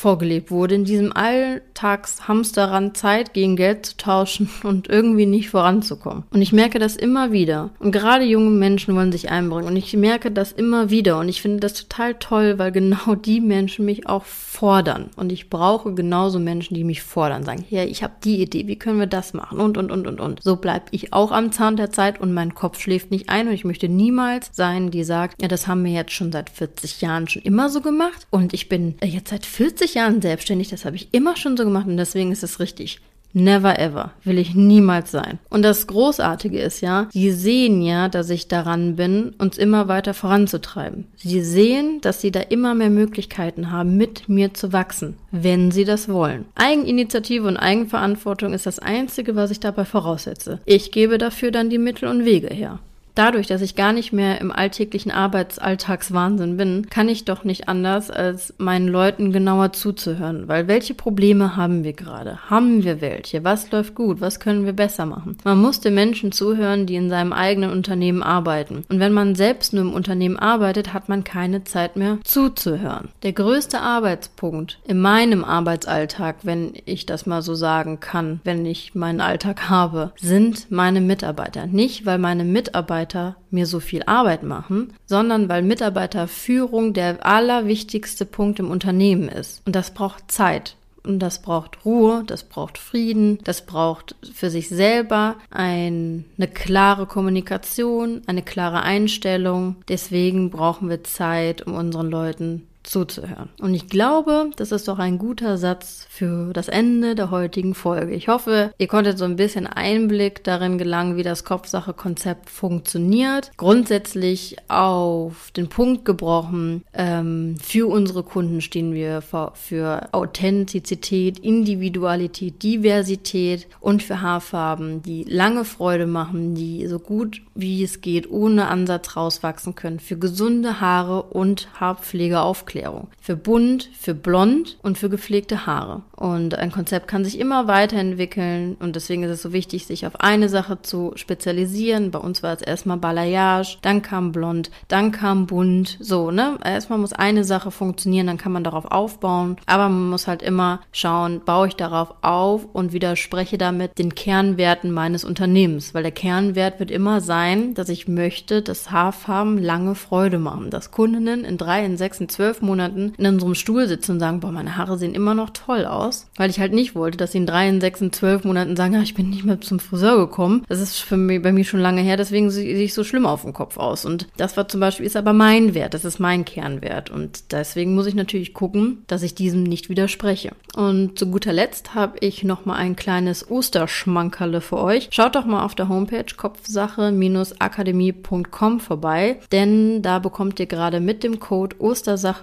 vorgelebt 0.00 0.50
wurde, 0.50 0.76
in 0.76 0.84
diesem 0.84 1.12
Alltagshamsterrand 1.14 2.96
Zeit 2.96 3.34
gegen 3.34 3.54
Geld 3.54 3.84
zu 3.84 3.96
tauschen 3.98 4.48
und 4.62 4.88
irgendwie 4.88 5.26
nicht 5.26 5.50
voranzukommen. 5.50 6.24
Und 6.32 6.40
ich 6.40 6.52
merke 6.52 6.78
das 6.78 6.96
immer 6.96 7.32
wieder. 7.32 7.70
Und 7.78 7.92
gerade 7.92 8.24
junge 8.24 8.50
Menschen 8.50 8.96
wollen 8.96 9.12
sich 9.12 9.30
einbringen. 9.30 9.66
Und 9.66 9.76
ich 9.76 9.94
merke 9.94 10.30
das 10.30 10.52
immer 10.52 10.88
wieder. 10.88 11.18
Und 11.18 11.28
ich 11.28 11.42
finde 11.42 11.60
das 11.60 11.74
total 11.74 12.14
toll, 12.14 12.58
weil 12.58 12.72
genau 12.72 13.14
die 13.14 13.40
Menschen 13.40 13.84
mich 13.84 14.06
auch 14.08 14.24
fordern. 14.24 15.10
Und 15.16 15.32
ich 15.32 15.50
brauche 15.50 15.92
genauso 15.92 16.38
Menschen, 16.38 16.74
die 16.74 16.84
mich 16.84 17.02
fordern. 17.02 17.44
Sagen, 17.44 17.66
ja, 17.68 17.84
ich 17.84 18.02
habe 18.02 18.14
die 18.24 18.40
Idee, 18.40 18.66
wie 18.66 18.76
können 18.76 18.98
wir 18.98 19.06
das 19.06 19.34
machen? 19.34 19.60
Und, 19.60 19.76
und, 19.76 19.92
und, 19.92 20.06
und, 20.06 20.18
und. 20.18 20.42
So 20.42 20.56
bleibe 20.56 20.86
ich 20.92 21.12
auch 21.12 21.30
am 21.30 21.52
Zahn 21.52 21.76
der 21.76 21.90
Zeit 21.90 22.20
und 22.20 22.32
mein 22.32 22.54
Kopf 22.54 22.80
schläft 22.80 23.10
nicht 23.10 23.28
ein. 23.28 23.48
Und 23.48 23.52
ich 23.52 23.66
möchte 23.66 23.90
niemals 23.90 24.48
sein, 24.52 24.90
die 24.90 25.04
sagt, 25.04 25.42
ja, 25.42 25.48
das 25.48 25.66
haben 25.66 25.84
wir 25.84 25.92
jetzt 25.92 26.12
schon 26.12 26.32
seit 26.32 26.48
40 26.48 27.02
Jahren 27.02 27.28
schon 27.28 27.42
immer 27.42 27.68
so 27.68 27.82
gemacht. 27.82 28.26
Und 28.30 28.54
ich 28.54 28.70
bin 28.70 28.94
jetzt 29.04 29.28
seit 29.28 29.44
40 29.44 29.89
20 29.90 29.94
Jahren 29.94 30.22
selbstständig, 30.22 30.68
das 30.68 30.84
habe 30.84 30.96
ich 30.96 31.08
immer 31.12 31.36
schon 31.36 31.56
so 31.56 31.64
gemacht 31.64 31.86
und 31.86 31.96
deswegen 31.96 32.32
ist 32.32 32.42
es 32.42 32.60
richtig. 32.60 33.00
Never 33.32 33.78
ever. 33.78 34.10
Will 34.24 34.38
ich 34.38 34.56
niemals 34.56 35.12
sein. 35.12 35.38
Und 35.50 35.62
das 35.62 35.86
Großartige 35.86 36.58
ist 36.58 36.80
ja, 36.80 37.08
sie 37.12 37.30
sehen 37.30 37.80
ja, 37.80 38.08
dass 38.08 38.28
ich 38.28 38.48
daran 38.48 38.96
bin, 38.96 39.34
uns 39.38 39.56
immer 39.56 39.86
weiter 39.86 40.14
voranzutreiben. 40.14 41.06
Sie 41.16 41.40
sehen, 41.40 42.00
dass 42.00 42.20
sie 42.20 42.32
da 42.32 42.40
immer 42.40 42.74
mehr 42.74 42.90
Möglichkeiten 42.90 43.70
haben, 43.70 43.96
mit 43.96 44.28
mir 44.28 44.52
zu 44.52 44.72
wachsen, 44.72 45.16
wenn 45.30 45.70
sie 45.70 45.84
das 45.84 46.08
wollen. 46.08 46.46
Eigeninitiative 46.56 47.46
und 47.46 47.56
Eigenverantwortung 47.56 48.52
ist 48.52 48.66
das 48.66 48.80
Einzige, 48.80 49.36
was 49.36 49.52
ich 49.52 49.60
dabei 49.60 49.84
voraussetze. 49.84 50.58
Ich 50.64 50.90
gebe 50.90 51.16
dafür 51.16 51.52
dann 51.52 51.70
die 51.70 51.78
Mittel 51.78 52.08
und 52.08 52.24
Wege 52.24 52.52
her. 52.52 52.80
Dadurch, 53.14 53.46
dass 53.46 53.62
ich 53.62 53.76
gar 53.76 53.92
nicht 53.92 54.12
mehr 54.12 54.40
im 54.40 54.52
alltäglichen 54.52 55.10
Arbeitsalltagswahnsinn 55.10 56.56
bin, 56.56 56.86
kann 56.90 57.08
ich 57.08 57.24
doch 57.24 57.44
nicht 57.44 57.68
anders, 57.68 58.10
als 58.10 58.54
meinen 58.58 58.88
Leuten 58.88 59.32
genauer 59.32 59.72
zuzuhören. 59.72 60.48
Weil 60.48 60.68
welche 60.68 60.94
Probleme 60.94 61.56
haben 61.56 61.84
wir 61.84 61.92
gerade? 61.92 62.50
Haben 62.50 62.84
wir 62.84 63.00
welche? 63.00 63.44
Was 63.44 63.70
läuft 63.70 63.94
gut? 63.94 64.20
Was 64.20 64.40
können 64.40 64.64
wir 64.64 64.72
besser 64.72 65.06
machen? 65.06 65.36
Man 65.44 65.60
muss 65.60 65.80
den 65.80 65.94
Menschen 65.94 66.32
zuhören, 66.32 66.86
die 66.86 66.96
in 66.96 67.10
seinem 67.10 67.32
eigenen 67.32 67.70
Unternehmen 67.70 68.22
arbeiten. 68.22 68.84
Und 68.88 69.00
wenn 69.00 69.12
man 69.12 69.34
selbst 69.34 69.72
nur 69.72 69.82
im 69.82 69.92
Unternehmen 69.92 70.38
arbeitet, 70.38 70.92
hat 70.92 71.08
man 71.08 71.24
keine 71.24 71.64
Zeit 71.64 71.96
mehr 71.96 72.18
zuzuhören. 72.24 73.08
Der 73.22 73.32
größte 73.32 73.80
Arbeitspunkt 73.80 74.78
in 74.86 75.00
meinem 75.00 75.44
Arbeitsalltag, 75.44 76.36
wenn 76.42 76.74
ich 76.84 77.06
das 77.06 77.26
mal 77.26 77.42
so 77.42 77.54
sagen 77.54 78.00
kann, 78.00 78.40
wenn 78.44 78.64
ich 78.64 78.94
meinen 78.94 79.20
Alltag 79.20 79.68
habe, 79.68 80.12
sind 80.16 80.70
meine 80.70 81.00
Mitarbeiter. 81.00 81.66
Nicht, 81.66 82.06
weil 82.06 82.18
meine 82.18 82.44
Mitarbeiter 82.44 82.99
Mitarbeiter 83.00 83.36
mir 83.50 83.66
so 83.66 83.80
viel 83.80 84.02
Arbeit 84.06 84.42
machen, 84.42 84.92
sondern 85.06 85.48
weil 85.48 85.62
Mitarbeiterführung 85.62 86.92
der 86.92 87.24
allerwichtigste 87.24 88.26
Punkt 88.26 88.58
im 88.58 88.70
Unternehmen 88.70 89.28
ist. 89.28 89.62
Und 89.66 89.74
das 89.74 89.92
braucht 89.92 90.30
Zeit. 90.30 90.76
Und 91.02 91.18
das 91.20 91.40
braucht 91.40 91.86
Ruhe, 91.86 92.24
das 92.26 92.44
braucht 92.44 92.76
Frieden, 92.76 93.38
das 93.44 93.64
braucht 93.64 94.16
für 94.34 94.50
sich 94.50 94.68
selber 94.68 95.36
ein, 95.50 96.26
eine 96.36 96.46
klare 96.46 97.06
Kommunikation, 97.06 98.20
eine 98.26 98.42
klare 98.42 98.82
Einstellung. 98.82 99.76
Deswegen 99.88 100.50
brauchen 100.50 100.90
wir 100.90 101.02
Zeit, 101.02 101.66
um 101.66 101.74
unseren 101.74 102.10
Leuten 102.10 102.66
zuzuhören. 102.90 103.50
Und 103.60 103.72
ich 103.72 103.86
glaube, 103.86 104.50
das 104.56 104.72
ist 104.72 104.88
doch 104.88 104.98
ein 104.98 105.18
guter 105.18 105.56
Satz 105.58 106.06
für 106.10 106.52
das 106.52 106.68
Ende 106.68 107.14
der 107.14 107.30
heutigen 107.30 107.74
Folge. 107.74 108.12
Ich 108.12 108.26
hoffe, 108.26 108.72
ihr 108.78 108.88
konntet 108.88 109.16
so 109.16 109.24
ein 109.24 109.36
bisschen 109.36 109.68
Einblick 109.68 110.42
darin 110.42 110.76
gelangen, 110.76 111.16
wie 111.16 111.22
das 111.22 111.44
Kopfsache-Konzept 111.44 112.50
funktioniert. 112.50 113.52
Grundsätzlich 113.56 114.56
auf 114.68 115.52
den 115.52 115.68
Punkt 115.68 116.04
gebrochen, 116.04 116.82
ähm, 116.92 117.54
für 117.62 117.88
unsere 117.88 118.24
Kunden 118.24 118.60
stehen 118.60 118.92
wir 118.92 119.22
für, 119.22 119.52
für 119.54 120.08
Authentizität, 120.12 121.38
Individualität, 121.38 122.60
Diversität 122.62 123.68
und 123.78 124.02
für 124.02 124.20
Haarfarben, 124.20 125.02
die 125.02 125.22
lange 125.24 125.64
Freude 125.64 126.06
machen, 126.06 126.56
die 126.56 126.88
so 126.88 126.98
gut 126.98 127.40
wie 127.54 127.84
es 127.84 128.00
geht 128.00 128.30
ohne 128.30 128.68
Ansatz 128.68 129.16
rauswachsen 129.16 129.74
können, 129.74 130.00
für 130.00 130.16
gesunde 130.16 130.80
Haare 130.80 131.22
und 131.22 131.68
Haarpflege 131.78 132.40
aufklären 132.40 132.79
Erklärung. 132.80 133.08
Für 133.20 133.36
bunt, 133.36 133.90
für 133.98 134.14
blond 134.14 134.78
und 134.82 134.96
für 134.96 135.10
gepflegte 135.10 135.66
Haare. 135.66 136.02
Und 136.16 136.54
ein 136.54 136.72
Konzept 136.72 137.08
kann 137.08 137.24
sich 137.24 137.38
immer 137.38 137.66
weiterentwickeln 137.66 138.76
und 138.80 138.96
deswegen 138.96 139.22
ist 139.22 139.30
es 139.30 139.42
so 139.42 139.52
wichtig, 139.52 139.86
sich 139.86 140.06
auf 140.06 140.20
eine 140.20 140.48
Sache 140.48 140.80
zu 140.82 141.12
spezialisieren. 141.14 142.10
Bei 142.10 142.18
uns 142.18 142.42
war 142.42 142.54
es 142.54 142.62
erstmal 142.62 142.96
Balayage, 142.96 143.78
dann 143.82 144.02
kam 144.02 144.32
blond, 144.32 144.70
dann 144.88 145.12
kam 145.12 145.46
bunt. 145.46 145.98
So, 146.00 146.30
ne? 146.30 146.58
Erstmal 146.64 146.98
muss 146.98 147.12
eine 147.12 147.44
Sache 147.44 147.70
funktionieren, 147.70 148.26
dann 148.26 148.38
kann 148.38 148.52
man 148.52 148.64
darauf 148.64 148.86
aufbauen. 148.86 149.56
Aber 149.66 149.88
man 149.88 150.10
muss 150.10 150.26
halt 150.26 150.42
immer 150.42 150.80
schauen, 150.92 151.42
baue 151.44 151.68
ich 151.68 151.76
darauf 151.76 152.14
auf 152.22 152.66
und 152.72 152.92
widerspreche 152.92 153.58
damit 153.58 153.98
den 153.98 154.14
Kernwerten 154.14 154.90
meines 154.90 155.24
Unternehmens. 155.24 155.94
Weil 155.94 156.02
der 156.02 156.12
Kernwert 156.12 156.80
wird 156.80 156.90
immer 156.90 157.20
sein, 157.20 157.74
dass 157.74 157.88
ich 157.88 158.08
möchte, 158.08 158.62
dass 158.62 158.90
Haarfarben 158.90 159.58
lange 159.58 159.94
Freude 159.94 160.38
machen. 160.38 160.70
Dass 160.70 160.90
Kundinnen 160.90 161.44
in 161.44 161.58
drei, 161.58 161.84
in 161.84 161.96
sechs, 161.96 162.20
in 162.20 162.28
zwölf 162.28 162.62
Monaten 162.62 162.69
in 162.78 163.26
unserem 163.26 163.54
Stuhl 163.54 163.88
sitzen 163.88 164.12
und 164.12 164.20
sagen, 164.20 164.40
boah, 164.40 164.52
meine 164.52 164.76
Haare 164.76 164.98
sehen 164.98 165.14
immer 165.14 165.34
noch 165.34 165.50
toll 165.50 165.84
aus. 165.84 166.28
Weil 166.36 166.50
ich 166.50 166.60
halt 166.60 166.72
nicht 166.72 166.94
wollte, 166.94 167.18
dass 167.18 167.32
sie 167.32 167.38
in 167.38 167.46
drei, 167.46 167.80
sechs, 167.80 168.00
zwölf 168.12 168.44
Monaten 168.44 168.76
sagen, 168.76 168.94
ja, 168.94 169.02
ich 169.02 169.14
bin 169.14 169.30
nicht 169.30 169.44
mehr 169.44 169.60
zum 169.60 169.80
Friseur 169.80 170.18
gekommen. 170.18 170.64
Das 170.68 170.80
ist 170.80 170.98
für 170.98 171.16
mich, 171.16 171.42
bei 171.42 171.52
mir 171.52 171.64
schon 171.64 171.80
lange 171.80 172.02
her, 172.02 172.16
deswegen 172.16 172.50
sehe 172.50 172.74
ich 172.74 172.94
so 172.94 173.04
schlimm 173.04 173.26
auf 173.26 173.42
dem 173.42 173.52
Kopf 173.52 173.76
aus. 173.76 174.04
Und 174.04 174.26
das 174.36 174.56
war 174.56 174.68
zum 174.68 174.80
Beispiel, 174.80 175.06
ist 175.06 175.16
aber 175.16 175.32
mein 175.32 175.74
Wert, 175.74 175.94
das 175.94 176.04
ist 176.04 176.18
mein 176.18 176.44
Kernwert. 176.44 177.10
Und 177.10 177.52
deswegen 177.52 177.94
muss 177.94 178.06
ich 178.06 178.14
natürlich 178.14 178.54
gucken, 178.54 179.04
dass 179.06 179.22
ich 179.22 179.34
diesem 179.34 179.62
nicht 179.62 179.88
widerspreche. 179.88 180.52
Und 180.74 181.18
zu 181.18 181.30
guter 181.30 181.52
Letzt 181.52 181.94
habe 181.94 182.18
ich 182.20 182.44
noch 182.44 182.64
mal 182.64 182.76
ein 182.76 182.96
kleines 182.96 183.50
Osterschmankerle 183.50 184.60
für 184.60 184.78
euch. 184.78 185.08
Schaut 185.10 185.34
doch 185.34 185.44
mal 185.44 185.64
auf 185.64 185.74
der 185.74 185.88
Homepage 185.88 186.24
kopfsache-akademie.com 186.36 188.80
vorbei, 188.80 189.40
denn 189.52 190.02
da 190.02 190.18
bekommt 190.18 190.60
ihr 190.60 190.66
gerade 190.66 191.00
mit 191.00 191.24
dem 191.24 191.40
Code 191.40 191.76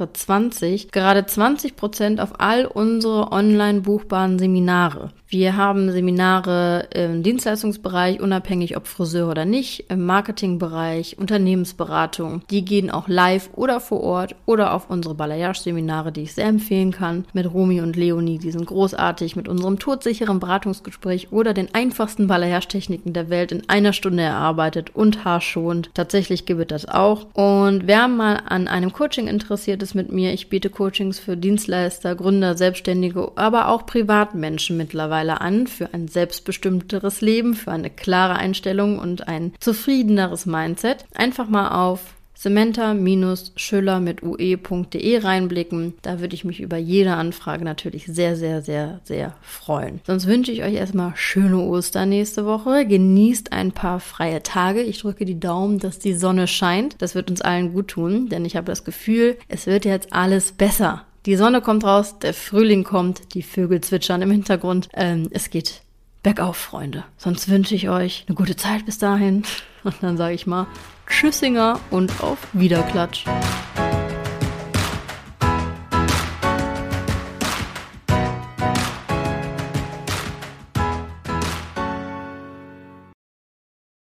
Ostersache20 0.07 0.91
gerade 0.91 1.21
20% 1.21 2.19
auf 2.19 2.39
all 2.39 2.65
unsere 2.65 3.31
online 3.31 3.81
buchbaren 3.81 4.39
Seminare. 4.39 5.11
Wir 5.29 5.57
haben 5.57 5.91
Seminare 5.91 6.87
im 6.93 7.21
Dienstleistungsbereich, 7.21 8.21
unabhängig 8.21 8.77
ob 8.77 8.87
Friseur 8.87 9.29
oder 9.29 9.43
nicht, 9.43 9.89
im 9.89 10.05
Marketingbereich, 10.05 11.17
Unternehmensberatung. 11.17 12.43
Die 12.49 12.63
gehen 12.63 12.89
auch 12.89 13.09
live 13.09 13.49
oder 13.53 13.81
vor 13.81 13.99
Ort 14.01 14.35
oder 14.45 14.73
auf 14.73 14.89
unsere 14.89 15.15
Balayage-Seminare, 15.15 16.13
die 16.13 16.21
ich 16.21 16.33
sehr 16.33 16.45
empfehlen 16.45 16.91
kann, 16.91 17.25
mit 17.33 17.53
Romy 17.53 17.81
und 17.81 17.97
Leonie. 17.97 18.37
Die 18.37 18.51
sind 18.51 18.67
großartig 18.67 19.35
mit 19.35 19.49
unserem 19.49 19.79
todsicheren 19.79 20.39
Beratungsgespräch 20.39 21.33
oder 21.33 21.53
den 21.53 21.73
einfachsten 21.73 22.27
Balayage-Techniken 22.27 23.11
der 23.11 23.29
Welt 23.29 23.51
in 23.51 23.67
einer 23.67 23.91
Stunde 23.91 24.23
erarbeitet 24.23 24.95
und 24.95 25.25
haarschonend. 25.25 25.89
Tatsächlich 25.93 26.45
gibt 26.45 26.61
es 26.71 26.83
das 26.83 26.87
auch. 26.87 27.27
Und 27.33 27.85
wer 27.85 28.07
mal 28.07 28.43
an 28.47 28.69
einem 28.69 28.93
Coaching 28.93 29.27
interessiert 29.27 29.83
ist 29.83 29.93
mit 29.97 30.11
mir, 30.11 30.31
ich 30.31 30.47
biete 30.47 30.69
Coachings 30.69 31.19
für 31.19 31.35
Dienstleister, 31.35 32.15
Gründer, 32.15 32.55
Selbstständige, 32.55 33.33
aber 33.35 33.67
auch 33.67 33.85
Privatmenschen 33.85 34.77
mittlerweile 34.77 35.07
mittlerweile 35.17 35.41
an 35.41 35.67
für 35.67 35.93
ein 35.93 36.07
selbstbestimmteres 36.07 37.21
Leben, 37.21 37.53
für 37.53 37.71
eine 37.71 37.89
klare 37.89 38.35
Einstellung 38.35 38.99
und 38.99 39.27
ein 39.27 39.53
zufriedeneres 39.59 40.45
Mindset. 40.45 41.05
Einfach 41.15 41.47
mal 41.47 41.69
auf 41.69 42.16
Samantha-Schüller 42.39 43.99
mit 43.99 44.21
ue.de 44.21 45.17
reinblicken. 45.17 45.93
Da 46.03 46.19
würde 46.19 46.35
ich 46.35 46.45
mich 46.45 46.59
über 46.59 46.77
jede 46.77 47.13
Anfrage 47.13 47.65
natürlich 47.65 48.05
sehr, 48.05 48.35
sehr, 48.35 48.61
sehr, 48.61 49.01
sehr 49.03 49.35
freuen. 49.41 50.01
Sonst 50.05 50.27
wünsche 50.27 50.51
ich 50.51 50.61
euch 50.61 50.75
erstmal 50.75 51.13
schöne 51.15 51.57
Ostern 51.57 52.09
nächste 52.09 52.45
Woche. 52.45 52.85
Genießt 52.85 53.53
ein 53.53 53.71
paar 53.71 53.99
freie 53.99 54.43
Tage. 54.43 54.83
Ich 54.83 55.01
drücke 55.01 55.25
die 55.25 55.39
Daumen, 55.39 55.79
dass 55.79 55.97
die 55.97 56.13
Sonne 56.13 56.47
scheint. 56.47 56.95
Das 56.99 57.15
wird 57.15 57.31
uns 57.31 57.41
allen 57.41 57.73
gut 57.73 57.87
tun, 57.87 58.29
denn 58.29 58.45
ich 58.45 58.55
habe 58.55 58.67
das 58.67 58.83
Gefühl, 58.83 59.37
es 59.47 59.65
wird 59.65 59.85
jetzt 59.85 60.13
alles 60.13 60.51
besser. 60.51 61.05
Die 61.25 61.35
Sonne 61.35 61.61
kommt 61.61 61.83
raus, 61.83 62.19
der 62.19 62.35
Frühling 62.35 62.83
kommt, 62.83 63.33
die 63.33 63.41
Vögel 63.41 63.81
zwitschern 63.81 64.21
im 64.21 64.31
Hintergrund. 64.31 64.89
Ähm, 64.93 65.27
es 65.31 65.49
geht 65.49 65.81
bergauf, 66.21 66.57
Freunde. 66.57 67.03
Sonst 67.17 67.49
wünsche 67.49 67.73
ich 67.73 67.89
euch 67.89 68.25
eine 68.27 68.35
gute 68.35 68.55
Zeit 68.55 68.85
bis 68.85 68.99
dahin. 68.99 69.43
Und 69.83 69.95
dann 70.01 70.17
sage 70.17 70.35
ich 70.35 70.45
mal 70.45 70.67
Tschüssinger 71.09 71.79
und 71.89 72.21
auf 72.21 72.37
Wiederklatsch. 72.53 73.25